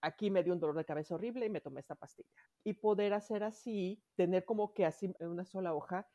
aquí 0.00 0.30
me 0.30 0.44
dio 0.44 0.52
un 0.52 0.60
dolor 0.60 0.76
de 0.76 0.84
cabeza 0.84 1.16
horrible 1.16 1.46
y 1.46 1.50
me 1.50 1.60
tomé 1.60 1.80
esta 1.80 1.96
pastilla. 1.96 2.28
Y 2.64 2.74
poder 2.74 3.12
hacer 3.14 3.42
así, 3.42 4.00
tener 4.14 4.44
como 4.44 4.72
que 4.72 4.86
así 4.86 5.12
en 5.18 5.28
una 5.28 5.44
sola 5.44 5.74
hoja 5.74 6.06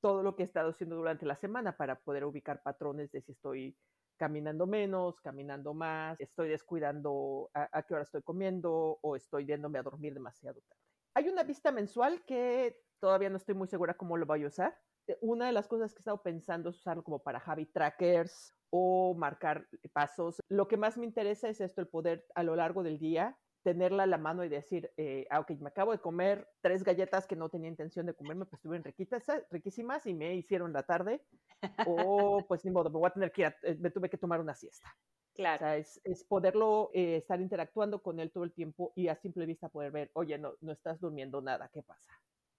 todo 0.00 0.22
lo 0.22 0.36
que 0.36 0.42
he 0.42 0.46
estado 0.46 0.70
haciendo 0.70 0.96
durante 0.96 1.26
la 1.26 1.36
semana 1.36 1.76
para 1.76 2.00
poder 2.00 2.24
ubicar 2.24 2.62
patrones 2.62 3.10
de 3.12 3.20
si 3.22 3.32
estoy 3.32 3.76
caminando 4.18 4.66
menos, 4.66 5.20
caminando 5.20 5.74
más, 5.74 6.20
estoy 6.20 6.48
descuidando 6.48 7.50
a, 7.54 7.82
qué 7.84 7.94
hora 7.94 8.02
estoy 8.02 8.22
comiendo 8.22 8.98
o 9.00 9.16
estoy 9.16 9.46
yéndome 9.46 9.78
a 9.78 9.82
dormir 9.82 10.12
demasiado 10.12 10.60
tarde. 10.60 10.82
Hay 11.14 11.28
una 11.28 11.44
vista 11.44 11.72
mensual 11.72 12.24
que 12.26 12.80
todavía 13.00 13.30
no 13.30 13.36
estoy 13.36 13.54
muy 13.54 13.68
segura 13.68 13.94
cómo 13.94 14.16
lo 14.16 14.26
voy 14.26 14.44
a 14.44 14.48
usar. 14.48 14.76
Eh, 15.06 15.16
una 15.20 15.46
de 15.46 15.52
las 15.52 15.68
cosas 15.68 15.92
que 15.92 15.98
he 15.98 16.00
estado 16.00 16.22
pensando 16.22 16.70
es 16.70 16.76
usarlo 16.76 17.02
como 17.02 17.22
para 17.22 17.38
habit 17.38 17.72
trackers 17.72 18.54
o 18.70 19.14
marcar 19.14 19.66
pasos. 19.92 20.40
Lo 20.48 20.68
que 20.68 20.76
más 20.76 20.98
me 20.98 21.06
interesa 21.06 21.48
es 21.48 21.60
esto, 21.60 21.80
el 21.80 21.88
poder 21.88 22.26
a 22.34 22.42
lo 22.42 22.56
largo 22.56 22.82
del 22.82 22.98
día 22.98 23.38
tenerla 23.68 24.04
a 24.04 24.06
la 24.06 24.16
mano 24.16 24.44
y 24.44 24.48
decir, 24.48 24.90
eh, 24.96 25.26
ah, 25.28 25.40
ok, 25.40 25.50
me 25.60 25.68
acabo 25.68 25.92
de 25.92 25.98
comer 25.98 26.48
tres 26.62 26.82
galletas 26.82 27.26
que 27.26 27.36
no 27.36 27.50
tenía 27.50 27.68
intención 27.68 28.06
de 28.06 28.14
comerme, 28.14 28.46
pues 28.46 28.54
estuvieron 28.54 28.82
riquitas, 28.82 29.26
riquísimas 29.50 30.06
y 30.06 30.14
me 30.14 30.34
hicieron 30.34 30.72
la 30.72 30.84
tarde, 30.84 31.22
o 31.86 32.46
pues 32.48 32.64
ni 32.64 32.70
modo, 32.70 32.88
me 32.88 32.98
voy 32.98 33.08
a 33.08 33.12
tener 33.12 33.30
que 33.30 33.42
ir, 33.42 33.46
a, 33.48 33.56
eh, 33.62 33.76
me 33.78 33.90
tuve 33.90 34.08
que 34.08 34.16
tomar 34.16 34.40
una 34.40 34.54
siesta. 34.54 34.88
Claro. 35.34 35.56
O 35.56 35.58
sea, 35.58 35.76
es, 35.76 36.00
es 36.02 36.24
poderlo 36.24 36.90
eh, 36.94 37.16
estar 37.16 37.42
interactuando 37.42 38.02
con 38.02 38.20
él 38.20 38.32
todo 38.32 38.44
el 38.44 38.54
tiempo 38.54 38.92
y 38.96 39.08
a 39.08 39.16
simple 39.16 39.44
vista 39.44 39.68
poder 39.68 39.92
ver, 39.92 40.10
oye, 40.14 40.38
no, 40.38 40.54
no 40.62 40.72
estás 40.72 40.98
durmiendo 40.98 41.42
nada, 41.42 41.68
¿qué 41.70 41.82
pasa? 41.82 42.10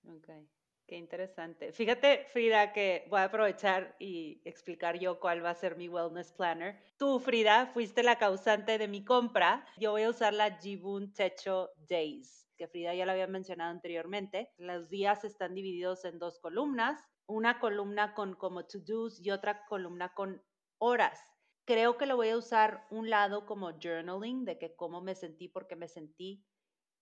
Okay. 0.04 0.48
Qué 0.90 0.96
interesante. 0.96 1.72
Fíjate, 1.72 2.26
Frida, 2.26 2.74
que 2.74 3.06
voy 3.12 3.20
a 3.20 3.26
aprovechar 3.26 3.96
y 4.00 4.42
explicar 4.44 4.98
yo 4.98 5.20
cuál 5.20 5.46
va 5.46 5.52
a 5.52 5.54
ser 5.54 5.78
mi 5.78 5.88
wellness 5.88 6.32
planner. 6.32 6.82
Tú, 6.98 7.20
Frida, 7.20 7.68
fuiste 7.68 8.02
la 8.02 8.18
causante 8.18 8.80
de 8.80 8.88
mi 8.88 9.06
compra. 9.06 9.68
Yo 9.78 9.92
voy 9.92 10.02
a 10.02 10.10
usar 10.10 10.34
la 10.34 10.58
Jibun 10.58 11.14
Techo 11.14 11.70
Days, 11.88 12.50
que 12.58 12.68
Frida 12.68 12.96
ya 12.96 13.06
lo 13.06 13.12
había 13.12 13.28
mencionado 13.28 13.70
anteriormente. 13.70 14.52
Los 14.58 14.90
días 14.90 15.24
están 15.24 15.54
divididos 15.54 16.06
en 16.06 16.18
dos 16.18 16.40
columnas, 16.40 17.00
una 17.28 17.60
columna 17.60 18.16
con 18.16 18.34
como 18.34 18.66
to-dos 18.66 19.24
y 19.24 19.30
otra 19.30 19.68
columna 19.68 20.16
con 20.16 20.42
horas. 20.80 21.22
Creo 21.66 21.98
que 21.98 22.08
lo 22.08 22.16
voy 22.16 22.30
a 22.30 22.38
usar 22.38 22.88
un 22.90 23.12
lado 23.12 23.46
como 23.46 23.74
journaling, 23.80 24.44
de 24.44 24.58
que 24.58 24.76
cómo 24.76 25.02
me 25.02 25.14
sentí, 25.14 25.50
por 25.50 25.68
qué 25.68 25.76
me 25.76 25.88
sentí, 25.88 26.44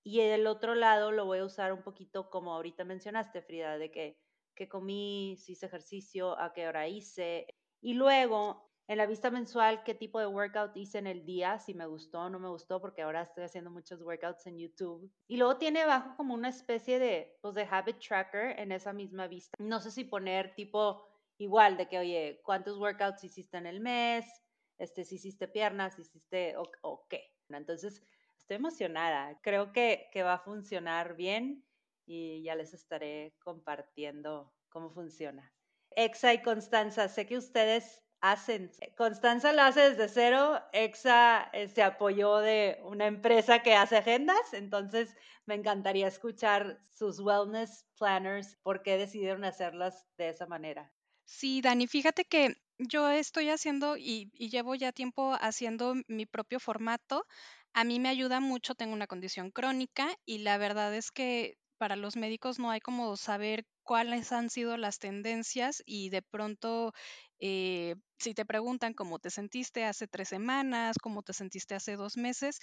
y 0.04 0.22
el 0.22 0.48
otro 0.48 0.76
lado 0.76 1.12
lo 1.12 1.26
voy 1.26 1.40
a 1.40 1.46
usar 1.46 1.74
un 1.74 1.84
poquito 1.84 2.30
como 2.30 2.54
ahorita 2.54 2.84
mencionaste, 2.86 3.42
Frida, 3.42 3.78
de 3.78 3.92
que, 3.92 4.20
que 4.56 4.70
comí, 4.70 5.36
si 5.38 5.54
hice 5.54 5.66
ejercicio, 5.66 6.40
a 6.40 6.54
qué 6.54 6.68
hora 6.68 6.88
hice. 6.88 7.48
Y 7.82 7.94
luego, 7.94 8.68
en 8.88 8.98
la 8.98 9.06
vista 9.06 9.30
mensual, 9.30 9.84
qué 9.84 9.94
tipo 9.94 10.20
de 10.20 10.28
workout 10.28 10.76
hice 10.78 10.98
en 11.00 11.08
el 11.08 11.26
día, 11.26 11.60
si 11.60 11.74
me 11.74 11.86
gustó 11.86 12.22
o 12.22 12.30
no 12.30 12.40
me 12.40 12.50
gustó, 12.50 12.80
porque 12.80 13.02
ahora 13.02 13.22
estoy 13.22 13.44
haciendo 13.44 13.70
muchos 13.70 14.02
workouts 14.02 14.48
en 14.48 14.58
YouTube. 14.58 15.12
Y 15.28 15.38
luego 15.38 15.58
tiene 15.58 15.82
abajo 15.82 16.16
como 16.16 16.34
una 16.34 16.50
especie 16.50 17.00
de, 17.00 17.38
pues, 17.42 17.54
de 17.56 17.68
habit 17.70 18.00
tracker 18.00 18.60
en 18.60 18.72
esa 18.72 18.94
misma 18.94 19.28
vista. 19.28 19.56
No 19.60 19.82
sé 19.82 19.92
si 19.92 20.06
poner 20.06 20.56
tipo 20.56 21.06
igual 21.38 21.76
de 21.78 21.88
que, 21.90 22.00
oye, 22.00 22.42
¿cuántos 22.44 22.78
workouts 22.78 23.24
hiciste 23.24 23.58
en 23.58 23.66
el 23.66 23.82
mes? 23.82 24.26
Este, 24.78 25.04
si 25.04 25.16
hiciste 25.16 25.48
piernas, 25.48 25.96
si 25.96 26.04
hiciste 26.04 26.56
o, 26.56 26.64
o 26.82 27.08
qué. 27.10 27.34
Entonces, 27.50 28.02
estoy 28.48 28.56
emocionada. 28.56 29.38
Creo 29.42 29.74
que, 29.74 30.08
que 30.14 30.24
va 30.24 30.36
a 30.36 30.40
funcionar 30.40 31.18
bien 31.18 31.66
y 32.06 32.42
ya 32.44 32.56
les 32.56 32.74
estaré 32.74 33.36
compartiendo 33.40 34.54
cómo 34.70 34.90
funciona. 34.90 35.54
Exa 35.98 36.34
y 36.34 36.42
Constanza, 36.42 37.10
sé 37.10 37.26
que 37.26 37.38
ustedes 37.38 38.06
hacen. 38.22 38.72
Constanza 38.96 39.52
lo 39.52 39.64
hace 39.64 39.90
desde 39.90 40.08
cero, 40.08 40.62
Exa 40.72 41.50
eh, 41.52 41.68
se 41.68 41.84
apoyó 41.84 42.38
de 42.38 42.80
una 42.84 43.08
empresa 43.08 43.62
que 43.64 43.76
hace 43.76 43.98
agendas, 43.98 44.54
entonces 44.54 45.14
me 45.46 45.56
encantaría 45.56 46.08
escuchar 46.08 46.80
sus 46.90 47.20
wellness 47.20 47.86
planners, 48.00 48.56
por 48.64 48.82
qué 48.82 48.98
decidieron 48.98 49.44
hacerlas 49.44 50.06
de 50.18 50.30
esa 50.30 50.46
manera. 50.48 50.94
Sí, 51.26 51.62
Dani, 51.62 51.88
fíjate 51.88 52.26
que 52.26 52.56
Yo 52.80 53.10
estoy 53.10 53.50
haciendo 53.50 53.98
y, 53.98 54.30
y 54.34 54.50
llevo 54.50 54.76
ya 54.76 54.92
tiempo 54.92 55.36
haciendo 55.40 55.96
mi 56.08 56.26
propio 56.26 56.60
formato. 56.60 57.26
A 57.74 57.84
mí 57.84 58.00
me 58.00 58.10
ayuda 58.10 58.40
mucho, 58.40 58.76
tengo 58.76 58.94
una 58.94 59.08
condición 59.08 59.52
crónica 59.52 60.16
y 60.26 60.40
la 60.40 60.58
verdad 60.58 60.94
es 60.96 61.12
que 61.12 61.58
para 61.78 61.96
los 61.96 62.16
médicos 62.16 62.58
no 62.60 62.72
hay 62.72 62.80
como 62.82 63.16
saber 63.18 63.66
cuáles 63.84 64.32
han 64.32 64.50
sido 64.50 64.78
las 64.78 64.98
tendencias 64.98 65.84
y 65.86 66.10
de 66.10 66.24
pronto 66.24 66.92
eh, 67.40 67.96
si 68.18 68.34
te 68.34 68.46
preguntan 68.46 68.94
cómo 68.96 69.20
te 69.20 69.30
sentiste 69.30 69.86
hace 69.86 70.08
tres 70.08 70.30
semanas, 70.30 70.98
cómo 71.02 71.22
te 71.22 71.34
sentiste 71.34 71.76
hace 71.76 71.96
dos 71.96 72.18
meses, 72.18 72.58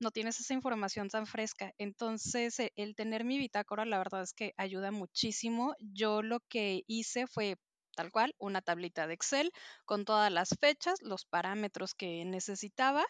no 0.00 0.10
tienes 0.10 0.40
esa 0.40 0.54
información 0.54 1.08
tan 1.10 1.26
fresca. 1.26 1.72
Entonces, 1.78 2.58
e, 2.58 2.72
el 2.76 2.94
tener 2.96 3.24
mi 3.24 3.38
bitácora, 3.38 3.84
la 3.84 3.98
verdad 3.98 4.22
es 4.22 4.32
que 4.32 4.54
ayuda 4.56 4.90
muchísimo. 4.90 5.74
Yo 5.78 6.22
lo 6.22 6.40
que 6.48 6.82
hice 6.86 7.26
fue 7.26 7.56
tal 7.96 8.10
cual, 8.10 8.34
una 8.38 8.62
tablita 8.62 9.06
de 9.06 9.14
Excel 9.14 9.52
con 9.84 10.04
todas 10.04 10.32
las 10.32 10.48
fechas, 10.60 10.96
los 11.02 11.26
parámetros 11.26 11.94
que 11.94 12.24
necesitaba 12.24 13.04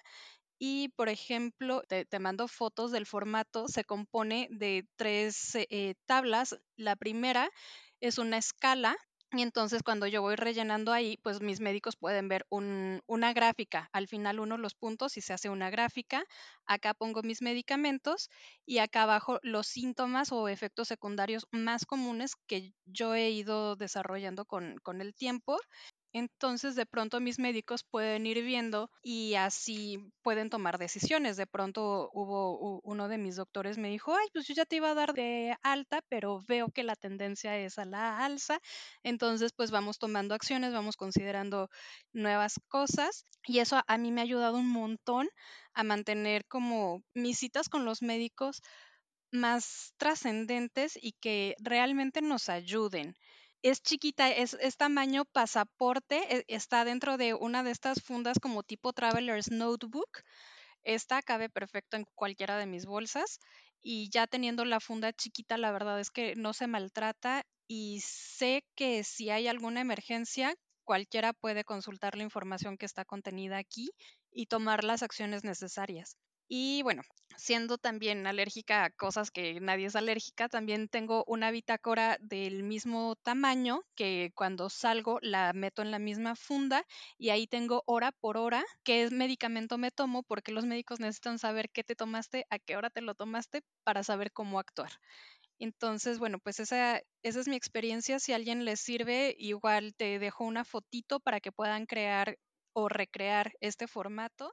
y, 0.59 0.89
por 0.91 1.09
ejemplo, 1.09 1.83
te, 1.89 2.07
mando 2.19 2.49
fotos 2.49 2.93
del 2.93 3.07
formato, 3.07 3.69
se 3.69 3.85
compone 3.85 4.49
de 4.51 4.87
tres 4.97 5.55
eh, 5.55 5.95
tablas. 6.07 6.57
La 6.77 6.97
primera 6.97 7.51
es 8.01 8.19
una 8.19 8.39
escala 8.39 8.97
y 9.37 9.43
entonces 9.43 9.83
cuando 9.83 10.07
yo 10.07 10.23
voy 10.23 10.37
rellenando 10.37 10.93
ahí, 10.93 11.19
pues 11.23 11.41
mis 11.41 11.59
médicos 11.61 11.97
pueden 11.97 12.29
ver 12.29 12.47
una 12.51 13.33
gráfica. 13.33 13.89
Al 13.93 14.07
final 14.07 14.39
uno 14.39 14.59
los 14.59 14.75
puntos 14.75 15.17
y 15.17 15.23
se 15.23 15.33
hace 15.33 15.49
una 15.49 15.71
gráfica. 15.71 16.25
Acá 16.67 16.95
pongo 16.95 17.23
mis 17.23 17.43
medicamentos 17.43 18.31
y 18.65 18.79
acá 18.79 19.03
abajo 19.03 19.41
los 19.43 19.67
síntomas 19.67 20.31
o 20.31 20.49
efectos 20.49 20.87
secundarios 20.89 21.47
más 21.51 21.85
comunes 21.85 22.37
que 22.47 22.73
yo 22.85 23.15
he 23.15 23.31
ido 23.31 23.75
desarrollando 23.75 24.45
con, 24.45 24.77
con 24.83 25.01
el 25.01 25.15
tiempo. 25.15 25.59
Entonces, 26.17 26.77
de 26.77 26.87
pronto 26.87 27.21
mis 27.21 27.41
médicos 27.41 27.83
pueden 27.83 28.25
ir 28.25 28.41
viendo 28.45 28.89
y 29.03 29.35
así 29.35 29.99
pueden 30.23 30.49
tomar 30.49 30.79
decisiones. 30.79 31.37
De 31.37 31.47
pronto 31.49 32.09
hubo 32.15 32.81
uno 32.85 33.09
de 33.09 33.19
mis 33.19 33.35
doctores 33.37 33.79
me 33.79 33.89
dijo, 33.91 34.15
ay, 34.15 34.29
pues 34.33 34.47
yo 34.47 34.55
ya 34.55 34.65
te 34.65 34.77
iba 34.77 34.91
a 34.93 34.95
dar 34.95 35.13
de 35.13 35.57
alta, 35.63 36.03
pero 36.09 36.41
veo 36.47 36.69
que 36.71 36.85
la 36.85 36.95
tendencia 36.95 37.59
es 37.59 37.79
a 37.79 37.85
la 37.85 38.25
alza. 38.25 38.61
Entonces, 39.03 39.53
pues 39.53 39.73
vamos 39.73 39.99
tomando 39.99 40.35
acciones, 40.37 40.73
vamos 40.73 40.97
considerando 40.97 41.69
nuevas 42.13 42.61
cosas 42.69 43.27
y 43.47 43.59
eso 43.59 43.83
a 43.85 43.99
mí 43.99 44.13
me 44.13 44.21
ha 44.21 44.25
ayudado 44.25 44.57
un 44.57 44.71
montón 44.71 45.29
a 45.73 45.83
mantener 45.83 46.47
como 46.47 47.03
mis 47.15 47.39
citas 47.39 47.69
con 47.69 47.85
los 47.85 48.03
médicos 48.03 48.63
más 49.33 49.93
trascendentes 49.99 50.99
y 51.01 51.13
que 51.21 51.55
realmente 51.61 52.23
nos 52.23 52.49
ayuden 52.49 53.15
es 53.65 53.83
chiquita, 53.83 54.31
es, 54.31 54.77
tamaño 54.77 55.25
pasaporte, 55.25 56.19
e, 56.37 56.45
está 56.49 56.85
dentro 56.85 57.17
de 57.17 57.33
una 57.33 57.63
de 57.63 57.71
estas 57.71 58.03
fundas 58.03 58.39
como 58.39 58.63
tipo 58.63 58.93
Traveler's 58.93 59.51
Notebook. 59.51 60.21
Esta 60.83 61.23
cabe 61.23 61.49
perfecto 61.49 61.97
en 61.97 62.05
cualquiera 62.15 62.59
de 62.59 62.67
mis 62.67 62.85
bolsas 62.85 63.41
y 63.83 64.11
ya 64.11 64.27
teniendo 64.27 64.67
la 64.67 64.81
funda 64.81 65.15
chiquita, 65.15 65.57
la 65.57 65.73
verdad 65.73 65.99
es 65.99 66.11
que 66.11 66.37
no 66.37 66.53
se 66.53 66.67
maltrata 66.67 67.47
y 67.67 68.01
sé 68.03 68.65
que 68.75 69.03
si 69.03 69.31
hay 69.31 69.49
alguna 69.49 69.81
emergencia, 69.81 70.55
cualquiera 70.85 71.33
puede 71.33 71.65
consultar 71.65 72.17
la 72.17 72.25
información 72.25 72.77
que 72.77 72.85
está 72.85 73.07
contenida 73.07 73.57
aquí 73.57 73.93
y 74.31 74.45
tomar 74.45 74.85
las 74.85 75.03
acciones 75.03 75.43
necesarias. 75.43 76.19
Y 76.49 76.83
bueno, 76.83 77.03
siendo 77.37 77.79
también 77.79 78.27
alérgica 78.27 78.85
a 78.85 78.91
cosas 78.91 79.31
que 79.31 79.61
nadie 79.61 79.87
es 79.87 79.97
alérgica, 79.97 80.49
también 80.49 80.89
tengo 80.89 81.25
una 81.27 81.51
bitácora 81.51 82.17
del 82.21 82.63
mismo 82.63 83.17
tamaño 83.17 83.83
que 83.95 84.31
cuando 84.35 84.71
salgo 84.71 85.19
la 85.23 85.53
meto 85.53 85.83
en 85.83 85.91
la 85.91 85.99
misma 85.99 86.37
funda 86.37 86.85
y 87.19 87.31
ahí 87.31 87.47
tengo 87.47 87.83
hora 87.87 88.13
por 88.13 88.37
hora 88.37 88.65
qué 88.85 89.09
medicamento 89.11 89.79
me 89.79 89.91
tomo 89.91 90.23
porque 90.23 90.53
los 90.53 90.67
médicos 90.67 91.01
necesitan 91.01 91.39
saber 91.39 91.71
qué 91.71 91.83
te 91.85 91.97
tomaste, 91.97 92.47
a 92.51 92.59
qué 92.59 92.77
hora 92.77 92.91
te 92.91 93.01
lo 93.01 93.15
tomaste 93.15 93.63
para 93.83 94.03
saber 94.03 94.33
cómo 94.33 94.59
actuar. 94.59 94.91
Entonces, 95.59 96.19
bueno, 96.19 96.39
pues 96.41 96.61
esa, 96.61 97.01
esa 97.23 97.41
es 97.41 97.49
mi 97.49 97.57
experiencia. 97.57 98.19
Si 98.21 98.33
a 98.33 98.37
alguien 98.37 98.65
les 98.65 98.81
sirve, 98.81 99.35
igual 99.39 99.95
te 99.95 100.19
dejo 100.19 100.45
una 100.45 100.65
fotito 100.65 101.21
para 101.21 101.41
que 101.41 101.53
puedan 101.53 101.87
crear 101.87 102.39
o 102.75 102.89
recrear 102.89 103.53
este 103.61 103.87
formato 103.87 104.53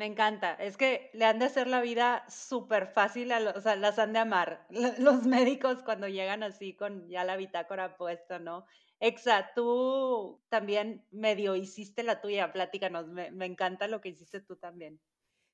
me 0.00 0.06
encanta. 0.06 0.54
Es 0.54 0.78
que 0.78 1.10
le 1.12 1.26
han 1.26 1.38
de 1.38 1.44
hacer 1.44 1.66
la 1.66 1.82
vida 1.82 2.24
súper 2.26 2.86
fácil, 2.86 3.32
a 3.32 3.38
los, 3.38 3.54
o 3.54 3.60
sea, 3.60 3.76
las 3.76 3.98
han 3.98 4.14
de 4.14 4.20
amar. 4.20 4.66
Los 4.98 5.26
médicos 5.26 5.82
cuando 5.82 6.08
llegan 6.08 6.42
así 6.42 6.74
con 6.74 7.06
ya 7.06 7.22
la 7.22 7.36
bitácora 7.36 7.98
puesta, 7.98 8.38
¿no? 8.38 8.64
Exa, 8.98 9.50
tú 9.54 10.40
también 10.48 11.04
medio 11.10 11.54
hiciste 11.54 12.02
la 12.02 12.22
tuya, 12.22 12.50
platícanos, 12.50 13.08
me, 13.08 13.30
me 13.30 13.44
encanta 13.44 13.88
lo 13.88 14.00
que 14.00 14.08
hiciste 14.08 14.40
tú 14.40 14.56
también. 14.56 14.98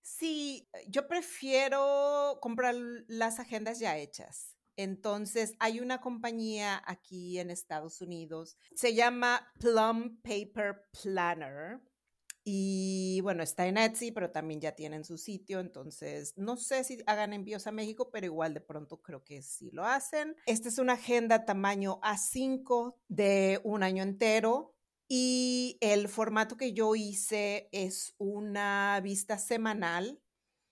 Sí, 0.03 0.69
yo 0.87 1.09
prefiero 1.09 2.39
comprar 2.41 2.77
las 3.09 3.41
agendas 3.41 3.81
ya 3.81 3.99
hechas. 3.99 4.57
Entonces, 4.77 5.55
hay 5.59 5.81
una 5.81 6.01
compañía 6.01 6.81
aquí 6.87 7.41
en 7.41 7.51
Estados 7.51 8.01
Unidos, 8.01 8.57
se 8.77 8.95
llama 8.95 9.53
Plum 9.59 10.21
Paper 10.23 10.85
Planner 11.03 11.81
y 12.49 13.21
bueno, 13.23 13.43
está 13.43 13.67
en 13.67 13.77
Etsy, 13.77 14.13
pero 14.13 14.31
también 14.31 14.61
ya 14.61 14.71
tienen 14.71 15.05
su 15.05 15.19
sitio, 15.19 15.59
entonces 15.59 16.33
no 16.37 16.57
sé 16.57 16.85
si 16.85 17.03
hagan 17.07 17.33
envíos 17.33 17.67
a 17.67 17.73
México, 17.73 18.09
pero 18.13 18.27
igual 18.27 18.55
de 18.55 18.61
pronto 18.61 19.03
creo 19.03 19.25
que 19.25 19.43
sí 19.43 19.73
lo 19.73 19.85
hacen. 19.85 20.37
Esta 20.47 20.69
es 20.69 20.79
una 20.79 20.93
agenda 20.93 21.45
tamaño 21.45 21.99
A5 22.03 22.95
de 23.09 23.61
un 23.65 23.83
año 23.83 24.05
entero. 24.05 24.77
Y 25.09 25.77
el 25.81 26.09
formato 26.09 26.57
que 26.57 26.73
yo 26.73 26.95
hice 26.95 27.69
es 27.73 28.15
una 28.17 29.01
vista 29.03 29.39
semanal, 29.39 30.21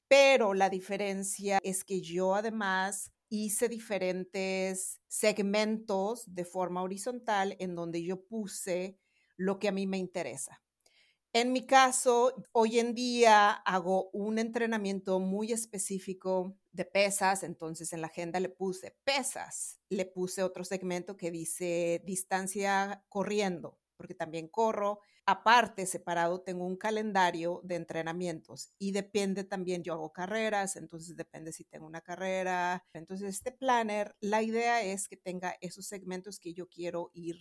pero 0.07 0.55
la 0.55 0.71
diferencia 0.71 1.59
es 1.61 1.83
que 1.83 2.01
yo 2.01 2.37
además 2.37 3.13
hice 3.29 3.69
diferentes 3.69 5.01
segmentos 5.09 6.33
de 6.33 6.45
forma 6.45 6.83
horizontal 6.83 7.57
en 7.59 7.75
donde 7.75 8.05
yo 8.05 8.25
puse 8.25 8.97
lo 9.37 9.59
que 9.59 9.67
a 9.67 9.73
mí 9.73 9.89
me 9.89 9.99
interesa. 9.99 10.64
En 11.37 11.53
mi 11.53 11.67
caso, 11.67 12.33
hoy 12.53 12.79
en 12.79 12.95
día 12.95 13.51
hago 13.51 14.09
un 14.13 14.39
entrenamiento 14.39 15.19
muy 15.19 15.51
específico 15.53 16.57
de 16.71 16.85
pesas, 16.85 17.43
entonces 17.43 17.93
en 17.93 18.03
la 18.03 18.07
agenda 18.07 18.39
le 18.39 18.49
puse 18.51 18.97
pesas, 19.03 19.81
le 19.89 20.07
puse 20.07 20.45
otro 20.45 20.63
segmento 20.63 21.17
que 21.17 21.33
dice 21.33 22.01
distancia 22.07 23.05
corriendo, 23.09 23.81
porque 23.97 24.15
también 24.15 24.47
corro. 24.47 25.01
Aparte, 25.27 25.87
separado, 25.87 26.41
tengo 26.43 26.65
un 26.67 26.77
calendario 26.77 27.61
de 27.65 27.77
entrenamientos 27.77 28.71
y 28.79 28.93
depende 28.93 29.43
también, 29.43 29.83
yo 29.83 29.93
hago 29.95 30.13
carreras, 30.13 30.77
entonces 30.77 31.17
depende 31.17 31.51
si 31.53 31.65
tengo 31.65 31.87
una 31.87 32.01
carrera. 32.03 32.85
Entonces, 32.93 33.31
este 33.35 33.51
planner, 33.51 34.15
la 34.21 34.41
idea 34.43 34.83
es 34.85 35.09
que 35.09 35.17
tenga 35.17 35.57
esos 35.61 35.87
segmentos 35.87 36.39
que 36.39 36.55
yo 36.55 36.69
quiero 36.69 37.11
ir 37.13 37.39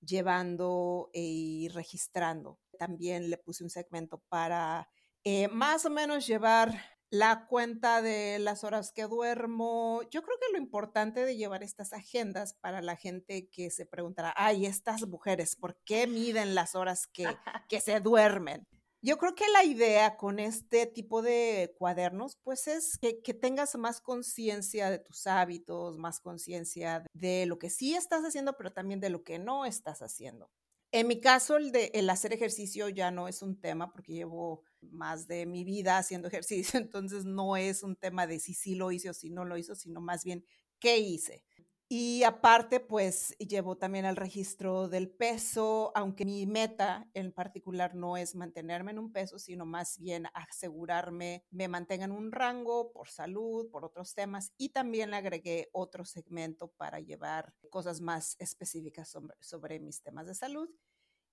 llevando 0.00 1.10
y 1.12 1.68
registrando. 1.68 2.58
También 2.78 3.30
le 3.30 3.38
puse 3.38 3.64
un 3.64 3.70
segmento 3.70 4.22
para 4.28 4.88
eh, 5.24 5.48
más 5.48 5.84
o 5.84 5.90
menos 5.90 6.26
llevar 6.26 6.72
la 7.10 7.46
cuenta 7.46 8.02
de 8.02 8.38
las 8.38 8.64
horas 8.64 8.92
que 8.92 9.04
duermo. 9.04 10.02
Yo 10.10 10.22
creo 10.22 10.36
que 10.38 10.52
lo 10.52 10.58
importante 10.58 11.24
de 11.24 11.36
llevar 11.36 11.62
estas 11.62 11.92
agendas 11.92 12.54
para 12.54 12.82
la 12.82 12.96
gente 12.96 13.48
que 13.50 13.70
se 13.70 13.86
preguntará, 13.86 14.32
ay, 14.36 14.66
estas 14.66 15.06
mujeres, 15.06 15.56
¿por 15.56 15.76
qué 15.84 16.06
miden 16.06 16.54
las 16.54 16.74
horas 16.74 17.06
que, 17.06 17.24
que 17.68 17.80
se 17.80 18.00
duermen? 18.00 18.66
Yo 19.00 19.16
creo 19.16 19.36
que 19.36 19.48
la 19.52 19.62
idea 19.62 20.16
con 20.16 20.40
este 20.40 20.84
tipo 20.86 21.22
de 21.22 21.72
cuadernos, 21.78 22.36
pues 22.42 22.66
es 22.66 22.98
que, 22.98 23.14
tengas 23.32 23.76
más 23.76 24.00
conciencia 24.00 24.90
de 24.90 24.98
tus 24.98 25.28
hábitos, 25.28 25.98
más 25.98 26.18
conciencia 26.18 27.06
de 27.12 27.46
lo 27.46 27.60
que 27.60 27.70
sí 27.70 27.94
estás 27.94 28.24
haciendo, 28.24 28.56
pero 28.56 28.72
también 28.72 28.98
de 28.98 29.10
lo 29.10 29.22
que 29.22 29.38
no 29.38 29.66
estás 29.66 30.02
haciendo. 30.02 30.50
En 30.92 31.06
mi 31.06 31.20
caso, 31.20 31.56
el 31.58 31.70
de 31.70 31.90
el 31.94 32.08
hacer 32.08 32.32
ejercicio 32.32 32.88
ya 32.88 33.10
no 33.10 33.28
es 33.28 33.42
un 33.42 33.60
tema 33.60 33.92
porque 33.92 34.14
llevo 34.14 34.64
más 34.80 35.26
de 35.28 35.44
mi 35.46 35.64
vida 35.64 35.98
haciendo 35.98 36.28
ejercicio, 36.28 36.78
entonces 36.80 37.24
no 37.24 37.56
es 37.56 37.82
un 37.82 37.96
tema 37.96 38.26
de 38.26 38.40
si 38.40 38.54
sí 38.54 38.74
lo 38.74 38.90
hice 38.90 39.10
o 39.10 39.14
si 39.14 39.30
no 39.30 39.44
lo 39.44 39.56
hizo, 39.58 39.74
sino 39.74 40.00
más 40.00 40.24
bien 40.24 40.44
qué 40.80 40.98
hice. 40.98 41.44
Y 41.90 42.22
aparte, 42.24 42.80
pues 42.80 43.34
llevo 43.38 43.78
también 43.78 44.04
el 44.04 44.16
registro 44.16 44.88
del 44.88 45.08
peso, 45.08 45.90
aunque 45.94 46.26
mi 46.26 46.44
meta 46.44 47.08
en 47.14 47.32
particular 47.32 47.94
no 47.94 48.18
es 48.18 48.34
mantenerme 48.34 48.90
en 48.90 48.98
un 48.98 49.10
peso, 49.10 49.38
sino 49.38 49.64
más 49.64 49.98
bien 49.98 50.26
asegurarme 50.34 51.46
me 51.50 51.66
mantenga 51.66 52.04
en 52.04 52.12
un 52.12 52.30
rango 52.30 52.92
por 52.92 53.08
salud, 53.08 53.70
por 53.70 53.86
otros 53.86 54.12
temas. 54.12 54.52
Y 54.58 54.68
también 54.68 55.10
le 55.10 55.16
agregué 55.16 55.70
otro 55.72 56.04
segmento 56.04 56.68
para 56.76 57.00
llevar 57.00 57.54
cosas 57.70 58.02
más 58.02 58.36
específicas 58.38 59.10
sobre, 59.40 59.80
mis 59.80 60.02
temas 60.02 60.26
de 60.26 60.34
salud. 60.34 60.68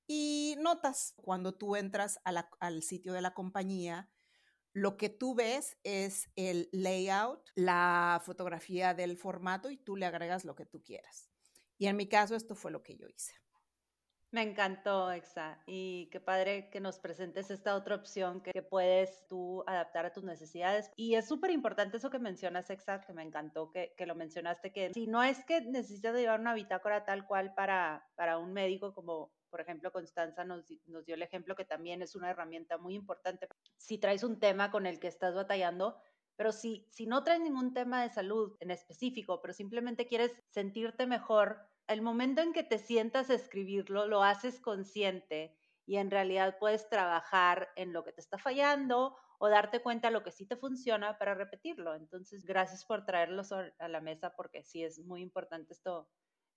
Y 0.08 0.56
notas, 0.60 1.16
cuando 1.18 1.53
tú 1.53 1.76
entras 1.76 2.22
al 2.24 2.82
sitio 2.82 3.12
de 3.12 3.22
la 3.22 3.34
compañía, 3.34 4.10
lo 4.76 4.98
que 4.98 5.08
tú 5.08 5.36
ves 5.36 5.78
es 5.84 6.30
el 6.36 6.68
layout, 6.74 7.50
la 7.56 8.22
fotografía 8.26 8.94
del 8.94 9.16
formato 9.16 9.72
y 9.72 9.78
tú 9.78 9.96
le 9.96 10.06
agregas 10.06 10.44
lo 10.44 10.54
que 10.54 10.66
tú 10.66 10.84
quieras. 10.84 11.32
Y 11.78 11.88
en 11.88 11.96
mi 11.96 12.10
caso 12.10 12.36
esto 12.36 12.56
fue 12.56 12.72
lo 12.72 12.84
que 12.84 12.98
yo 12.98 13.08
hice. 13.08 13.34
Me 14.32 14.42
encantó, 14.42 15.14
Exa, 15.14 15.64
y 15.66 16.10
qué 16.12 16.20
padre 16.20 16.70
que 16.70 16.82
nos 16.82 17.00
presentes 17.00 17.50
esta 17.52 17.74
otra 17.74 17.96
opción 17.96 18.42
que, 18.42 18.52
puedes 18.64 19.26
tú 19.30 19.64
adaptar 19.66 20.08
a 20.08 20.12
tus 20.12 20.26
necesidades. 20.26 20.92
Y 20.98 21.16
es 21.16 21.26
súper 21.26 21.52
importante 21.52 21.96
eso 21.96 22.10
que 22.10 22.20
mencionas, 22.20 22.70
Exa, 22.70 23.00
que 23.00 23.14
me 23.14 23.24
encantó 23.24 23.72
que, 23.72 23.94
que, 23.96 24.06
lo 24.06 24.14
mencionaste, 24.14 24.74
que 24.74 24.92
si 24.94 25.08
no 25.08 25.24
es 25.24 25.46
que 25.46 25.62
necesitas 25.62 26.18
llevar 26.18 26.42
una 26.42 26.54
bitácora 26.54 27.06
tal 27.06 27.26
cual 27.26 27.54
para, 27.56 28.10
para 28.16 28.38
un 28.38 28.52
médico, 28.52 28.94
como 28.94 29.32
por 29.56 29.62
ejemplo 29.62 29.89
Constanza 29.89 30.43
nos, 30.43 30.66
dio 30.68 31.16
el 31.16 31.22
ejemplo 31.22 31.56
que 31.56 31.64
también 31.64 32.01
es 32.01 32.14
una 32.14 32.30
herramienta 32.30 32.78
muy 32.78 32.93
importante. 32.93 33.47
Si 33.78 33.97
traes 33.97 34.22
un 34.22 34.38
tema 34.38 34.70
con 34.70 34.86
el 34.86 34.99
que 34.99 35.08
estás 35.08 35.34
batallando, 35.34 35.95
pero 36.36 36.51
si, 36.51 36.86
si 36.91 37.06
no 37.06 37.24
traes 37.24 37.39
ningún 37.39 37.74
tema 37.74 38.03
de 38.03 38.10
salud 38.10 38.58
en 38.60 38.70
específico, 38.70 39.41
pero 39.41 39.53
simplemente 39.53 40.08
quieres 40.08 40.43
sentirte 40.49 41.08
mejor, 41.08 41.70
el 41.88 42.01
momento 42.01 42.41
en 42.41 42.51
que 42.51 42.64
te 42.64 42.78
sientas 42.78 43.30
a 43.30 43.36
escribirlo, 43.36 44.08
lo 44.08 44.24
haces 44.24 44.60
consciente 44.60 45.58
y 45.86 45.95
en 45.95 46.12
realidad 46.12 46.58
puedes 46.60 46.89
trabajar 46.89 47.70
en 47.78 47.93
lo 47.93 48.03
que 48.03 48.12
te 48.12 48.20
está 48.20 48.38
fallando 48.38 49.16
o 49.38 49.47
darte 49.47 49.82
cuenta 49.82 50.10
de 50.10 50.16
lo 50.16 50.24
que 50.24 50.32
sí 50.32 50.45
te 50.45 50.58
funciona 50.58 51.18
para 51.18 51.34
repetirlo. 51.34 51.95
Entonces, 51.95 52.43
gracias 52.43 52.84
por 52.84 53.06
traerlos 53.06 53.53
a 53.53 53.88
la 53.88 54.01
mesa 54.01 54.36
porque 54.36 54.64
sí 54.64 54.84
es 54.84 54.99
muy 54.99 55.22
importante 55.22 55.72
esto 55.72 56.10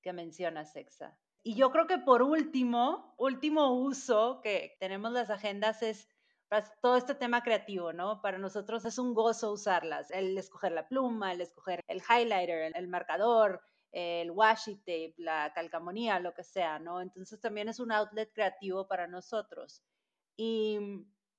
que 0.02 0.12
mencionas, 0.12 0.72
Sexa. 0.72 1.16
Y 1.42 1.54
yo 1.54 1.70
creo 1.70 1.86
que 1.86 1.98
por 1.98 2.22
último, 2.22 3.14
último 3.16 3.72
uso 3.74 4.40
que 4.42 4.76
tenemos 4.80 5.12
las 5.12 5.30
agendas 5.30 5.82
es 5.82 6.08
para 6.48 6.66
todo 6.80 6.96
este 6.96 7.14
tema 7.14 7.42
creativo, 7.42 7.92
¿no? 7.92 8.20
Para 8.22 8.38
nosotros 8.38 8.84
es 8.84 8.98
un 8.98 9.14
gozo 9.14 9.52
usarlas, 9.52 10.10
el 10.10 10.36
escoger 10.36 10.72
la 10.72 10.88
pluma, 10.88 11.32
el 11.32 11.40
escoger 11.40 11.82
el 11.88 12.02
highlighter, 12.02 12.72
el 12.74 12.88
marcador, 12.88 13.60
el 13.92 14.30
washi 14.30 14.76
tape, 14.76 15.14
la 15.18 15.52
calcamonía, 15.54 16.20
lo 16.20 16.34
que 16.34 16.44
sea, 16.44 16.78
¿no? 16.78 17.00
Entonces 17.00 17.40
también 17.40 17.68
es 17.68 17.80
un 17.80 17.92
outlet 17.92 18.32
creativo 18.32 18.86
para 18.88 19.06
nosotros. 19.06 19.82
Y 20.36 20.78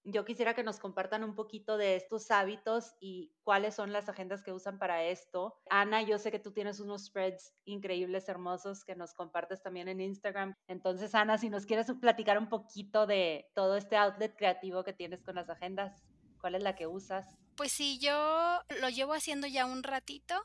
yo 0.04 0.26
quisiera 0.26 0.54
que 0.54 0.64
nos 0.64 0.80
compartan 0.80 1.24
un 1.24 1.36
poquito 1.36 1.78
de 1.78 1.96
estos 1.96 2.32
hábitos 2.32 2.96
y 3.00 3.32
cuáles 3.44 3.76
son 3.76 3.92
las 3.92 4.10
agendas 4.10 4.44
que 4.44 4.54
usan 4.54 4.80
para 4.80 5.04
esto. 5.04 5.60
Ana, 5.70 6.02
yo 6.02 6.18
sé 6.18 6.32
que 6.32 6.40
tú 6.40 6.52
tienes 6.52 6.80
unos 6.80 7.06
spreads 7.06 7.54
increíbles, 7.66 8.30
hermosos, 8.30 8.84
que 8.84 8.96
nos 8.96 9.14
compartes 9.14 9.62
también 9.62 9.88
en 9.88 10.02
Instagram. 10.02 10.56
Entonces, 10.68 11.14
Ana, 11.16 11.38
si 11.38 11.50
nos 11.50 11.66
quieres 11.66 11.92
platicar 12.00 12.38
un 12.38 12.50
poquito 12.50 13.08
de 13.08 13.50
todo 13.54 13.76
este 13.76 13.98
outlet 13.98 14.36
creativo 14.36 14.84
que 14.84 14.94
tienes 14.94 15.24
con 15.24 15.36
las 15.36 15.50
agendas, 15.50 16.04
¿cuál 16.40 16.56
es 16.56 16.64
la 16.64 16.76
que 16.76 16.88
usas? 16.88 17.38
Pues 17.56 17.74
sí, 17.74 18.00
yo 18.00 18.62
lo 18.80 18.90
llevo 18.90 19.14
haciendo 19.14 19.46
ya 19.46 19.66
un 19.66 19.84
ratito, 19.84 20.36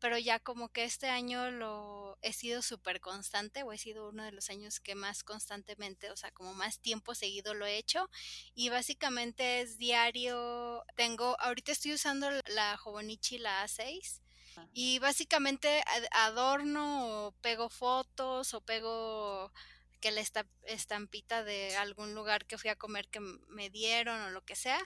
pero 0.00 0.18
ya 0.18 0.38
como 0.38 0.68
que 0.68 0.84
este 0.84 1.08
año 1.08 1.50
lo 1.50 2.18
he 2.22 2.32
sido 2.32 2.62
súper 2.62 3.00
constante 3.00 3.62
o 3.62 3.72
he 3.72 3.78
sido 3.78 4.08
uno 4.08 4.24
de 4.24 4.32
los 4.32 4.50
años 4.50 4.80
que 4.80 4.94
más 4.94 5.24
constantemente, 5.24 6.10
o 6.10 6.16
sea, 6.16 6.30
como 6.30 6.54
más 6.54 6.80
tiempo 6.80 7.14
seguido 7.14 7.54
lo 7.54 7.66
he 7.66 7.76
hecho 7.76 8.08
y 8.54 8.68
básicamente 8.68 9.60
es 9.60 9.78
diario, 9.78 10.84
tengo, 10.96 11.36
ahorita 11.40 11.72
estoy 11.72 11.94
usando 11.94 12.30
la 12.46 12.76
Jovonichi, 12.76 13.38
la 13.38 13.64
A6 13.64 14.20
ah. 14.56 14.66
y 14.72 14.98
básicamente 14.98 15.82
adorno 16.12 17.26
o 17.26 17.32
pego 17.40 17.68
fotos 17.68 18.54
o 18.54 18.60
pego 18.60 19.52
que 20.00 20.12
la 20.12 20.22
estampita 20.62 21.42
de 21.42 21.76
algún 21.76 22.14
lugar 22.14 22.46
que 22.46 22.58
fui 22.58 22.70
a 22.70 22.76
comer 22.76 23.08
que 23.08 23.20
me 23.20 23.68
dieron 23.70 24.20
o 24.20 24.30
lo 24.30 24.44
que 24.44 24.54
sea 24.54 24.80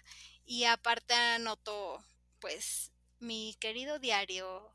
y 0.46 0.64
aparte 0.64 1.12
anoto 1.12 2.02
pues 2.40 2.92
mi 3.20 3.54
querido 3.60 3.98
diario 3.98 4.72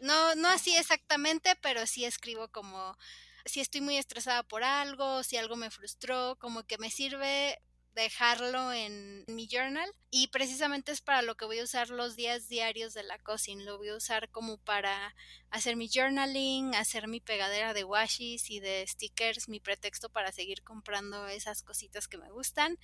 no, 0.00 0.34
no 0.36 0.48
así 0.48 0.74
exactamente, 0.76 1.56
pero 1.62 1.86
sí 1.86 2.04
escribo 2.04 2.48
como 2.48 2.96
si 3.44 3.60
estoy 3.60 3.80
muy 3.80 3.96
estresada 3.96 4.42
por 4.42 4.62
algo, 4.64 5.22
si 5.22 5.36
algo 5.36 5.56
me 5.56 5.70
frustró, 5.70 6.36
como 6.38 6.64
que 6.64 6.78
me 6.78 6.90
sirve 6.90 7.60
dejarlo 8.00 8.72
en 8.72 9.24
mi 9.28 9.46
journal 9.46 9.90
y 10.10 10.28
precisamente 10.28 10.90
es 10.90 11.00
para 11.00 11.22
lo 11.22 11.36
que 11.36 11.44
voy 11.44 11.60
a 11.60 11.64
usar 11.64 11.90
los 11.90 12.16
días 12.16 12.48
diarios 12.48 12.94
de 12.94 13.02
la 13.02 13.18
cocina. 13.18 13.62
Lo 13.62 13.78
voy 13.78 13.90
a 13.90 13.96
usar 13.96 14.28
como 14.30 14.58
para 14.58 15.14
hacer 15.50 15.76
mi 15.76 15.88
journaling, 15.88 16.74
hacer 16.74 17.06
mi 17.06 17.20
pegadera 17.20 17.74
de 17.74 17.84
washis 17.84 18.50
y 18.50 18.60
de 18.60 18.84
stickers, 18.88 19.48
mi 19.48 19.60
pretexto 19.60 20.08
para 20.08 20.32
seguir 20.32 20.62
comprando 20.62 21.28
esas 21.28 21.62
cositas 21.62 22.08
que 22.08 22.18
me 22.18 22.30
gustan. 22.30 22.78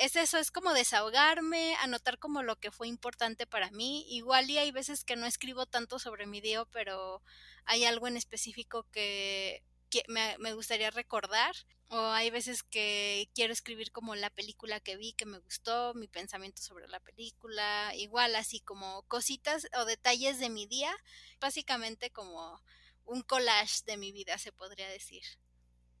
Es 0.00 0.16
eso, 0.16 0.38
es 0.38 0.50
como 0.50 0.74
desahogarme, 0.74 1.76
anotar 1.76 2.18
como 2.18 2.42
lo 2.42 2.56
que 2.56 2.72
fue 2.72 2.88
importante 2.88 3.46
para 3.46 3.70
mí. 3.70 4.04
Igual 4.08 4.50
y 4.50 4.58
hay 4.58 4.72
veces 4.72 5.04
que 5.04 5.16
no 5.16 5.26
escribo 5.26 5.66
tanto 5.66 5.98
sobre 5.98 6.26
mi 6.26 6.40
día, 6.40 6.64
pero 6.72 7.22
hay 7.64 7.84
algo 7.84 8.08
en 8.08 8.16
específico 8.16 8.86
que 8.90 9.62
me, 10.08 10.52
gustaría 10.54 10.90
recordar 10.90 11.54
o 11.88 11.98
hay 11.98 12.30
veces 12.30 12.62
que 12.62 13.28
quiero 13.34 13.52
escribir 13.52 13.92
como 13.92 14.14
la 14.14 14.30
película 14.30 14.80
que 14.80 14.96
vi 14.96 15.12
que 15.12 15.26
me 15.26 15.38
gustó, 15.38 15.94
mi 15.94 16.08
pensamiento 16.08 16.60
sobre 16.60 16.88
la 16.88 17.00
película, 17.00 17.92
igual 17.94 18.34
así 18.34 18.60
como 18.60 19.02
cositas 19.02 19.68
o 19.78 19.84
detalles 19.84 20.40
de 20.40 20.50
mi 20.50 20.66
día, 20.66 20.92
básicamente 21.40 22.10
como 22.10 22.60
un 23.04 23.22
collage 23.22 23.84
de 23.86 23.96
mi 23.96 24.12
vida 24.12 24.38
se 24.38 24.52
podría 24.52 24.88
decir. 24.88 25.22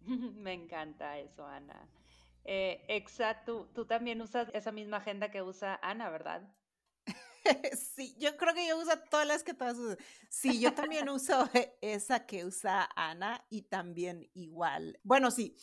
me 0.00 0.52
encanta 0.52 1.18
eso, 1.18 1.46
Ana. 1.46 1.88
Eh, 2.44 2.84
Exa, 2.88 3.44
tú, 3.44 3.68
tú 3.74 3.86
también 3.86 4.20
usas 4.22 4.48
esa 4.54 4.70
misma 4.70 4.98
agenda 4.98 5.30
que 5.30 5.42
usa 5.42 5.78
Ana, 5.82 6.10
¿verdad? 6.10 6.42
sí, 7.94 8.14
yo 8.18 8.36
creo 8.36 8.54
que 8.54 8.66
yo 8.66 8.78
uso 8.78 8.92
todas 9.10 9.26
las 9.26 9.42
que 9.42 9.54
todas 9.54 9.76
usan. 9.78 9.98
Sí, 10.28 10.60
yo 10.60 10.74
también 10.74 11.08
uso 11.08 11.48
esa 11.80 12.26
que 12.26 12.44
usa 12.44 12.88
Ana 12.96 13.44
y 13.48 13.62
también 13.62 14.28
igual. 14.34 14.98
Bueno, 15.02 15.30
sí. 15.30 15.56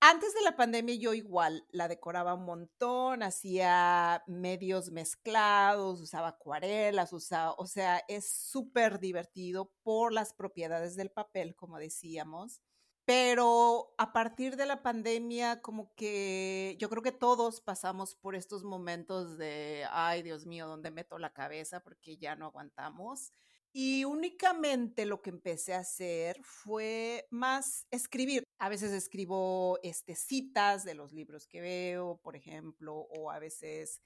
Antes 0.00 0.34
de 0.34 0.42
la 0.42 0.54
pandemia 0.54 0.96
yo 0.96 1.14
igual 1.14 1.66
la 1.70 1.88
decoraba 1.88 2.34
un 2.34 2.44
montón, 2.44 3.22
hacía 3.22 4.22
medios 4.26 4.90
mezclados, 4.90 5.98
usaba 5.98 6.28
acuarelas, 6.28 7.14
usaba, 7.14 7.54
o 7.54 7.66
sea, 7.66 8.04
es 8.06 8.28
súper 8.28 9.00
divertido 9.00 9.72
por 9.82 10.12
las 10.12 10.34
propiedades 10.34 10.94
del 10.96 11.10
papel, 11.10 11.56
como 11.56 11.78
decíamos. 11.78 12.60
Pero 13.06 13.94
a 13.98 14.14
partir 14.14 14.56
de 14.56 14.64
la 14.64 14.82
pandemia, 14.82 15.60
como 15.60 15.94
que 15.94 16.76
yo 16.78 16.88
creo 16.88 17.02
que 17.02 17.12
todos 17.12 17.60
pasamos 17.60 18.14
por 18.16 18.34
estos 18.34 18.64
momentos 18.64 19.36
de, 19.36 19.84
ay, 19.90 20.22
Dios 20.22 20.46
mío, 20.46 20.66
¿dónde 20.66 20.90
meto 20.90 21.18
la 21.18 21.34
cabeza? 21.34 21.80
Porque 21.80 22.16
ya 22.16 22.34
no 22.34 22.46
aguantamos. 22.46 23.32
Y 23.74 24.04
únicamente 24.04 25.04
lo 25.04 25.20
que 25.20 25.30
empecé 25.30 25.74
a 25.74 25.80
hacer 25.80 26.40
fue 26.44 27.26
más 27.30 27.86
escribir. 27.90 28.44
A 28.58 28.70
veces 28.70 28.92
escribo 28.92 29.78
este, 29.82 30.14
citas 30.14 30.84
de 30.84 30.94
los 30.94 31.12
libros 31.12 31.46
que 31.46 31.60
veo, 31.60 32.20
por 32.22 32.36
ejemplo, 32.36 32.94
o 32.94 33.30
a 33.30 33.38
veces, 33.38 34.00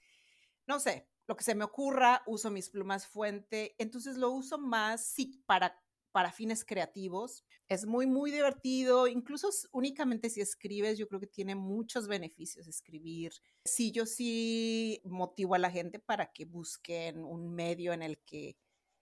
no 0.67 0.79
sé, 0.79 1.07
lo 1.27 1.37
que 1.37 1.43
se 1.43 1.55
me 1.55 1.63
ocurra, 1.63 2.23
uso 2.25 2.49
mis 2.49 2.69
plumas 2.69 3.07
fuente. 3.07 3.75
Entonces 3.77 4.17
lo 4.17 4.31
uso 4.31 4.57
más 4.57 5.05
sí, 5.05 5.41
para 5.45 5.79
para 6.11 6.31
fines 6.31 6.65
creativos. 6.65 7.45
Es 7.67 7.85
muy, 7.85 8.07
muy 8.07 8.31
divertido, 8.31 9.07
incluso 9.07 9.49
únicamente 9.71 10.29
si 10.29 10.41
escribes, 10.41 10.97
yo 10.97 11.07
creo 11.07 11.19
que 11.19 11.27
tiene 11.27 11.55
muchos 11.55 12.07
beneficios 12.07 12.67
escribir. 12.67 13.31
Sí, 13.63 13.91
yo 13.91 14.05
sí 14.05 15.01
motivo 15.05 15.55
a 15.55 15.59
la 15.59 15.71
gente 15.71 15.99
para 15.99 16.31
que 16.31 16.45
busquen 16.45 17.23
un 17.23 17.53
medio 17.53 17.93
en 17.93 18.03
el 18.03 18.19
que 18.19 18.57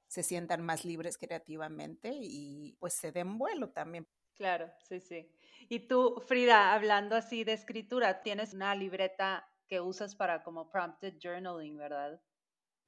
se 0.07 0.23
sientan 0.23 0.63
más 0.63 0.85
libres 0.85 1.17
creativamente 1.17 2.11
y 2.13 2.75
pues 2.79 2.93
se 2.93 3.11
den 3.11 3.37
vuelo 3.37 3.69
también. 3.71 4.07
Claro, 4.35 4.71
sí, 4.87 4.99
sí. 4.99 5.31
Y 5.67 5.87
tú, 5.87 6.21
Frida, 6.27 6.73
hablando 6.73 7.15
así 7.15 7.43
de 7.43 7.53
escritura, 7.53 8.21
tienes 8.21 8.53
una 8.53 8.75
libreta 8.75 9.49
que 9.67 9.81
usas 9.81 10.15
para 10.15 10.43
como 10.43 10.69
prompted 10.69 11.15
journaling, 11.21 11.77
¿verdad? 11.77 12.21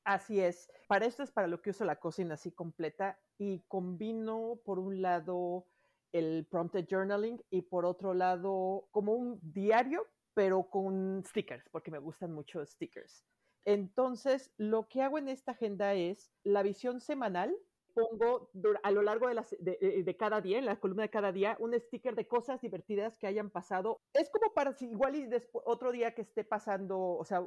Así 0.03 0.39
es. 0.39 0.71
Para 0.87 1.05
esto 1.05 1.23
es 1.23 1.31
para 1.31 1.47
lo 1.47 1.61
que 1.61 1.71
uso 1.71 1.85
la 1.85 1.99
cocina 1.99 2.35
así 2.35 2.51
completa 2.51 3.19
y 3.39 3.61
combino 3.67 4.59
por 4.63 4.77
un 4.77 5.01
lado 5.01 5.65
el 6.11 6.45
prompted 6.45 6.85
journaling 6.87 7.41
y 7.49 7.63
por 7.63 7.85
otro 7.85 8.13
lado 8.13 8.87
como 8.91 9.13
un 9.13 9.39
diario, 9.41 10.05
pero 10.35 10.69
con 10.69 11.23
stickers, 11.25 11.67
porque 11.69 11.89
me 11.89 11.99
gustan 11.99 12.31
mucho 12.33 12.63
stickers. 12.65 13.25
Entonces, 13.65 14.51
lo 14.57 14.87
que 14.87 15.01
hago 15.01 15.17
en 15.17 15.29
esta 15.29 15.51
agenda 15.53 15.93
es 15.93 16.31
la 16.43 16.63
visión 16.63 16.99
semanal 16.99 17.55
pongo 17.93 18.49
a 18.83 18.91
lo 18.91 19.01
largo 19.01 19.29
eh, 19.29 20.03
de, 20.03 20.17
cada 20.17 20.41
día, 20.41 20.57
en 20.57 20.65
la 20.65 20.79
columna 20.79 21.03
de 21.03 21.09
cada 21.09 21.31
día, 21.31 21.57
un 21.59 21.73
sticker 21.79 22.15
de 22.15 22.27
cosas 22.27 22.61
divertidas 22.61 23.17
que 23.17 23.27
hayan 23.27 23.49
pasado. 23.49 24.01
Es 24.13 24.29
como 24.29 24.53
para 24.53 24.73
si 24.73 24.85
igual 24.85 25.15
y 25.15 25.29
otro 25.65 25.91
día 25.91 26.13
que 26.13 26.21
esté 26.21 26.43
pasando, 26.43 26.99
o 26.99 27.25
sea, 27.25 27.45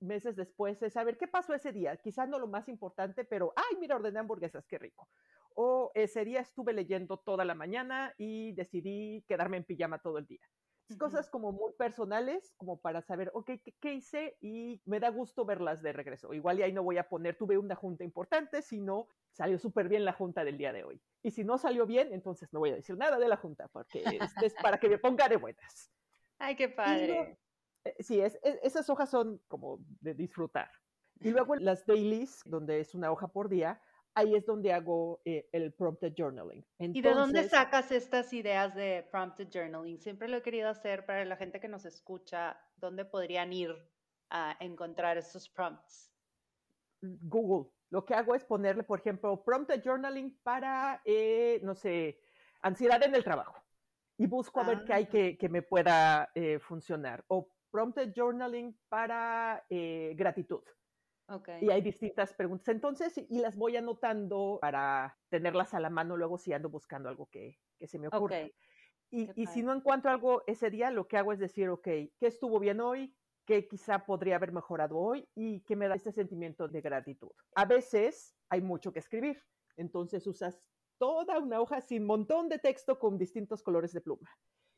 meses 0.00 0.36
después, 0.36 0.82
es 0.82 0.92
saber 0.92 1.16
qué 1.16 1.28
pasó 1.28 1.54
ese 1.54 1.72
día. 1.72 1.96
Quizás 1.96 2.28
no 2.28 2.38
lo 2.38 2.48
más 2.48 2.68
importante, 2.68 3.24
pero, 3.24 3.52
ay, 3.56 3.76
mira, 3.78 3.96
ordené 3.96 4.18
hamburguesas, 4.18 4.66
qué 4.66 4.78
rico. 4.78 5.08
O 5.54 5.92
ese 5.94 6.24
día 6.24 6.40
estuve 6.40 6.72
leyendo 6.72 7.18
toda 7.18 7.44
la 7.44 7.54
mañana 7.54 8.14
y 8.16 8.52
decidí 8.52 9.24
quedarme 9.28 9.58
en 9.58 9.64
pijama 9.64 10.00
todo 10.00 10.18
el 10.18 10.26
día. 10.26 10.46
Cosas 10.98 11.30
como 11.30 11.52
muy 11.52 11.72
personales, 11.72 12.52
como 12.56 12.80
para 12.80 13.00
saber, 13.00 13.30
ok, 13.34 13.52
¿qué, 13.80 13.94
hice? 13.94 14.36
Y 14.40 14.82
me 14.84 15.00
da 15.00 15.08
gusto 15.08 15.44
verlas 15.44 15.80
de 15.82 15.92
regreso. 15.92 16.34
Igual 16.34 16.58
y 16.58 16.62
ahí 16.62 16.72
no 16.72 16.82
voy 16.82 16.98
a 16.98 17.08
poner, 17.08 17.36
tuve 17.36 17.56
una 17.56 17.74
junta 17.74 18.04
importante, 18.04 18.60
sino 18.60 19.08
salió 19.30 19.58
súper 19.58 19.88
bien 19.88 20.04
la 20.04 20.12
junta 20.12 20.44
del 20.44 20.58
día 20.58 20.72
de 20.72 20.84
hoy. 20.84 21.00
Y 21.22 21.30
si 21.30 21.44
no 21.44 21.56
salió 21.56 21.86
bien, 21.86 22.12
entonces 22.12 22.52
no 22.52 22.58
voy 22.58 22.70
a 22.70 22.74
decir 22.74 22.96
nada 22.96 23.18
de 23.18 23.28
la 23.28 23.36
junta, 23.36 23.68
porque 23.68 24.02
este 24.20 24.46
es 24.46 24.54
para 24.54 24.78
que 24.78 24.88
me 24.88 24.98
ponga 24.98 25.28
de 25.28 25.36
buenas. 25.36 25.90
Ay, 26.38 26.56
qué 26.56 26.68
padre. 26.68 27.38
Eh, 27.84 27.96
sí, 28.00 28.20
es, 28.20 28.38
esas 28.42 28.88
hojas 28.90 29.08
son 29.08 29.40
como 29.48 29.78
de 30.00 30.14
disfrutar. 30.14 30.70
Y 31.20 31.30
luego 31.30 31.54
las 31.54 31.86
dailies, 31.86 32.40
donde 32.44 32.80
es 32.80 32.94
una 32.94 33.12
hoja 33.12 33.28
por 33.28 33.48
día, 33.48 33.80
ahí 34.14 34.34
es 34.34 34.46
donde 34.46 34.72
hago 34.72 35.20
eh, 35.24 35.48
el 35.52 35.72
prompted 35.72 36.12
journaling. 36.16 36.64
¿Y 36.78 37.00
de 37.00 37.14
dónde 37.14 37.48
sacas 37.48 37.90
estas 37.92 38.32
ideas 38.32 38.74
de 38.74 39.06
prompted 39.10 39.48
journaling? 39.52 39.98
Siempre 39.98 40.28
lo 40.28 40.38
he 40.38 40.42
querido 40.42 40.68
hacer 40.68 41.06
para 41.06 41.24
la 41.24 41.36
gente 41.36 41.60
que 41.60 41.68
nos 41.68 41.84
escucha, 41.84 42.60
¿dónde 42.76 43.04
podrían 43.04 43.52
ir 43.52 43.74
a 44.30 44.56
encontrar 44.60 45.16
esos 45.18 45.48
prompts? 45.48 46.10
Google. 47.00 47.70
Lo 47.90 48.04
que 48.04 48.14
hago 48.14 48.34
es 48.34 48.44
ponerle, 48.44 48.84
por 48.84 49.00
ejemplo, 49.00 49.42
prompted 49.42 49.82
journaling 49.82 50.38
para, 50.42 51.02
eh, 51.04 51.60
no 51.62 51.74
sé, 51.74 52.20
ansiedad 52.62 53.02
en 53.02 53.14
el 53.14 53.24
trabajo. 53.24 53.60
Y 54.18 54.26
busco 54.26 54.60
a 54.60 54.64
ver 54.64 54.84
qué 54.84 54.92
hay 54.92 55.04
ah. 55.04 55.08
que, 55.10 55.36
que 55.36 55.48
me 55.48 55.62
pueda 55.62 56.30
eh, 56.34 56.58
funcionar. 56.60 57.24
O 57.28 57.48
prompted 57.70 58.12
journaling 58.14 58.78
para 58.88 59.64
gratitud 59.68 60.62
y 61.60 61.70
hay 61.70 61.80
distintas 61.80 62.34
preguntas. 62.34 62.68
Entonces, 62.68 63.14
y 63.16 63.38
las 63.38 63.56
voy 63.56 63.76
anotando 63.76 64.58
para 64.60 65.16
tenerlas 65.28 65.74
a 65.74 65.80
la 65.80 65.90
mano 65.90 66.16
luego 66.16 66.38
si 66.38 66.52
ando 66.52 66.68
buscando 66.68 67.08
algo 67.08 67.26
que, 67.30 67.58
se 67.80 67.98
me 67.98 68.08
ocurra. 68.08 68.42
Y, 69.10 69.28
y 69.34 69.46
si 69.46 69.62
no 69.62 69.74
encuentro 69.74 70.10
algo 70.10 70.42
ese 70.46 70.70
día, 70.70 70.90
lo 70.90 71.06
que 71.06 71.18
hago 71.18 71.32
es 71.32 71.38
decir, 71.38 71.68
ok, 71.68 71.84
¿qué 71.84 72.10
estuvo 72.20 72.58
bien 72.58 72.80
hoy? 72.80 73.14
¿Qué 73.44 73.66
quizá 73.66 74.06
podría 74.06 74.36
haber 74.36 74.52
mejorado 74.52 74.96
hoy? 74.96 75.28
Y 75.34 75.60
qué 75.64 75.76
me 75.76 75.88
da 75.88 75.96
este 75.96 76.12
sentimiento 76.12 76.68
de 76.68 76.80
gratitud. 76.80 77.30
A 77.54 77.66
veces 77.66 78.34
hay 78.48 78.62
mucho 78.62 78.92
que 78.92 79.00
escribir, 79.00 79.42
entonces 79.76 80.26
usas 80.26 80.62
toda 80.98 81.38
una 81.40 81.60
hoja 81.60 81.80
sin 81.80 82.06
montón 82.06 82.48
de 82.48 82.58
texto 82.58 82.98
con 82.98 83.18
distintos 83.18 83.62
colores 83.62 83.92
de 83.92 84.00
pluma. 84.00 84.30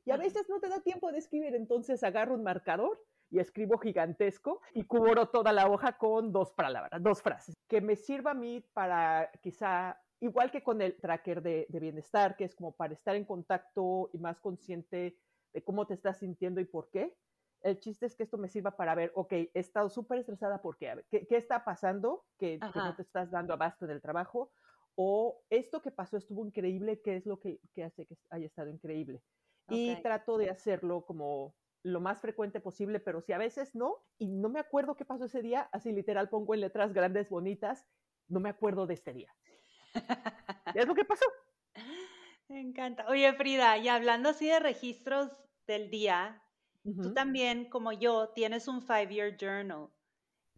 Y 0.06 0.10
a 0.10 0.16
veces 0.16 0.48
no 0.48 0.60
te 0.60 0.68
da 0.68 0.80
tiempo 0.80 1.10
de 1.12 1.18
escribir, 1.18 1.54
entonces 1.54 2.02
agarro 2.02 2.34
un 2.34 2.42
marcador 2.42 3.00
y 3.34 3.40
escribo 3.40 3.78
gigantesco 3.78 4.60
y 4.74 4.84
cubro 4.84 5.26
toda 5.28 5.52
la 5.52 5.68
hoja 5.68 5.98
con 5.98 6.30
dos 6.30 6.52
palabras, 6.52 7.02
dos 7.02 7.20
frases, 7.20 7.56
que 7.66 7.80
me 7.80 7.96
sirva 7.96 8.30
a 8.30 8.34
mí 8.34 8.60
para 8.72 9.28
quizá, 9.42 10.00
igual 10.20 10.52
que 10.52 10.62
con 10.62 10.80
el 10.80 10.96
tracker 11.00 11.42
de, 11.42 11.66
bienestar, 11.68 12.36
que 12.36 12.44
es 12.44 12.54
como 12.54 12.70
para 12.70 12.92
estar 12.92 13.16
en 13.16 13.24
contacto 13.24 14.08
y 14.12 14.18
más 14.18 14.38
consciente 14.38 15.18
de 15.52 15.64
cómo 15.64 15.84
te 15.84 15.94
estás 15.94 16.18
sintiendo 16.18 16.60
y 16.60 16.64
por 16.64 16.90
qué. 16.90 17.16
El 17.62 17.80
chiste 17.80 18.06
es 18.06 18.14
que 18.14 18.22
esto 18.22 18.38
me 18.38 18.48
sirva 18.48 18.76
para 18.76 18.94
ver, 18.94 19.10
ok, 19.16 19.32
he 19.32 19.50
estado 19.54 19.88
súper 19.88 20.18
estresada 20.18 20.62
porque, 20.62 20.88
a 20.88 20.94
ver, 20.94 21.06
¿qué, 21.10 21.26
está 21.30 21.64
pasando 21.64 22.24
que, 22.38 22.60
no 22.60 22.94
te 22.94 23.02
estás 23.02 23.32
dando 23.32 23.52
abasto 23.52 23.84
en 23.84 23.90
el 23.90 24.00
trabajo? 24.00 24.52
O 24.94 25.42
esto 25.50 25.82
que 25.82 25.90
pasó 25.90 26.16
estuvo 26.18 26.46
increíble, 26.46 27.00
¿qué 27.00 27.16
es 27.16 27.26
lo 27.26 27.40
que, 27.40 27.58
hace 27.84 28.06
que 28.06 28.16
haya 28.30 28.46
estado 28.46 28.70
increíble? 28.70 29.22
Y 29.70 30.00
trato 30.02 30.38
de 30.38 30.50
hacerlo 30.50 31.04
como 31.04 31.54
lo 31.84 32.00
más 32.00 32.20
frecuente 32.20 32.60
posible, 32.60 32.98
pero 32.98 33.20
si 33.20 33.32
a 33.32 33.38
veces 33.38 33.74
no, 33.74 34.02
y 34.18 34.28
no 34.28 34.48
me 34.48 34.58
acuerdo 34.58 34.96
qué 34.96 35.04
pasó 35.04 35.26
ese 35.26 35.42
día, 35.42 35.68
así 35.70 35.92
literal 35.92 36.30
pongo 36.30 36.54
en 36.54 36.62
letras 36.62 36.92
grandes, 36.94 37.28
bonitas, 37.28 37.86
no 38.26 38.40
me 38.40 38.48
acuerdo 38.48 38.86
de 38.86 38.94
este 38.94 39.12
día. 39.12 39.32
es 40.74 40.86
lo 40.86 40.94
que 40.94 41.04
pasó. 41.04 41.26
Me 42.48 42.60
encanta. 42.60 43.06
Oye, 43.08 43.32
Frida, 43.34 43.78
y 43.78 43.88
hablando 43.88 44.28
así 44.28 44.46
de 44.46 44.60
registros 44.60 45.30
del 45.66 45.90
día, 45.90 46.42
tú 46.82 47.14
también, 47.14 47.70
como 47.70 47.90
yo, 47.92 48.28
tienes 48.34 48.68
un 48.68 48.82
five-year 48.82 49.38
journal. 49.38 49.88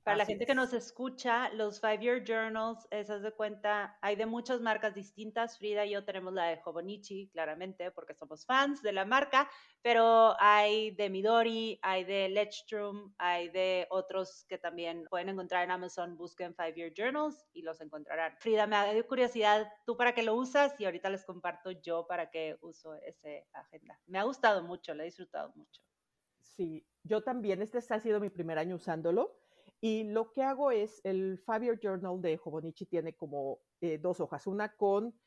Para 0.07 0.19
la 0.19 0.25
gente 0.25 0.47
que 0.47 0.55
nos 0.55 0.73
escucha, 0.73 1.49
los 1.49 1.81
Five 1.81 1.99
Year 1.99 2.23
Journals, 2.25 2.87
esas 2.93 3.23
de 3.23 3.33
cuenta, 3.33 3.99
hay 4.01 4.15
de 4.15 4.25
muchas 4.25 4.61
marcas 4.61 4.95
distintas. 4.95 5.59
Frida 5.59 5.85
y 5.85 5.91
yo 5.91 6.05
tenemos 6.05 6.33
la 6.33 6.45
de 6.45 6.61
Hobonichi, 6.65 7.29
claramente, 7.31 7.91
porque 7.91 8.15
somos 8.15 8.47
fans 8.47 8.83
de 8.83 8.93
la 8.93 9.05
marca, 9.05 9.51
pero 9.83 10.37
hay 10.39 10.93
de 10.93 11.11
Midori, 11.11 11.81
hay 11.83 12.05
de 12.05 12.29
Lechstrom, 12.29 13.15
hay 13.19 13.49
de 13.49 13.89
otros 13.91 14.45
que 14.49 14.59
también 14.59 15.07
pueden 15.11 15.31
encontrar 15.31 15.65
en 15.65 15.73
Amazon. 15.73 16.17
Busquen 16.17 16.55
Five 16.55 16.75
Year 16.77 16.93
Journals 16.97 17.45
y 17.53 17.63
los 17.63 17.81
encontrarán. 17.81 18.37
Frida, 18.39 18.69
me 18.69 18.77
da 18.77 19.03
curiosidad, 19.09 19.67
¿tú 19.87 19.97
para 19.97 20.15
qué 20.15 20.23
lo 20.23 20.37
usas? 20.37 20.73
Y 20.79 20.85
ahorita 20.85 21.11
les 21.11 21.25
comparto 21.25 21.73
yo 21.73 22.07
para 22.07 22.31
qué 22.31 22.57
uso 22.61 22.95
esa 22.95 23.29
agenda. 23.55 23.99
Me 24.07 24.21
ha 24.21 24.23
gustado 24.23 24.63
mucho, 24.63 24.95
lo 24.95 25.03
he 25.03 25.07
disfrutado 25.07 25.53
mucho. 25.57 25.83
Sí, 26.39 26.87
yo 27.03 27.25
también. 27.25 27.61
Este 27.61 27.79
ha 27.93 27.99
sido 27.99 28.21
mi 28.21 28.31
primer 28.31 28.61
año 28.61 28.77
usándolo 28.77 29.46
y 29.81 30.05
lo 30.05 30.33
que 30.33 30.43
hago 30.43 30.71
es, 30.71 31.01
el 31.05 31.39
Five 31.39 31.79
Journal 31.83 32.21
de 32.21 32.41
Hobonichi 32.43 32.87
tiene 32.87 33.15
como 33.15 33.61
eh, 33.81 33.99
dos 33.99 34.21
hojas, 34.21 34.47
una 34.47 34.75
con 34.77 35.19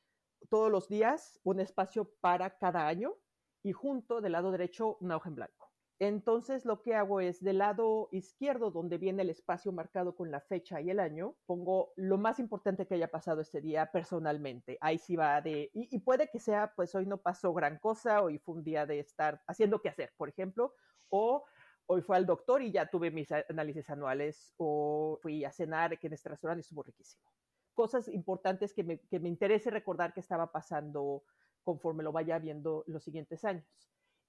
todos 0.49 0.71
los 0.71 0.87
días 0.87 1.39
un 1.43 1.59
espacio 1.59 2.13
para 2.21 2.57
cada 2.57 2.87
año 2.87 3.15
y 3.63 3.73
junto 3.73 4.21
del 4.21 4.31
lado 4.31 4.51
derecho 4.51 4.97
una 5.01 5.17
hoja 5.17 5.29
en 5.29 5.35
blanco. 5.35 5.69
Entonces 6.01 6.63
lo 6.63 6.81
que 6.81 6.95
hago 6.95 7.19
es 7.19 7.43
del 7.43 7.57
lado 7.57 8.07
izquierdo, 8.13 8.71
donde 8.71 8.97
viene 8.97 9.23
el 9.23 9.29
espacio 9.29 9.73
marcado 9.73 10.15
con 10.15 10.31
la 10.31 10.39
fecha 10.39 10.79
y 10.79 10.89
el 10.89 10.99
año, 10.99 11.35
pongo 11.45 11.91
lo 11.97 12.17
más 12.17 12.39
importante 12.39 12.87
que 12.87 12.95
haya 12.95 13.09
pasado 13.09 13.41
este 13.41 13.59
día 13.59 13.91
personalmente. 13.91 14.77
Ahí 14.79 14.97
sí 14.97 15.17
va 15.17 15.41
de, 15.41 15.69
y, 15.73 15.93
y 15.93 15.99
puede 15.99 16.29
que 16.29 16.39
sea, 16.39 16.73
pues 16.73 16.95
hoy 16.95 17.05
no 17.05 17.17
pasó 17.17 17.53
gran 17.53 17.79
cosa, 17.79 18.21
hoy 18.21 18.39
fue 18.39 18.55
un 18.55 18.63
día 18.63 18.85
de 18.85 18.99
estar 18.99 19.41
haciendo 19.45 19.81
qué 19.81 19.89
hacer, 19.89 20.13
por 20.15 20.29
ejemplo, 20.29 20.73
o 21.09 21.43
hoy 21.91 22.03
fue 22.03 22.17
al 22.17 22.25
doctor 22.27 22.61
y 22.61 22.71
ya 22.71 22.87
tuve 22.87 23.09
mis 23.09 23.31
análisis 23.31 23.89
anuales 23.89 24.53
o 24.57 25.17
fui 25.23 25.43
a 25.43 25.51
cenar 25.51 25.97
que 25.97 26.05
en 26.05 26.13
este 26.13 26.29
restaurante 26.29 26.61
estuvo 26.61 26.83
riquísimo. 26.83 27.23
Cosas 27.73 28.07
importantes 28.07 28.73
que 28.73 28.83
me, 28.83 28.99
que 28.99 29.15
interese 29.17 29.71
recordar 29.71 30.13
que 30.13 30.19
estaba 30.19 30.51
pasando 30.51 31.23
conforme 31.63 32.03
lo 32.03 32.11
vaya 32.11 32.37
viendo 32.37 32.83
los 32.85 33.03
siguientes 33.03 33.43
años. 33.43 33.65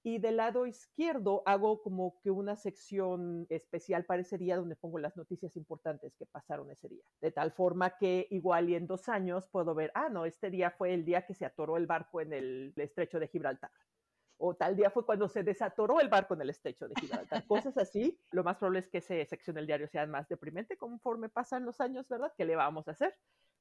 Y 0.03 0.17
del 0.17 0.37
lado 0.37 0.65
izquierdo 0.65 1.43
hago 1.45 1.83
como 1.83 2.19
que 2.23 2.31
una 2.31 2.55
sección 2.55 3.45
especial 3.49 4.05
para 4.05 4.23
ese 4.23 4.39
día 4.39 4.57
donde 4.57 4.75
pongo 4.75 4.97
las 4.97 5.15
noticias 5.15 5.55
importantes 5.55 6.15
que 6.15 6.25
pasaron 6.25 6.71
ese 6.71 6.89
día. 6.89 7.03
De 7.21 7.31
tal 7.31 7.51
forma 7.51 7.95
que 7.97 8.25
igual 8.31 8.71
y 8.71 8.75
en 8.75 8.87
dos 8.87 9.07
años 9.07 9.47
puedo 9.47 9.75
ver, 9.75 9.91
ah, 9.93 10.09
no, 10.09 10.25
este 10.25 10.49
día 10.49 10.71
fue 10.71 10.95
el 10.95 11.05
día 11.05 11.27
que 11.27 11.35
se 11.35 11.45
atoró 11.45 11.77
el 11.77 11.85
barco 11.85 12.21
en 12.21 12.33
el 12.33 12.73
estrecho 12.75 13.19
de 13.19 13.27
Gibraltar 13.27 13.69
o 14.41 14.55
tal 14.55 14.75
día 14.75 14.89
fue 14.89 15.05
cuando 15.05 15.29
se 15.29 15.43
desatoró 15.43 15.99
el 15.99 16.09
barco 16.09 16.33
en 16.33 16.41
el 16.41 16.49
estrecho 16.49 16.87
de 16.87 16.95
Gibraltar. 16.99 17.45
Cosas 17.45 17.77
así, 17.77 18.19
lo 18.31 18.43
más 18.43 18.57
probable 18.57 18.79
es 18.79 18.89
que 18.89 18.97
esa 18.97 19.13
sección 19.25 19.55
del 19.55 19.67
diario 19.67 19.87
sea 19.87 20.05
más 20.07 20.27
deprimente 20.27 20.77
conforme 20.77 21.29
pasan 21.29 21.63
los 21.63 21.79
años, 21.79 22.07
¿verdad? 22.09 22.33
¿Qué 22.35 22.45
le 22.45 22.55
vamos 22.55 22.87
a 22.87 22.91
hacer? 22.91 23.15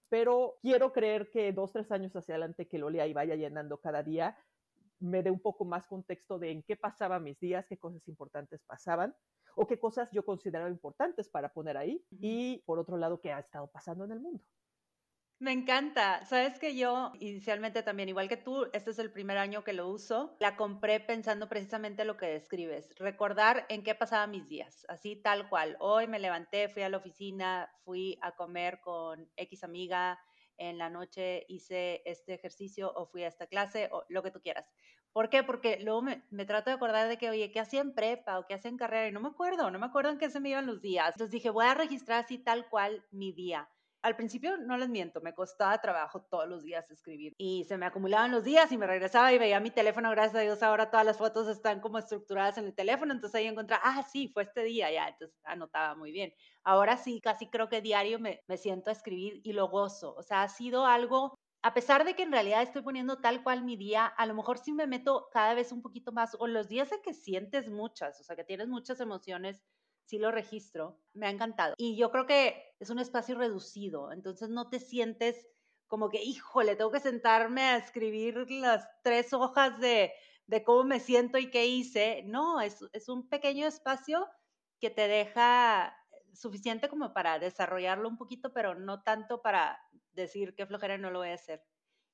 Pero 0.09 0.59
quiero 0.62 0.93
creer 0.93 1.31
que 1.31 1.53
dos, 1.53 1.72
tres 1.72 1.93
años 1.93 2.16
hacia 2.16 2.35
adelante 2.35 2.66
que 2.66 2.78
lo 2.78 2.89
lea 2.89 3.07
y 3.07 3.12
vaya 3.12 3.37
llenando 3.37 3.78
cada 3.78 4.03
día, 4.03 4.37
me 4.99 5.22
dé 5.22 5.31
un 5.31 5.41
poco 5.41 5.64
más 5.64 5.87
contexto 5.87 6.39
de 6.39 6.51
en 6.51 6.62
qué 6.62 6.76
pasaban 6.76 7.22
mis 7.22 7.39
días, 7.39 7.66
qué 7.66 7.78
cosas 7.78 8.07
importantes 8.09 8.62
pasaban 8.66 9.14
o 9.57 9.66
qué 9.66 9.78
cosas 9.78 10.09
yo 10.12 10.24
consideraba 10.24 10.70
importantes 10.70 11.28
para 11.28 11.53
poner 11.53 11.76
ahí 11.76 12.03
y 12.11 12.62
por 12.64 12.78
otro 12.78 12.97
lado, 12.97 13.20
qué 13.20 13.33
ha 13.33 13.41
estado 13.41 13.66
pasando 13.66 14.05
en 14.05 14.12
el 14.12 14.20
mundo. 14.20 14.43
Me 15.41 15.53
encanta. 15.53 16.22
Sabes 16.26 16.59
que 16.59 16.76
yo 16.76 17.12
inicialmente 17.18 17.82
también, 17.82 18.11
igual 18.11 18.28
que 18.28 18.36
tú, 18.36 18.68
este 18.74 18.91
es 18.91 18.99
el 18.99 19.11
primer 19.11 19.38
año 19.38 19.64
que 19.64 19.72
lo 19.72 19.88
uso. 19.88 20.36
La 20.38 20.55
compré 20.55 21.01
pensando 21.01 21.49
precisamente 21.49 22.05
lo 22.05 22.18
que 22.18 22.26
describes, 22.26 22.95
recordar 22.99 23.64
en 23.70 23.82
qué 23.82 23.95
pasaba 23.95 24.26
mis 24.26 24.47
días, 24.51 24.84
así 24.91 25.16
tal 25.16 25.49
cual. 25.49 25.78
Hoy 25.80 26.09
me 26.09 26.18
levanté, 26.18 26.68
fui 26.68 26.82
a 26.82 26.91
la 26.91 26.99
oficina, 26.99 27.72
fui 27.86 28.18
a 28.20 28.32
comer 28.32 28.80
con 28.82 29.30
X 29.36 29.64
amiga, 29.64 30.20
en 30.59 30.76
la 30.76 30.91
noche 30.91 31.47
hice 31.49 32.03
este 32.05 32.34
ejercicio 32.34 32.93
o 32.95 33.07
fui 33.07 33.22
a 33.22 33.28
esta 33.28 33.47
clase 33.47 33.88
o 33.93 34.05
lo 34.11 34.22
que 34.22 34.30
tú 34.30 34.43
quieras. 34.43 34.70
¿Por 35.11 35.30
qué? 35.30 35.43
Porque 35.43 35.78
luego 35.80 36.03
me, 36.03 36.22
me, 36.28 36.45
trato 36.45 36.68
de 36.68 36.76
acordar 36.76 37.09
de 37.09 37.16
que, 37.16 37.30
oye, 37.30 37.51
¿qué 37.51 37.61
hacía 37.61 37.80
en 37.80 37.95
prepa 37.95 38.38
o 38.38 38.47
qué 38.47 38.53
hacía 38.53 38.70
en 38.70 38.76
carrera? 38.76 39.09
Y 39.09 39.12
no 39.12 39.20
me 39.20 39.28
acuerdo, 39.28 39.70
no 39.70 39.78
me 39.78 39.86
acuerdo 39.86 40.11
en 40.11 40.18
qué 40.18 40.28
se 40.28 40.38
me 40.38 40.51
iban 40.51 40.66
los 40.66 40.82
días. 40.82 41.14
Entonces 41.14 41.32
dije, 41.32 41.49
voy 41.49 41.64
a 41.64 41.72
registrar 41.72 42.22
así 42.22 42.36
tal 42.36 42.68
cual 42.68 43.07
mi 43.11 43.32
día 43.32 43.70
al 44.03 44.17
principio, 44.17 44.57
no 44.57 44.77
les 44.77 44.89
miento, 44.89 45.21
me 45.21 45.35
costaba 45.35 45.81
trabajo 45.81 46.23
todos 46.23 46.49
los 46.49 46.63
días 46.63 46.91
escribir 46.91 47.35
y 47.39 47.65
se 47.65 47.77
me 47.77 47.87
acumulaban 47.87 48.31
los 48.31 48.45
días 48.45 48.73
y 48.73 48.79
me 48.79 48.87
regresaba 48.87 49.33
y 49.33 49.39
veía 49.39 49.61
mi 49.61 49.71
teléfono, 49.71 50.11
gracias 50.11 50.37
a 50.37 50.41
Dios, 50.41 50.63
ahora 50.63 50.91
todas 50.91 51.07
las 51.07 51.19
fotos 51.19 51.49
están 51.49 51.81
como 51.81 51.99
estructuradas 51.99 52.59
en 52.59 52.67
el 52.67 52.75
teléfono, 52.75 53.13
entonces 53.13 53.39
ahí 53.39 53.47
encontraba, 53.47 53.83
ah, 53.85 54.03
sí, 54.03 54.29
fue 54.29 54.45
este 54.45 54.63
día, 54.63 54.91
ya, 54.91 55.09
entonces 55.09 55.39
anotaba 55.45 55.95
muy 55.95 56.13
bien. 56.13 56.33
Ahora 56.65 56.97
sí, 56.97 57.21
casi 57.21 57.49
creo 57.49 57.69
que 57.69 57.81
diario 57.81 58.19
me, 58.19 58.43
me 58.47 58.57
siento 58.57 58.91
a 58.91 58.93
escribir 58.93 59.41
y 59.45 59.53
lo 59.53 59.69
gozo, 59.69 60.15
o 60.15 60.23
sea, 60.23 60.43
ha 60.43 60.49
sido 60.49 60.87
algo 60.87 61.35
a 61.63 61.75
pesar 61.75 62.05
de 62.05 62.15
que 62.15 62.23
en 62.23 62.33
realidad 62.33 62.63
estoy 62.63 62.83
poniendo 62.83 63.19
tal 63.21 63.43
cual 63.43 63.63
mi 63.65 63.77
día, 63.77 64.07
a 64.07 64.27
lo 64.27 64.35
mejor 64.35 64.59
sí 64.59 64.73
me 64.73 64.87
meto 64.87 65.29
cada 65.31 65.55
vez 65.55 65.73
un 65.73 65.83
poquito 65.83 66.11
más, 66.13 66.35
o 66.39 66.47
los 66.47 66.69
días 66.69 66.91
en 66.93 67.03
que 67.03 67.13
sientes 67.13 67.69
muchas, 67.69 68.19
o 68.21 68.25
sea, 68.25 68.35
que 68.35 68.45
tienes 68.45 68.69
muchas 68.69 69.01
emociones, 69.01 69.63
sí 70.11 70.19
lo 70.19 70.31
registro, 70.31 71.01
me 71.15 71.27
ha 71.27 71.31
encantado. 71.31 71.75
Y 71.79 71.97
yo 71.97 72.11
creo 72.11 72.27
que 72.27 72.75
es 72.79 72.91
un 72.91 72.99
espacio 72.99 73.37
reducido, 73.37 74.13
entonces 74.13 74.49
no 74.51 74.69
te 74.69 74.81
sientes 74.81 75.49
como 75.87 76.09
que, 76.09 76.23
híjole, 76.23 76.77
tengo 76.77 76.93
que 76.93 77.01
sentarme 77.01 77.63
a 77.63 77.77
escribir 77.77 78.51
las 78.51 78.87
tres 79.03 79.33
hojas 79.33 79.81
de 79.81 80.13
de 80.51 80.65
cómo 80.65 80.83
me 80.83 80.99
siento 80.99 81.39
y 81.39 81.49
qué 81.49 81.67
hice. 81.67 82.25
No, 82.27 82.61
es, 82.61 82.85
es 82.93 83.09
un 83.09 83.29
pequeño 83.29 83.69
espacio 83.69 84.27
que 84.81 84.91
te 84.91 85.07
deja 85.07 85.97
suficiente 86.35 86.89
como 86.89 87.15
para 87.15 87.39
desarrollarlo 87.39 88.09
un 88.09 88.17
poquito, 88.17 88.53
pero 88.53 88.75
no 88.75 89.05
tanto 89.05 89.43
para 89.43 89.79
decir 90.11 90.57
qué 90.57 90.67
flojera 90.67 90.99
no 90.99 91.13
lo 91.13 91.21
voy 91.21 91.29
a 91.29 91.35
hacer. 91.35 91.65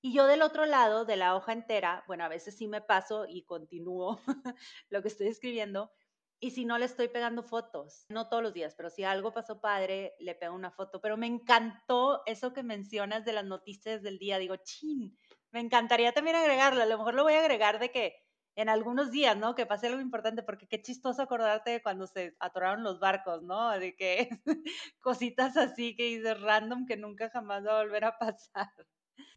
Y 0.03 0.13
yo 0.13 0.27
del 0.27 0.43
otro 0.43 0.67
lado 0.67 1.07
de 1.07 1.17
la 1.17 1.35
hoja 1.35 1.55
entera, 1.55 2.05
bueno, 2.07 2.25
a 2.25 2.29
veces 2.29 2.59
sí 2.59 2.69
me 2.69 2.83
paso 2.83 3.25
y 3.27 3.47
continúo 3.47 4.21
lo 4.91 5.01
que 5.01 5.09
estoy 5.09 5.29
escribiendo, 5.29 5.91
y 6.39 6.51
si 6.51 6.65
no 6.65 6.79
le 6.79 6.85
estoy 6.85 7.09
pegando 7.09 7.43
fotos, 7.43 8.05
no 8.09 8.29
todos 8.29 8.43
los 8.43 8.53
días, 8.53 8.75
pero 8.77 8.91
si 8.91 9.05
algo 9.05 9.33
pasó 9.33 9.61
padre, 9.61 10.15
le 10.19 10.35
pego 10.35 10.55
una 10.55 10.71
foto. 10.71 11.01
Pero 11.01 11.17
me 11.17 11.27
encantó 11.27 12.23
eso 12.27 12.53
que 12.53 12.63
mencionas 12.63 13.25
de 13.25 13.33
las 13.33 13.45
noticias 13.45 14.03
del 14.03 14.19
día. 14.19 14.39
Digo, 14.39 14.57
chin, 14.57 15.17
me 15.51 15.61
encantaría 15.61 16.13
también 16.13 16.37
agregarlo. 16.37 16.83
A 16.83 16.87
lo 16.87 16.99
mejor 16.99 17.15
lo 17.15 17.23
voy 17.23 17.35
a 17.35 17.41
agregar 17.41 17.79
de 17.79 17.91
que 17.91 18.17
en 18.55 18.69
algunos 18.69 19.11
días, 19.11 19.37
¿no? 19.37 19.55
Que 19.55 19.67
pase 19.67 19.87
algo 19.87 20.01
importante, 20.01 20.43
porque 20.43 20.67
qué 20.67 20.81
chistoso 20.81 21.23
acordarte 21.23 21.71
de 21.71 21.83
cuando 21.83 22.07
se 22.07 22.37
atoraron 22.41 22.83
los 22.83 23.01
barcos, 23.01 23.43
¿no? 23.43 23.71
De 23.79 23.95
que 23.95 24.29
cositas 25.01 25.57
así 25.57 25.95
que 25.95 26.05
dices 26.05 26.41
random 26.41 26.87
que 26.87 26.97
nunca 26.97 27.31
jamás 27.31 27.67
va 27.67 27.79
a 27.79 27.83
volver 27.83 28.05
a 28.05 28.19
pasar. 28.19 28.73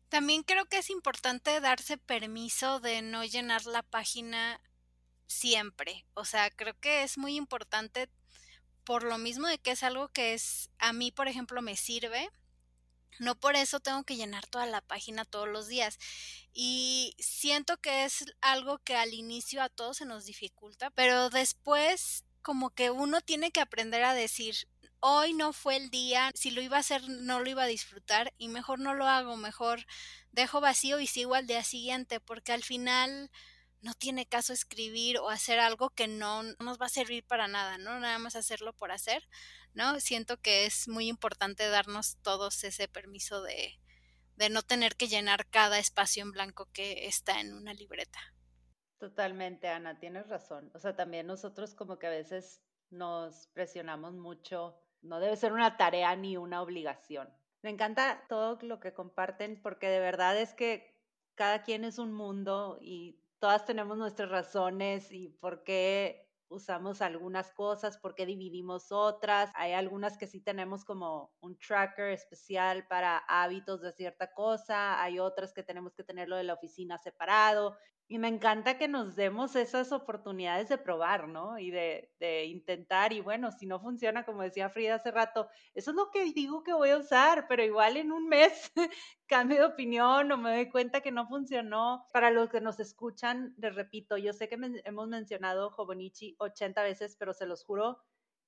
También 0.09 0.43
creo 0.43 0.65
que 0.65 0.79
es 0.79 0.89
importante 0.89 1.59
darse 1.59 1.97
permiso 1.97 2.79
de 2.79 3.01
no 3.01 3.23
llenar 3.23 3.65
la 3.65 3.83
página 3.83 4.59
siempre. 5.29 6.05
O 6.13 6.25
sea, 6.25 6.49
creo 6.49 6.77
que 6.79 7.03
es 7.03 7.17
muy 7.17 7.35
importante 7.35 8.09
por 8.83 9.03
lo 9.03 9.17
mismo 9.17 9.47
de 9.47 9.59
que 9.59 9.71
es 9.71 9.83
algo 9.83 10.09
que 10.09 10.33
es 10.33 10.69
a 10.79 10.91
mí, 10.91 11.11
por 11.11 11.29
ejemplo, 11.29 11.61
me 11.61 11.77
sirve 11.77 12.29
no 13.19 13.35
por 13.35 13.55
eso 13.55 13.79
tengo 13.81 14.03
que 14.03 14.15
llenar 14.15 14.47
toda 14.47 14.65
la 14.65 14.81
página 14.81 15.25
todos 15.25 15.47
los 15.47 15.67
días. 15.67 15.99
Y 16.53 17.15
siento 17.19 17.77
que 17.77 18.05
es 18.05 18.25
algo 18.41 18.79
que 18.79 18.95
al 18.95 19.13
inicio 19.13 19.61
a 19.61 19.69
todos 19.69 19.97
se 19.97 20.05
nos 20.05 20.25
dificulta, 20.25 20.89
pero 20.91 21.29
después 21.29 22.23
como 22.41 22.69
que 22.71 22.89
uno 22.89 23.21
tiene 23.21 23.51
que 23.51 23.59
aprender 23.59 24.03
a 24.03 24.13
decir, 24.13 24.55
hoy 25.01 25.33
no 25.33 25.53
fue 25.53 25.75
el 25.75 25.89
día, 25.89 26.31
si 26.33 26.51
lo 26.51 26.61
iba 26.61 26.77
a 26.77 26.79
hacer 26.79 27.07
no 27.09 27.41
lo 27.41 27.49
iba 27.49 27.63
a 27.63 27.67
disfrutar 27.67 28.33
y 28.37 28.47
mejor 28.47 28.79
no 28.79 28.93
lo 28.93 29.05
hago, 29.05 29.35
mejor 29.37 29.85
dejo 30.31 30.61
vacío 30.61 30.99
y 30.99 31.07
sigo 31.07 31.35
al 31.35 31.47
día 31.47 31.63
siguiente, 31.63 32.19
porque 32.21 32.53
al 32.53 32.63
final 32.63 33.29
no 33.81 33.93
tiene 33.93 34.25
caso 34.25 34.53
escribir 34.53 35.17
o 35.19 35.29
hacer 35.29 35.59
algo 35.59 35.89
que 35.89 36.07
no 36.07 36.43
nos 36.59 36.79
va 36.79 36.87
a 36.87 36.89
servir 36.89 37.23
para 37.25 37.47
nada, 37.47 37.77
¿no? 37.77 37.99
Nada 37.99 38.19
más 38.19 38.35
hacerlo 38.35 38.73
por 38.73 38.91
hacer, 38.91 39.23
¿no? 39.73 39.99
Siento 39.99 40.37
que 40.37 40.65
es 40.65 40.87
muy 40.87 41.07
importante 41.07 41.67
darnos 41.69 42.17
todos 42.21 42.63
ese 42.63 42.87
permiso 42.87 43.41
de, 43.41 43.79
de 44.35 44.49
no 44.49 44.61
tener 44.61 44.95
que 44.95 45.07
llenar 45.07 45.47
cada 45.49 45.79
espacio 45.79 46.23
en 46.23 46.31
blanco 46.31 46.67
que 46.73 47.07
está 47.07 47.39
en 47.39 47.53
una 47.53 47.73
libreta. 47.73 48.19
Totalmente, 48.97 49.69
Ana, 49.69 49.97
tienes 49.97 50.27
razón. 50.27 50.71
O 50.73 50.79
sea, 50.79 50.95
también 50.95 51.27
nosotros 51.27 51.73
como 51.73 51.99
que 51.99 52.07
a 52.07 52.11
veces 52.11 52.61
nos 52.89 53.47
presionamos 53.53 54.13
mucho. 54.13 54.77
No 55.01 55.19
debe 55.21 55.37
ser 55.37 55.53
una 55.53 55.77
tarea 55.77 56.15
ni 56.17 56.35
una 56.35 56.61
obligación. 56.61 57.29
Me 57.61 57.69
encanta 57.69 58.25
todo 58.27 58.57
lo 58.61 58.79
que 58.79 58.93
comparten 58.93 59.61
porque 59.61 59.87
de 59.87 59.99
verdad 59.99 60.37
es 60.37 60.53
que 60.53 60.97
cada 61.35 61.63
quien 61.63 61.85
es 61.85 61.97
un 61.97 62.13
mundo 62.13 62.77
y 62.81 63.21
todas 63.39 63.65
tenemos 63.65 63.97
nuestras 63.97 64.29
razones 64.29 65.11
y 65.11 65.29
por 65.29 65.63
qué 65.63 66.29
usamos 66.49 67.01
algunas 67.01 67.51
cosas, 67.51 67.97
por 67.97 68.15
qué 68.15 68.25
dividimos 68.25 68.91
otras. 68.91 69.51
Hay 69.55 69.73
algunas 69.73 70.17
que 70.17 70.27
sí 70.27 70.41
tenemos 70.41 70.83
como 70.83 71.31
un 71.39 71.57
tracker 71.57 72.09
especial 72.09 72.87
para 72.87 73.17
hábitos 73.17 73.81
de 73.81 73.91
cierta 73.91 74.33
cosa, 74.33 75.01
hay 75.01 75.19
otras 75.19 75.53
que 75.53 75.63
tenemos 75.63 75.93
que 75.95 76.03
tenerlo 76.03 76.35
de 76.35 76.43
la 76.43 76.55
oficina 76.55 76.97
separado. 76.97 77.77
Y 78.11 78.17
me 78.17 78.27
encanta 78.27 78.79
que 78.79 78.87
nos 78.87 79.15
demos 79.15 79.55
esas 79.55 79.91
oportunidades 79.91 80.67
de 80.67 80.79
probar, 80.79 81.27
¿no? 81.27 81.59
Y 81.59 81.69
de, 81.69 82.09
intentar. 82.47 83.13
Y 83.13 83.21
bueno, 83.21 83.51
si 83.51 83.67
no 83.67 83.79
funciona, 83.79 84.25
como 84.25 84.41
decía 84.41 84.71
Frida 84.71 84.95
hace 84.95 85.11
rato, 85.11 85.47
eso 85.75 85.91
es 85.91 85.95
lo 85.95 86.09
que 86.09 86.25
digo 86.33 86.63
que 86.63 86.73
voy 86.73 86.89
a 86.89 86.97
usar, 86.97 87.45
pero 87.47 87.63
igual 87.63 87.97
en 87.97 88.11
un 88.11 88.27
mes 88.27 88.71
cambio 89.27 89.59
de 89.59 89.65
opinión 89.65 90.31
o 90.31 90.37
me 90.37 90.55
doy 90.55 90.71
cuenta 90.71 91.01
que 91.01 91.11
no 91.11 91.27
funcionó. 91.27 92.07
Para 92.11 92.31
los 92.31 92.49
que 92.49 92.61
nos 92.61 92.79
escuchan, 92.79 93.53
les 93.57 93.75
repito, 93.75 94.17
yo 94.17 94.33
sé 94.33 94.49
que 94.49 94.57
hemos 94.85 95.07
mencionado 95.07 95.69
Hobonichi 95.77 96.35
80 96.39 96.81
veces, 96.81 97.15
pero 97.15 97.33
se 97.33 97.45
los 97.45 97.63
juro 97.63 97.99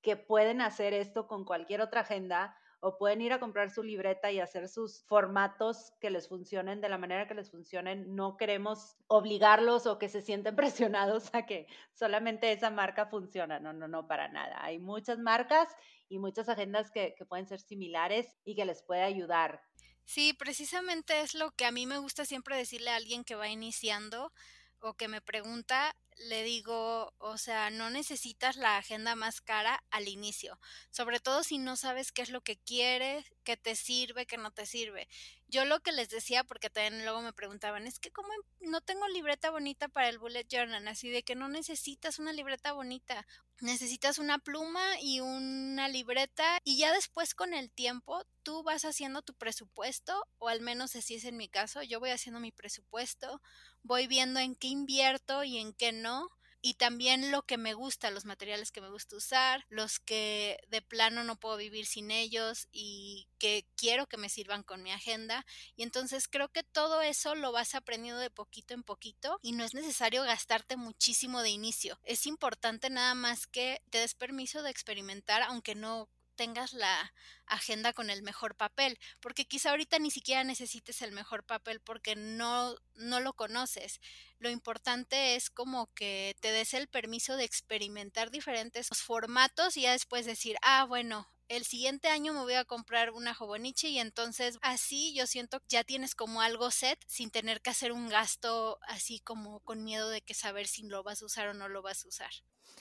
que 0.02 0.18
pueden 0.18 0.62
hacer 0.62 0.96
esto 0.96 1.28
con 1.28 1.46
cualquier 1.46 1.82
otra 1.82 2.02
agenda 2.02 2.58
o 2.82 2.98
pueden 2.98 3.22
ir 3.22 3.32
a 3.32 3.40
comprar 3.40 3.70
su 3.70 3.84
libreta 3.84 4.32
y 4.32 4.40
hacer 4.40 4.68
sus 4.68 5.04
formatos 5.04 5.94
que 6.02 6.10
les 6.10 6.28
funcionen 6.28 6.82
de 6.82 6.90
la 6.90 6.98
manera 6.98 7.28
que 7.28 7.36
les 7.36 7.52
funcionen. 7.52 8.16
No 8.16 8.38
queremos 8.38 8.98
obligarlos 9.08 9.86
o 9.86 10.00
que 10.00 10.10
se 10.10 10.22
sienten 10.22 10.56
presionados 10.92 11.34
a 11.34 11.46
que 11.46 11.68
solamente 11.94 12.52
esa 12.52 12.72
marca 12.72 13.06
funciona. 13.06 13.60
No, 13.60 13.72
no, 13.72 13.88
no, 13.88 14.08
para 14.08 14.28
nada. 14.28 14.64
Hay 14.64 14.80
muchas 14.80 15.20
marcas 15.20 15.70
y 16.10 16.18
muchas 16.18 16.50
agendas 16.50 16.92
que, 16.92 17.14
que 17.16 17.26
pueden 17.26 17.48
ser 17.48 17.62
similares 17.62 18.36
y 18.44 18.56
que 18.56 18.66
les 18.66 18.82
puede 18.82 19.04
ayudar. 19.04 19.62
Sí, 20.04 20.34
precisamente 20.34 21.22
es 21.22 21.36
lo 21.36 21.52
que 21.52 21.66
a 21.66 21.72
mí 21.72 21.86
me 21.86 22.00
gusta 22.00 22.26
siempre 22.26 22.58
decirle 22.58 22.90
a 22.90 22.96
alguien 22.96 23.24
que 23.24 23.36
va 23.36 23.48
iniciando 23.48 24.34
o 24.80 24.96
que 24.96 25.08
me 25.08 25.22
pregunta, 25.22 25.96
le 26.18 26.44
digo, 26.44 27.14
o 27.18 27.38
sea, 27.38 27.70
no 27.70 27.90
necesitas 27.90 28.56
la 28.56 28.78
agenda 28.78 29.16
más 29.16 29.42
cara 29.42 29.84
al 29.90 30.08
inicio, 30.08 30.60
sobre 30.90 31.20
todo 31.20 31.44
si 31.44 31.58
no 31.58 31.76
sabes 31.76 32.12
qué 32.12 32.22
es 32.22 32.30
lo 32.30 32.42
que 32.42 32.58
quieres, 32.58 33.26
qué 33.42 33.58
te 33.58 33.76
sirve, 33.76 34.26
qué 34.26 34.38
no 34.38 34.52
te 34.52 34.66
sirve. 34.66 35.08
Yo 35.48 35.66
lo 35.66 35.82
que 35.82 35.92
les 35.92 36.10
decía, 36.10 36.44
porque 36.44 36.70
también 36.70 37.04
luego 37.04 37.22
me 37.22 37.34
preguntaban, 37.34 37.88
es 37.88 38.00
que 38.00 38.12
como 38.12 38.30
no 38.62 38.82
tengo 38.82 39.08
libreta 39.10 39.52
bonita 39.52 39.88
para 39.88 40.10
el 40.10 40.18
bullet 40.20 40.48
journal, 40.50 40.88
así 40.88 41.10
de 41.10 41.24
que 41.24 41.36
no 41.36 41.50
necesitas 41.50 42.20
una 42.20 42.34
libreta 42.34 42.72
bonita, 42.72 43.28
necesitas 43.60 44.18
una 44.18 44.40
pluma 44.40 45.00
y 45.02 45.20
una 45.20 45.88
libreta 45.88 46.60
y 46.64 46.78
ya 46.78 46.94
después 46.94 47.36
con 47.36 47.54
el 47.54 47.70
tiempo 47.70 48.24
tú 48.44 48.64
vas 48.64 48.86
haciendo 48.86 49.22
tu 49.22 49.34
presupuesto, 49.34 50.28
o 50.40 50.48
al 50.48 50.62
menos 50.62 50.96
así 50.96 51.16
es 51.16 51.26
en 51.26 51.38
mi 51.38 51.50
caso, 51.50 51.84
yo 51.84 52.00
voy 52.00 52.12
haciendo 52.12 52.40
mi 52.40 52.52
presupuesto, 52.52 53.42
voy 53.84 54.08
viendo 54.08 54.40
en 54.40 54.56
qué 54.56 54.68
invierto 54.68 55.44
y 55.44 55.58
en 55.58 55.74
qué 55.74 55.92
no, 55.92 56.30
y 56.62 56.76
también 56.76 57.32
lo 57.32 57.44
que 57.44 57.58
me 57.58 57.74
gusta, 57.74 58.12
los 58.12 58.26
materiales 58.26 58.72
que 58.72 58.82
me 58.82 58.90
gusta 58.90 59.16
usar, 59.16 59.66
los 59.70 60.00
que 60.00 60.60
de 60.70 60.82
plano 60.82 61.24
no 61.24 61.40
puedo 61.40 61.58
vivir 61.58 61.86
sin 61.86 62.12
ellos 62.12 62.68
y 62.72 63.28
que 63.40 63.66
quiero 63.76 64.08
que 64.08 64.18
me 64.18 64.30
sirvan 64.30 64.64
con 64.64 64.84
mi 64.84 64.92
agenda. 64.92 65.46
Y 65.76 65.84
entonces 65.84 66.28
creo 66.28 66.50
que 66.50 66.64
todo 66.64 67.02
eso 67.02 67.36
lo 67.36 67.52
vas 67.52 67.74
aprendiendo 67.76 68.22
de 68.22 68.30
poquito 68.30 68.74
en 68.74 68.84
poquito 68.84 69.40
y 69.42 69.54
no 69.54 69.64
es 69.64 69.74
necesario 69.74 70.24
gastarte 70.24 70.78
muchísimo 70.78 71.42
de 71.42 71.50
inicio. 71.50 72.00
Es 72.04 72.28
importante 72.28 72.90
nada 72.90 73.16
más 73.16 73.48
que 73.48 73.82
te 73.90 73.98
des 73.98 74.14
permiso 74.14 74.62
de 74.62 74.70
experimentar, 74.70 75.42
aunque 75.42 75.76
no 75.76 76.10
tengas 76.42 76.74
la 76.74 77.14
agenda 77.46 77.94
con 77.94 78.10
el 78.10 78.24
mejor 78.24 78.56
papel, 78.56 78.98
porque 79.20 79.46
quizá 79.46 79.70
ahorita 79.70 80.00
ni 80.00 80.10
siquiera 80.10 80.44
necesites 80.44 81.04
el 81.04 81.12
mejor 81.12 81.44
papel 81.44 81.82
porque 81.82 82.16
no, 82.16 82.74
no 82.96 83.20
lo 83.20 83.34
conoces. 83.34 84.02
Lo 84.40 84.50
importante 84.50 85.36
es 85.36 85.52
como 85.52 85.94
que 85.94 86.36
te 86.40 86.52
des 86.52 86.74
el 86.74 86.88
permiso 86.88 87.38
de 87.38 87.44
experimentar 87.44 88.32
diferentes 88.32 88.88
formatos 88.90 89.78
y 89.78 89.82
ya 89.82 89.92
después 89.92 90.26
decir, 90.26 90.58
ah, 90.64 90.84
bueno, 90.86 91.32
el 91.52 91.66
siguiente 91.66 92.08
año 92.08 92.34
me 92.34 92.42
voy 92.42 92.54
a 92.54 92.64
comprar 92.64 93.12
una 93.12 93.36
Hobonichi 93.38 93.90
y 93.90 94.00
entonces 94.00 94.58
así 94.62 95.14
yo 95.14 95.28
siento 95.28 95.60
que 95.60 95.66
ya 95.70 95.84
tienes 95.84 96.16
como 96.16 96.42
algo 96.42 96.72
set 96.72 96.98
sin 97.08 97.30
tener 97.30 97.62
que 97.62 97.70
hacer 97.70 97.92
un 97.92 98.08
gasto 98.08 98.80
así 98.84 99.20
como 99.20 99.60
con 99.60 99.84
miedo 99.84 100.10
de 100.10 100.22
que 100.22 100.34
saber 100.34 100.66
si 100.68 100.84
lo 100.84 101.04
vas 101.04 101.22
a 101.22 101.26
usar 101.26 101.50
o 101.50 101.54
no 101.54 101.68
lo 101.68 101.82
vas 101.82 102.06
a 102.06 102.08
usar. 102.08 102.32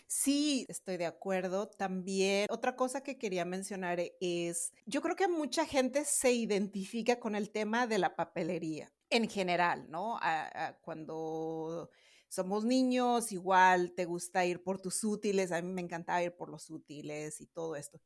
Sí, 0.07 0.67
estoy 0.69 0.97
de 0.99 1.07
acuerdo. 1.07 1.69
También 1.69 2.47
otra 2.49 2.77
cosa 2.77 3.03
que 3.03 3.19
quería 3.19 3.45
mencionar 3.45 4.01
es, 4.21 4.73
yo 4.87 5.03
creo 5.03 5.17
que 5.17 5.27
mucha 5.27 5.67
gente 5.67 6.05
se 6.05 6.33
identifica 6.33 7.19
con 7.19 7.35
el 7.35 7.51
tema 7.51 7.89
de 7.89 7.99
la 7.99 8.15
papelería 8.15 8.93
en 9.11 9.29
general, 9.29 9.91
¿no? 9.91 10.21
cuando 10.83 11.91
somos 12.29 12.65
niños, 12.65 13.33
igual 13.33 13.93
te 13.97 14.05
gusta 14.05 14.47
ir 14.47 14.63
por 14.63 14.81
tus 14.81 15.03
útiles, 15.03 15.51
a 15.51 15.61
mí 15.61 15.73
me 15.73 15.81
encantaba 15.81 16.23
ir 16.23 16.37
por 16.37 16.49
los 16.49 16.71
útiles 16.71 17.41
y 17.41 17.47
todo 17.47 17.75
esto. 17.75 18.01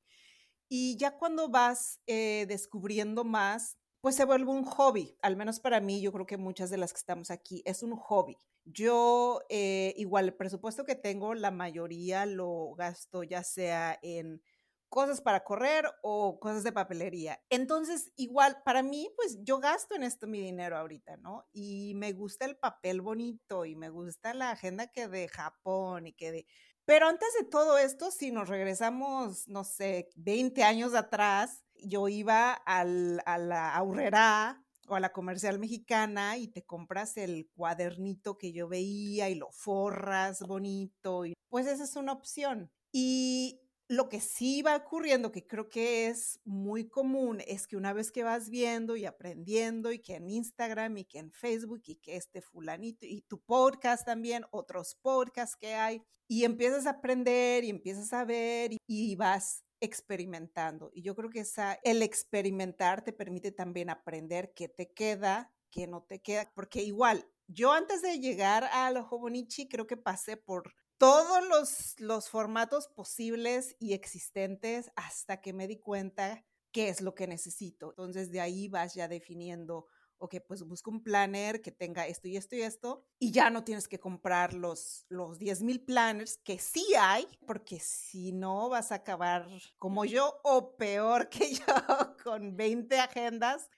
Y 0.69 0.97
ya 0.97 1.17
cuando 1.17 1.49
vas 1.49 2.01
eh, 2.07 2.47
descubriendo 2.49 3.25
más, 3.25 3.79
pues 4.01 4.17
se 4.17 4.25
vuelve 4.27 4.51
un 4.51 4.65
hobby, 4.65 5.17
al 5.23 5.37
menos 5.37 5.61
para 5.61 5.81
mí, 5.81 6.03
yo 6.03 6.13
creo 6.13 6.27
que 6.27 6.37
muchas 6.37 6.69
de 6.71 6.77
las 6.77 6.93
que 6.93 6.99
estamos 6.99 7.31
aquí, 7.31 7.63
es 7.65 7.83
un 7.83 7.97
hobby. 7.97 8.37
Yo, 8.67 9.41
eh, 9.49 9.95
igual, 9.97 10.27
el 10.27 10.35
presupuesto 10.35 10.85
que 10.85 10.95
tengo, 10.95 11.35
la 11.35 11.51
mayoría 11.51 12.27
lo 12.27 12.75
gasto 12.75 13.23
ya 13.23 13.43
sea 13.43 13.99
en 14.03 14.43
cosas 14.91 15.21
para 15.21 15.43
correr 15.43 15.87
o 16.03 16.39
cosas 16.39 16.65
de 16.65 16.73
papelería. 16.73 17.43
Entonces, 17.51 18.13
igual, 18.17 18.63
para 18.65 18.83
mí, 18.83 19.11
pues 19.17 19.39
yo 19.43 19.59
gasto 19.59 19.95
en 19.97 20.05
esto 20.05 20.27
mi 20.27 20.41
dinero 20.41 20.77
ahorita, 20.77 21.17
¿no? 21.17 21.47
Y 21.53 21.95
me 21.97 22.13
gusta 22.13 22.45
el 22.45 22.57
papel 22.57 23.01
bonito 23.01 23.65
y 23.65 23.75
me 23.75 23.89
gusta 23.89 24.35
la 24.35 24.51
agenda 24.51 24.87
que 24.87 25.09
de 25.09 25.29
Japón 25.29 26.07
y 26.07 26.13
que 26.13 26.31
de... 26.31 26.47
Pero 26.85 27.09
antes 27.09 27.29
de 27.39 27.47
todo 27.47 27.79
esto, 27.79 28.11
si 28.11 28.31
nos 28.31 28.49
regresamos, 28.49 29.49
no 29.49 29.65
sé, 29.65 30.11
20 30.17 30.63
años 30.65 30.95
atrás, 30.95 31.65
yo 31.83 32.09
iba 32.09 32.53
al, 32.53 33.23
a 33.25 33.39
la 33.39 33.75
ahorrera 33.75 34.63
o 34.89 34.95
a 34.95 35.01
la 35.01 35.13
comercial 35.13 35.59
mexicana 35.59 36.37
y 36.37 36.49
te 36.49 36.65
compras 36.65 37.17
el 37.17 37.49
cuadernito 37.55 38.37
que 38.37 38.53
yo 38.53 38.69
veía 38.69 39.31
y 39.31 39.35
lo 39.35 39.51
forras 39.51 40.41
bonito. 40.41 41.25
Y 41.25 41.35
pues 41.49 41.67
esa 41.67 41.85
es 41.85 41.97
una 41.97 42.13
opción. 42.13 42.71
Y 42.93 43.64
lo 43.89 44.09
que 44.09 44.21
sí 44.21 44.63
va 44.63 44.77
ocurriendo, 44.77 45.31
que 45.31 45.47
creo 45.47 45.69
que 45.69 46.07
es 46.07 46.41
muy 46.45 46.89
común, 46.89 47.43
es 47.47 47.67
que 47.67 47.77
una 47.77 47.93
vez 47.93 48.11
que 48.11 48.23
vas 48.23 48.49
viendo 48.49 48.97
y 48.97 49.05
aprendiendo 49.05 49.93
y 49.93 49.99
que 49.99 50.15
en 50.15 50.31
Instagram 50.31 50.97
y 50.99 51.05
que 51.05 51.19
en 51.19 51.31
Facebook 51.33 51.83
y 51.87 51.97
que 51.97 52.17
este 52.17 52.41
fulanito 52.41 53.07
y 53.07 53.21
tu 53.23 53.41
podcast 53.41 54.07
también, 54.07 54.45
otros 54.51 54.97
podcasts 55.03 55.57
que 55.57 55.75
hay, 55.75 56.03
y 56.27 56.45
empiezas 56.45 56.87
a 56.87 56.91
aprender 56.91 57.65
y 57.65 57.71
empiezas 57.71 58.13
a 58.13 58.25
ver 58.25 58.71
y, 58.87 59.17
vas 59.17 59.65
experimentando. 59.81 60.91
Y 60.95 61.03
yo 61.03 61.15
creo 61.15 61.29
que 61.29 61.45
el 61.83 62.03
experimentar 62.03 63.05
te 63.05 63.13
permite 63.13 63.53
también 63.53 63.91
aprender 63.91 64.55
qué 64.55 64.69
te 64.69 64.93
queda, 64.93 65.53
qué 65.71 65.87
no 65.87 66.03
te 66.03 66.21
queda, 66.23 66.51
porque 66.55 66.83
igual, 66.83 67.29
yo 67.47 67.73
antes 67.73 68.01
de 68.01 68.19
llegar 68.19 68.65
a 68.73 68.91
lo 68.91 69.07
Hobonichi 69.07 69.69
creo 69.69 69.87
que 69.87 69.99
pasé 69.99 70.39
por 70.39 70.73
todos 70.99 71.47
los, 71.49 72.01
los 72.01 72.29
formatos 72.29 72.89
posibles 72.89 73.77
y 73.79 73.93
existentes 73.93 74.91
hasta 74.97 75.41
que 75.41 75.53
me 75.53 75.67
di 75.67 75.79
cuenta 75.79 76.45
qué 76.73 76.89
es 76.89 77.01
lo 77.01 77.15
que 77.15 77.27
necesito. 77.27 77.91
Entonces 77.91 78.31
de 78.31 78.41
ahí 78.41 78.69
vas 78.69 78.95
ya 78.95 79.07
definiendo, 79.07 79.87
ok, 80.19 80.37
pues 80.47 80.65
busco 80.65 80.91
un 80.91 81.03
planner 81.03 81.63
que 81.63 81.71
tenga 81.71 82.07
esto 82.07 82.29
y 82.29 82.37
esto 82.37 82.57
y 82.57 82.63
esto, 82.63 83.07
y 83.19 83.31
ya 83.31 83.51
no 83.51 83.65
tienes 83.65 83.87
que 83.87 84.01
comprar 84.01 84.55
los, 84.55 85.07
los 85.09 85.39
10 85.39 85.63
mil 85.63 85.85
planners 85.85 86.39
que 86.39 86.59
sí 86.59 86.85
hay, 86.99 87.29
porque 87.47 87.79
si 87.79 88.33
no 88.33 88.69
vas 88.69 88.91
a 88.91 88.97
acabar 88.97 89.47
como 89.79 90.05
yo 90.05 90.41
o 90.43 90.77
peor 90.77 91.29
que 91.29 91.55
yo 91.55 92.17
con 92.23 92.57
20 92.57 92.99
agendas 92.99 93.71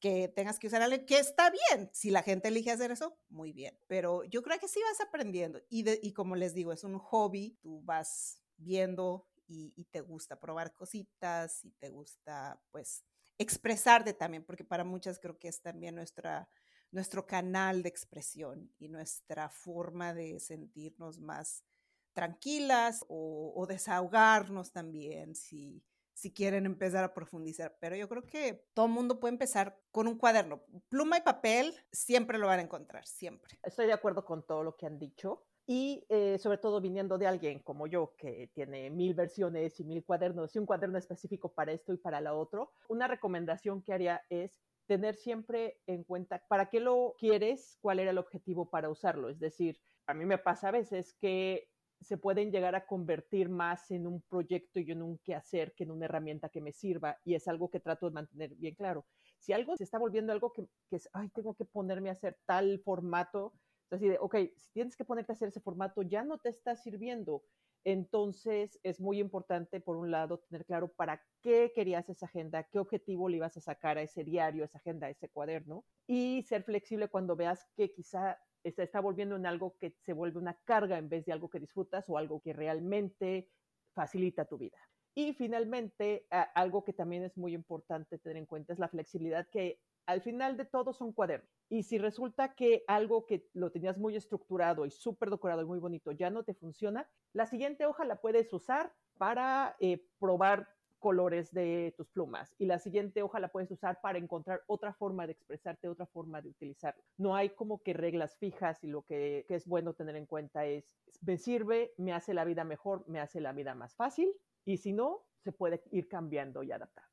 que 0.00 0.28
tengas 0.28 0.58
que 0.58 0.66
usar 0.66 0.82
algo 0.82 1.04
que 1.06 1.18
está 1.18 1.50
bien. 1.50 1.90
Si 1.92 2.10
la 2.10 2.22
gente 2.22 2.48
elige 2.48 2.70
hacer 2.70 2.90
eso, 2.90 3.18
muy 3.28 3.52
bien. 3.52 3.78
Pero 3.86 4.24
yo 4.24 4.42
creo 4.42 4.58
que 4.58 4.68
sí 4.68 4.80
vas 4.82 5.00
aprendiendo. 5.00 5.60
Y, 5.68 5.84
y 6.06 6.12
como 6.12 6.36
les 6.36 6.54
digo, 6.54 6.72
es 6.72 6.84
un 6.84 6.98
hobby. 6.98 7.58
Tú 7.60 7.82
vas 7.82 8.42
viendo 8.56 9.26
y, 9.46 9.72
y, 9.76 9.84
te 9.84 10.00
gusta 10.00 10.38
probar 10.38 10.74
cositas 10.74 11.64
y 11.64 11.70
te 11.72 11.88
gusta, 11.90 12.60
pues, 12.70 13.04
expresarte 13.38 14.12
también, 14.12 14.44
porque 14.44 14.64
para 14.64 14.84
muchas 14.84 15.18
creo 15.18 15.38
que 15.38 15.48
es 15.48 15.62
también 15.62 15.94
nuestra, 15.94 16.50
nuestro 16.90 17.26
canal 17.26 17.82
de 17.82 17.88
expresión 17.88 18.70
y 18.78 18.88
nuestra 18.88 19.48
forma 19.48 20.12
de 20.12 20.40
sentirnos 20.40 21.20
más 21.20 21.64
tranquilas 22.12 23.04
o, 23.08 23.52
o 23.54 23.66
desahogarnos 23.66 24.72
también. 24.72 25.34
Si, 25.34 25.82
si 26.18 26.32
quieren 26.32 26.66
empezar 26.66 27.04
a 27.04 27.14
profundizar. 27.14 27.76
Pero 27.78 27.94
yo 27.94 28.08
creo 28.08 28.26
que 28.26 28.66
todo 28.74 28.88
mundo 28.88 29.20
puede 29.20 29.34
empezar 29.34 29.80
con 29.92 30.08
un 30.08 30.18
cuaderno. 30.18 30.64
Pluma 30.88 31.18
y 31.18 31.20
papel 31.20 31.72
siempre 31.92 32.38
lo 32.38 32.48
van 32.48 32.58
a 32.58 32.62
encontrar, 32.62 33.06
siempre. 33.06 33.56
Estoy 33.62 33.86
de 33.86 33.92
acuerdo 33.92 34.24
con 34.24 34.44
todo 34.44 34.64
lo 34.64 34.76
que 34.76 34.86
han 34.86 34.98
dicho. 34.98 35.44
Y 35.64 36.04
eh, 36.08 36.38
sobre 36.38 36.58
todo 36.58 36.80
viniendo 36.80 37.18
de 37.18 37.28
alguien 37.28 37.60
como 37.60 37.86
yo, 37.86 38.14
que 38.16 38.50
tiene 38.52 38.90
mil 38.90 39.14
versiones 39.14 39.78
y 39.78 39.84
mil 39.84 40.02
cuadernos 40.02 40.56
y 40.56 40.58
un 40.58 40.66
cuaderno 40.66 40.98
específico 40.98 41.52
para 41.52 41.72
esto 41.72 41.92
y 41.92 41.98
para 41.98 42.20
la 42.20 42.34
otro, 42.34 42.72
una 42.88 43.06
recomendación 43.06 43.82
que 43.82 43.92
haría 43.92 44.24
es 44.30 44.62
tener 44.86 45.14
siempre 45.14 45.78
en 45.86 46.02
cuenta 46.02 46.42
para 46.48 46.70
qué 46.70 46.80
lo 46.80 47.14
quieres, 47.18 47.76
cuál 47.80 48.00
era 48.00 48.10
el 48.10 48.18
objetivo 48.18 48.70
para 48.70 48.88
usarlo. 48.88 49.28
Es 49.28 49.38
decir, 49.38 49.78
a 50.06 50.14
mí 50.14 50.24
me 50.24 50.38
pasa 50.38 50.68
a 50.68 50.72
veces 50.72 51.14
que 51.20 51.68
se 52.00 52.16
pueden 52.16 52.50
llegar 52.50 52.74
a 52.74 52.86
convertir 52.86 53.48
más 53.48 53.90
en 53.90 54.06
un 54.06 54.22
proyecto 54.22 54.80
y 54.80 54.90
en 54.90 55.02
un 55.02 55.18
quehacer 55.18 55.74
que 55.74 55.84
en 55.84 55.90
una 55.90 56.04
herramienta 56.04 56.48
que 56.48 56.60
me 56.60 56.72
sirva 56.72 57.18
y 57.24 57.34
es 57.34 57.48
algo 57.48 57.70
que 57.70 57.80
trato 57.80 58.06
de 58.06 58.12
mantener 58.12 58.54
bien 58.54 58.74
claro. 58.74 59.06
Si 59.38 59.52
algo 59.52 59.76
se 59.76 59.84
está 59.84 59.98
volviendo 59.98 60.32
algo 60.32 60.52
que, 60.52 60.66
es, 60.90 61.08
ay, 61.12 61.28
tengo 61.30 61.54
que 61.54 61.64
ponerme 61.64 62.08
a 62.08 62.12
hacer 62.12 62.38
tal 62.46 62.80
formato, 62.80 63.52
es 63.86 63.94
así 63.94 64.08
de, 64.08 64.18
ok, 64.18 64.36
si 64.56 64.72
tienes 64.72 64.96
que 64.96 65.04
ponerte 65.04 65.32
a 65.32 65.34
hacer 65.34 65.48
ese 65.48 65.60
formato, 65.60 66.02
ya 66.02 66.22
no 66.22 66.38
te 66.38 66.50
está 66.50 66.76
sirviendo. 66.76 67.42
Entonces 67.84 68.78
es 68.82 69.00
muy 69.00 69.18
importante, 69.18 69.80
por 69.80 69.96
un 69.96 70.10
lado, 70.10 70.38
tener 70.38 70.66
claro 70.66 70.92
para 70.92 71.22
qué 71.40 71.72
querías 71.74 72.08
esa 72.08 72.26
agenda, 72.26 72.64
qué 72.64 72.78
objetivo 72.78 73.28
le 73.28 73.36
ibas 73.38 73.56
a 73.56 73.60
sacar 73.60 73.98
a 73.98 74.02
ese 74.02 74.24
diario, 74.24 74.62
a 74.62 74.66
esa 74.66 74.78
agenda, 74.78 75.06
a 75.06 75.10
ese 75.10 75.28
cuaderno, 75.28 75.84
y 76.06 76.42
ser 76.42 76.64
flexible 76.64 77.08
cuando 77.08 77.36
veas 77.36 77.66
que 77.76 77.92
quizá 77.92 78.38
se 78.64 78.82
está 78.82 79.00
volviendo 79.00 79.36
en 79.36 79.46
algo 79.46 79.76
que 79.78 79.94
se 80.04 80.12
vuelve 80.12 80.38
una 80.38 80.54
carga 80.64 80.98
en 80.98 81.08
vez 81.08 81.24
de 81.24 81.32
algo 81.32 81.48
que 81.48 81.60
disfrutas 81.60 82.04
o 82.08 82.18
algo 82.18 82.40
que 82.40 82.52
realmente 82.52 83.48
facilita 83.94 84.44
tu 84.44 84.58
vida. 84.58 84.78
Y 85.14 85.32
finalmente, 85.32 86.26
algo 86.54 86.84
que 86.84 86.92
también 86.92 87.24
es 87.24 87.36
muy 87.36 87.52
importante 87.54 88.18
tener 88.18 88.36
en 88.36 88.46
cuenta 88.46 88.72
es 88.72 88.78
la 88.78 88.88
flexibilidad 88.88 89.48
que 89.48 89.80
al 90.06 90.22
final 90.22 90.56
de 90.56 90.64
todo 90.64 90.92
son 90.92 91.12
cuadernos. 91.12 91.50
Y 91.68 91.82
si 91.82 91.98
resulta 91.98 92.54
que 92.54 92.84
algo 92.86 93.26
que 93.26 93.46
lo 93.52 93.70
tenías 93.70 93.98
muy 93.98 94.16
estructurado 94.16 94.86
y 94.86 94.90
súper 94.90 95.28
decorado 95.28 95.62
y 95.62 95.66
muy 95.66 95.80
bonito 95.80 96.12
ya 96.12 96.30
no 96.30 96.44
te 96.44 96.54
funciona, 96.54 97.10
la 97.34 97.46
siguiente 97.46 97.84
hoja 97.84 98.04
la 98.04 98.20
puedes 98.20 98.52
usar 98.52 98.94
para 99.18 99.76
eh, 99.80 100.06
probar 100.18 100.68
colores 100.98 101.52
de 101.52 101.94
tus 101.96 102.08
plumas 102.08 102.54
y 102.58 102.66
la 102.66 102.78
siguiente 102.78 103.22
hoja 103.22 103.40
la 103.40 103.48
puedes 103.48 103.70
usar 103.70 104.00
para 104.00 104.18
encontrar 104.18 104.62
otra 104.66 104.92
forma 104.92 105.26
de 105.26 105.32
expresarte, 105.32 105.88
otra 105.88 106.06
forma 106.06 106.40
de 106.42 106.50
utilizarlo. 106.50 107.02
No 107.16 107.34
hay 107.34 107.50
como 107.50 107.82
que 107.82 107.92
reglas 107.92 108.36
fijas 108.36 108.82
y 108.82 108.88
lo 108.88 109.02
que, 109.02 109.44
que, 109.48 109.54
es 109.54 109.66
bueno 109.66 109.94
tener 109.94 110.16
en 110.16 110.26
cuenta 110.26 110.66
es, 110.66 110.84
me 111.22 111.38
sirve, 111.38 111.92
me 111.96 112.12
hace 112.12 112.34
la 112.34 112.44
vida 112.44 112.64
mejor, 112.64 113.04
me 113.08 113.20
hace 113.20 113.40
la 113.40 113.52
vida 113.52 113.74
más 113.74 113.94
fácil 113.94 114.32
y 114.64 114.78
si 114.78 114.92
no, 114.92 115.24
se 115.44 115.52
puede 115.52 115.82
ir 115.92 116.08
cambiando 116.08 116.62
y 116.62 116.72
adaptando. 116.72 117.08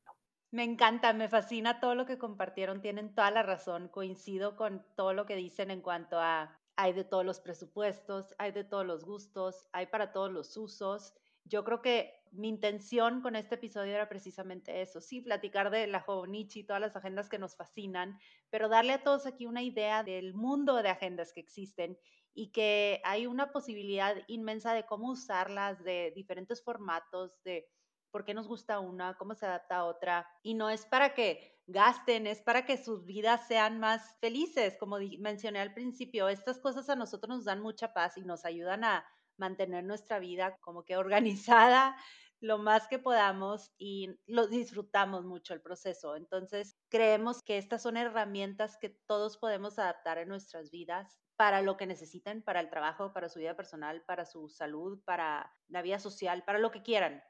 Me 0.52 0.64
encanta, 0.64 1.14
me 1.14 1.28
fascina 1.28 1.80
todo 1.80 1.96
lo 1.96 2.06
que 2.06 2.18
compartieron, 2.18 2.82
tienen 2.82 3.14
toda 3.14 3.30
la 3.32 3.44
razón, 3.44 3.90
coincido 3.90 4.56
con 4.56 4.86
todo 4.96 5.14
lo 5.14 5.26
que 5.26 5.36
dicen 5.36 5.70
en 5.70 5.82
cuanto 5.82 6.18
a 6.20 6.58
hay 6.78 6.94
de 6.94 7.04
todos 7.04 7.26
los 7.26 7.40
presupuestos, 7.40 8.36
hay 8.38 8.52
de 8.52 8.64
todos 8.64 8.86
los 8.86 9.06
gustos, 9.06 9.68
hay 9.72 9.88
para 9.88 10.12
todos 10.12 10.32
los 10.32 10.56
usos. 10.58 11.14
Yo 11.48 11.64
creo 11.64 11.82
que 11.82 12.12
mi 12.32 12.50
intención 12.50 13.22
con 13.22 13.36
este 13.36 13.56
episodio 13.56 13.94
era 13.94 14.10
precisamente 14.10 14.82
eso, 14.82 15.00
sí, 15.00 15.22
platicar 15.22 15.70
de 15.70 15.86
la 15.86 16.02
Jovonichi 16.02 16.62
y 16.62 16.64
todas 16.66 16.82
las 16.82 16.96
agendas 16.96 17.30
que 17.30 17.38
nos 17.38 17.56
fascinan, 17.56 18.18
pero 18.50 18.68
darle 18.68 18.94
a 18.94 19.04
todos 19.04 19.28
aquí 19.28 19.46
una 19.46 19.62
idea 19.62 20.04
del 20.04 20.34
mundo 20.34 20.82
de 20.82 20.90
agendas 20.90 21.34
que 21.34 21.40
existen 21.40 21.98
y 22.34 22.52
que 22.52 23.00
hay 23.06 23.28
una 23.28 23.52
posibilidad 23.52 24.16
inmensa 24.28 24.74
de 24.74 24.86
cómo 24.86 25.12
usarlas, 25.12 25.84
de 25.84 26.12
diferentes 26.16 26.64
formatos, 26.64 27.42
de 27.44 27.70
por 28.10 28.26
qué 28.26 28.34
nos 28.34 28.48
gusta 28.48 28.80
una, 28.80 29.16
cómo 29.16 29.36
se 29.36 29.46
adapta 29.46 29.78
a 29.78 29.86
otra. 29.86 30.28
Y 30.42 30.56
no 30.56 30.70
es 30.72 30.86
para 30.86 31.14
que 31.14 31.62
gasten, 31.68 32.28
es 32.28 32.42
para 32.42 32.66
que 32.66 32.78
sus 32.78 33.06
vidas 33.06 33.48
sean 33.48 33.80
más 33.80 34.18
felices. 34.20 34.78
Como 34.80 34.98
mencioné 35.20 35.60
al 35.60 35.74
principio, 35.74 36.28
estas 36.28 36.60
cosas 36.60 36.90
a 36.90 36.96
nosotros 36.96 37.38
nos 37.38 37.46
dan 37.46 37.62
mucha 37.62 37.94
paz 37.94 38.18
y 38.18 38.24
nos 38.24 38.46
ayudan 38.46 38.84
a 38.84 39.06
mantener 39.38 39.84
nuestra 39.84 40.20
vida 40.20 40.58
como 40.62 40.84
que 40.86 40.98
organizada 40.98 41.96
lo 42.42 42.58
más 42.58 42.88
que 42.88 43.00
podamos 43.00 43.74
y 43.78 44.10
lo 44.28 44.48
disfrutamos 44.48 45.26
mucho 45.26 45.54
el 45.54 45.62
proceso. 45.62 46.16
Entonces, 46.16 46.78
creemos 46.90 47.42
que 47.42 47.58
estas 47.58 47.82
son 47.82 47.98
herramientas 47.98 48.78
que 48.80 48.90
todos 49.08 49.38
podemos 49.38 49.80
adaptar 49.80 50.18
en 50.18 50.30
nuestras 50.30 50.70
vidas 50.70 51.18
para 51.38 51.62
lo 51.62 51.76
que 51.78 51.88
necesiten, 51.88 52.44
para 52.44 52.60
el 52.60 52.70
trabajo, 52.70 53.14
para 53.14 53.30
su 53.30 53.40
vida 53.40 53.56
personal, 53.56 54.04
para 54.06 54.26
su 54.26 54.50
salud, 54.50 55.02
para 55.06 55.54
la 55.68 55.82
vida 55.82 56.00
social, 56.00 56.44
para 56.46 56.60
lo 56.60 56.72
que 56.72 56.84
quieran. 56.84 57.24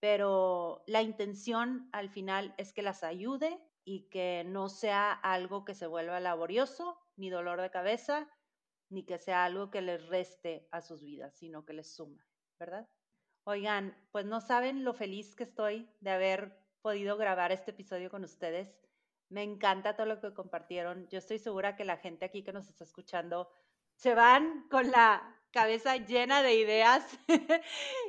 Pero 0.00 0.82
la 0.86 1.02
intención 1.02 1.88
al 1.92 2.10
final 2.10 2.54
es 2.58 2.72
que 2.72 2.82
las 2.82 3.02
ayude 3.02 3.58
y 3.84 4.08
que 4.10 4.44
no 4.46 4.68
sea 4.68 5.12
algo 5.12 5.64
que 5.64 5.74
se 5.74 5.86
vuelva 5.86 6.20
laborioso 6.20 6.98
ni 7.16 7.30
dolor 7.30 7.62
de 7.62 7.70
cabeza, 7.70 8.28
ni 8.88 9.04
que 9.04 9.18
sea 9.18 9.44
algo 9.44 9.70
que 9.70 9.82
les 9.82 10.06
reste 10.06 10.68
a 10.70 10.80
sus 10.80 11.02
vidas, 11.02 11.34
sino 11.36 11.64
que 11.64 11.72
les 11.72 11.94
suma, 11.94 12.26
¿verdad? 12.58 12.88
Oigan, 13.44 13.96
pues 14.10 14.24
no 14.26 14.40
saben 14.40 14.84
lo 14.84 14.94
feliz 14.94 15.34
que 15.34 15.44
estoy 15.44 15.88
de 16.00 16.10
haber 16.10 16.58
podido 16.82 17.16
grabar 17.16 17.52
este 17.52 17.70
episodio 17.70 18.10
con 18.10 18.24
ustedes. 18.24 18.76
Me 19.28 19.42
encanta 19.42 19.96
todo 19.96 20.06
lo 20.06 20.20
que 20.20 20.34
compartieron. 20.34 21.08
Yo 21.08 21.18
estoy 21.18 21.38
segura 21.38 21.76
que 21.76 21.84
la 21.84 21.96
gente 21.96 22.24
aquí 22.24 22.42
que 22.42 22.52
nos 22.52 22.68
está 22.68 22.84
escuchando 22.84 23.48
se 23.94 24.14
van 24.14 24.66
con 24.68 24.90
la 24.90 25.36
cabeza 25.50 25.96
llena 25.96 26.42
de 26.42 26.54
ideas 26.54 27.02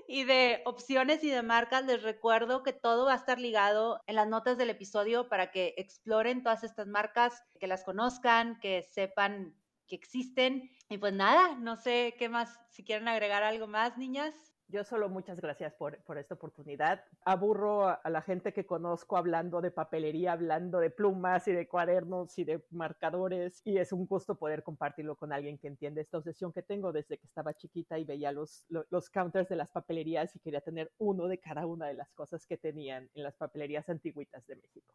y 0.08 0.26
de 0.26 0.62
opciones 0.66 1.24
y 1.24 1.30
de 1.30 1.44
marcas. 1.44 1.86
Les 1.86 2.04
recuerdo 2.04 2.64
que 2.64 2.74
todo 2.74 3.06
va 3.06 3.14
a 3.14 3.18
estar 3.18 3.40
ligado 3.40 4.02
en 4.06 4.16
las 4.16 4.28
notas 4.28 4.58
del 4.58 4.70
episodio 4.70 5.30
para 5.30 5.52
que 5.52 5.74
exploren 5.78 6.44
todas 6.44 6.64
estas 6.64 6.88
marcas, 6.88 7.42
que 7.60 7.68
las 7.68 7.84
conozcan, 7.84 8.60
que 8.60 8.84
sepan 8.84 9.56
que 9.88 9.96
existen. 9.96 10.70
Y 10.90 10.98
pues 10.98 11.14
nada, 11.14 11.56
no 11.56 11.76
sé 11.76 12.16
qué 12.18 12.30
más, 12.30 12.60
si 12.70 12.84
quieren 12.84 13.08
agregar 13.08 13.44
algo 13.44 13.68
más, 13.68 13.98
niñas. 13.98 14.34
Yo 14.70 14.84
solo 14.84 15.08
muchas 15.08 15.40
gracias 15.40 15.74
por, 15.76 15.98
por 16.04 16.18
esta 16.18 16.36
oportunidad. 16.36 17.02
Aburro 17.24 17.88
a, 17.88 18.02
la 18.10 18.22
gente 18.22 18.52
que 18.52 18.66
conozco 18.66 19.16
hablando 19.16 19.62
de 19.62 19.72
papelería, 19.72 20.34
hablando 20.34 20.80
de 20.80 20.90
plumas 20.90 21.48
y 21.48 21.54
de 21.54 21.70
cuadernos 21.70 22.38
y 22.38 22.44
de 22.44 22.62
marcadores. 22.72 23.62
Y 23.64 23.78
es 23.78 23.94
un 23.94 24.06
gusto 24.06 24.36
poder 24.36 24.64
compartirlo 24.64 25.16
con 25.16 25.32
alguien 25.32 25.58
que 25.58 25.68
entiende 25.68 26.02
esta 26.02 26.18
obsesión 26.18 26.52
que 26.52 26.64
tengo 26.64 26.92
desde 26.92 27.18
que 27.18 27.28
estaba 27.28 27.54
chiquita 27.54 27.98
y 27.98 28.04
veía 28.04 28.34
los, 28.34 28.66
los, 28.68 28.86
los 28.90 29.10
counters 29.10 29.48
de 29.48 29.56
las 29.56 29.72
papelerías 29.72 30.36
y 30.36 30.40
quería 30.40 30.60
tener 30.60 30.92
uno 30.98 31.30
de 31.30 31.40
cada 31.40 31.66
una 31.66 31.88
de 31.88 31.94
las 31.94 32.12
cosas 32.12 32.46
que 32.46 32.58
tenían 32.58 33.10
en 33.14 33.24
las 33.24 33.38
papelerías 33.38 33.88
antiguitas 33.88 34.46
de 34.48 34.58
México. 34.58 34.94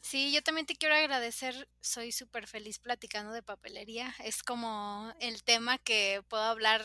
Sí, 0.00 0.32
yo 0.32 0.42
también 0.42 0.66
te 0.66 0.76
quiero 0.76 0.94
agradecer. 0.94 1.68
Soy 1.80 2.10
súper 2.12 2.46
feliz 2.46 2.78
platicando 2.78 3.32
de 3.32 3.42
papelería. 3.42 4.14
Es 4.24 4.42
como 4.42 5.12
el 5.20 5.42
tema 5.44 5.78
que 5.78 6.22
puedo 6.28 6.42
hablar 6.42 6.82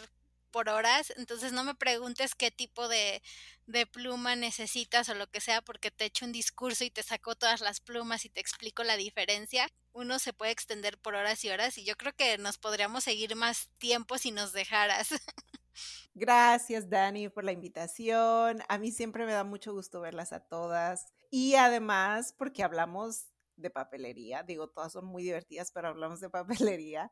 por 0.52 0.70
horas, 0.70 1.12
entonces 1.18 1.52
no 1.52 1.66
me 1.66 1.76
preguntes 1.76 2.34
qué 2.34 2.50
tipo 2.50 2.88
de, 2.88 3.22
de, 3.66 3.86
pluma 3.86 4.38
necesitas 4.38 5.10
o 5.10 5.14
lo 5.14 5.28
que 5.28 5.42
sea, 5.42 5.62
porque 5.62 5.92
te 5.92 6.06
echo 6.06 6.26
un 6.26 6.32
discurso 6.32 6.86
y 6.86 6.90
te 6.90 7.04
saco 7.04 7.36
todas 7.36 7.60
las 7.60 7.82
plumas 7.82 8.24
y 8.24 8.30
te 8.30 8.40
explico 8.40 8.82
la 8.86 8.96
diferencia. 8.96 9.68
Uno 9.92 10.18
se 10.18 10.32
puede 10.32 10.54
extender 10.54 10.98
por 10.98 11.16
horas 11.16 11.44
y 11.44 11.50
horas 11.50 11.78
y 11.78 11.84
yo 11.84 11.98
creo 11.98 12.14
que 12.14 12.38
nos 12.38 12.58
podríamos 12.58 13.04
seguir 13.04 13.36
más 13.36 13.70
tiempo 13.80 14.18
si 14.18 14.32
nos 14.32 14.54
dejaras. 14.54 15.10
Gracias, 16.14 16.90
Dani, 16.90 17.28
por 17.28 17.44
la 17.44 17.52
invitación. 17.52 18.64
A 18.70 18.78
mí 18.78 18.92
siempre 18.92 19.26
me 19.26 19.34
da 19.34 19.44
mucho 19.44 19.74
gusto 19.74 20.00
verlas 20.00 20.32
a 20.32 20.40
todas. 20.40 21.15
Y 21.32 21.56
además, 21.56 22.34
porque 22.38 22.64
hablamos 22.64 23.28
de 23.58 23.70
papelería, 23.70 24.44
digo, 24.44 24.70
todas 24.70 24.92
son 24.94 25.06
muy 25.06 25.24
divertidas, 25.24 25.72
pero 25.72 25.90
hablamos 25.90 26.20
de 26.20 26.30
papelería. 26.80 27.12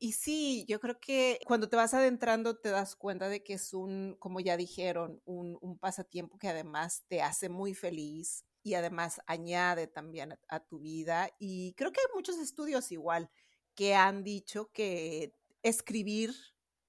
Y 0.00 0.12
sí, 0.12 0.64
yo 0.68 0.80
creo 0.80 1.00
que 1.00 1.40
cuando 1.46 1.68
te 1.68 1.76
vas 1.76 1.92
adentrando 1.94 2.56
te 2.56 2.70
das 2.70 2.94
cuenta 2.94 3.28
de 3.28 3.42
que 3.42 3.54
es 3.54 3.74
un, 3.74 4.16
como 4.20 4.40
ya 4.40 4.56
dijeron, 4.56 5.20
un, 5.24 5.78
pasatiempo 5.80 6.38
que 6.38 6.48
además 6.48 7.04
te 7.08 7.20
hace 7.22 7.48
muy 7.48 7.74
feliz 7.74 8.44
y 8.62 8.74
además 8.74 9.20
añade 9.26 9.88
también 9.88 10.32
a, 10.32 10.38
a 10.48 10.60
tu 10.60 10.78
vida. 10.80 11.30
Y 11.38 11.74
creo 11.74 11.92
que 11.92 12.00
hay 12.00 12.14
muchos 12.14 12.38
estudios 12.38 12.92
igual 12.92 13.30
que 13.74 13.94
han 13.94 14.22
dicho 14.22 14.70
que 14.72 15.34
escribir 15.62 16.32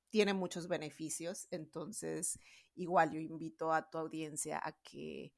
tiene 0.10 0.34
muchos 0.34 0.68
beneficios. 0.68 1.48
Entonces, 1.52 2.40
igual 2.76 3.12
yo 3.12 3.20
invito 3.20 3.74
a 3.74 3.90
tu 3.90 3.98
audiencia 3.98 4.60
a 4.64 4.74
que 4.84 5.34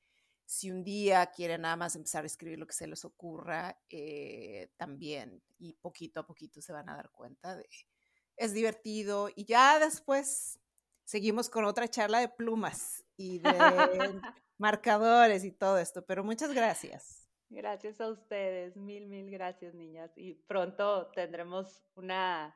si 0.51 0.69
un 0.69 0.83
día 0.83 1.27
quieren 1.27 1.61
nada 1.61 1.77
más 1.77 1.95
empezar 1.95 2.25
a 2.25 2.27
escribir 2.27 2.59
lo 2.59 2.67
que 2.67 2.73
se 2.73 2.85
les 2.85 3.05
ocurra, 3.05 3.79
eh, 3.89 4.69
también, 4.75 5.41
y 5.57 5.71
poquito 5.75 6.19
a 6.19 6.25
poquito 6.27 6.61
se 6.61 6.73
van 6.73 6.89
a 6.89 6.95
dar 6.97 7.09
cuenta 7.09 7.55
de, 7.55 7.69
es 8.35 8.51
divertido, 8.51 9.29
y 9.33 9.45
ya 9.45 9.79
después 9.79 10.59
seguimos 11.05 11.49
con 11.49 11.63
otra 11.63 11.87
charla 11.87 12.19
de 12.19 12.27
plumas 12.27 13.05
y 13.15 13.39
de 13.39 13.49
marcadores 14.57 15.45
y 15.45 15.53
todo 15.53 15.77
esto, 15.77 16.05
pero 16.05 16.21
muchas 16.21 16.53
gracias. 16.53 17.29
Gracias 17.47 18.01
a 18.01 18.09
ustedes, 18.09 18.75
mil, 18.75 19.07
mil 19.07 19.31
gracias, 19.31 19.73
niñas, 19.73 20.11
y 20.17 20.33
pronto 20.33 21.11
tendremos 21.15 21.81
una 21.95 22.53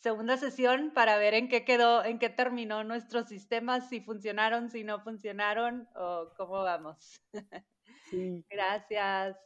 segunda 0.00 0.36
sesión 0.36 0.92
para 0.94 1.16
ver 1.16 1.34
en 1.34 1.48
qué 1.48 1.64
quedó, 1.64 2.04
en 2.04 2.18
qué 2.18 2.28
terminó 2.28 2.84
nuestros 2.84 3.28
sistemas, 3.28 3.88
si 3.88 4.00
funcionaron, 4.00 4.70
si 4.70 4.84
no 4.84 5.00
funcionaron 5.00 5.88
o 5.94 6.32
cómo 6.36 6.62
vamos. 6.62 7.20
Gracias. 8.50 9.36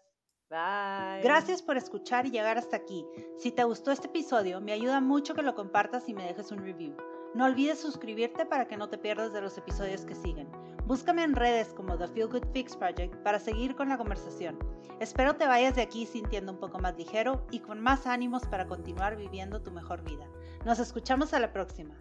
Bye. 0.48 1.22
Gracias 1.22 1.62
por 1.62 1.76
escuchar 1.76 2.26
y 2.26 2.30
llegar 2.30 2.58
hasta 2.58 2.76
aquí. 2.76 3.06
Si 3.38 3.52
te 3.52 3.62
gustó 3.62 3.92
este 3.92 4.08
episodio, 4.08 4.60
me 4.60 4.72
ayuda 4.72 5.00
mucho 5.00 5.34
que 5.34 5.42
lo 5.42 5.54
compartas 5.54 6.08
y 6.08 6.14
me 6.14 6.24
dejes 6.24 6.50
un 6.50 6.58
review. 6.58 6.96
No 7.32 7.44
olvides 7.44 7.80
suscribirte 7.80 8.44
para 8.44 8.66
que 8.66 8.76
no 8.76 8.88
te 8.88 8.98
pierdas 8.98 9.32
de 9.32 9.40
los 9.40 9.56
episodios 9.56 10.04
que 10.04 10.16
siguen. 10.16 10.48
Búscame 10.86 11.22
en 11.22 11.36
redes 11.36 11.72
como 11.72 11.96
The 11.96 12.08
Feel 12.08 12.26
Good 12.26 12.48
Fix 12.52 12.76
Project 12.76 13.14
para 13.22 13.38
seguir 13.38 13.76
con 13.76 13.88
la 13.88 13.96
conversación. 13.96 14.58
Espero 14.98 15.36
te 15.36 15.46
vayas 15.46 15.76
de 15.76 15.82
aquí 15.82 16.04
sintiendo 16.06 16.50
un 16.50 16.58
poco 16.58 16.80
más 16.80 16.96
ligero 16.96 17.46
y 17.52 17.60
con 17.60 17.80
más 17.80 18.08
ánimos 18.08 18.42
para 18.48 18.66
continuar 18.66 19.14
viviendo 19.14 19.62
tu 19.62 19.70
mejor 19.70 20.02
vida. 20.02 20.26
Nos 20.64 20.78
escuchamos 20.78 21.32
a 21.32 21.40
la 21.40 21.52
próxima. 21.52 21.94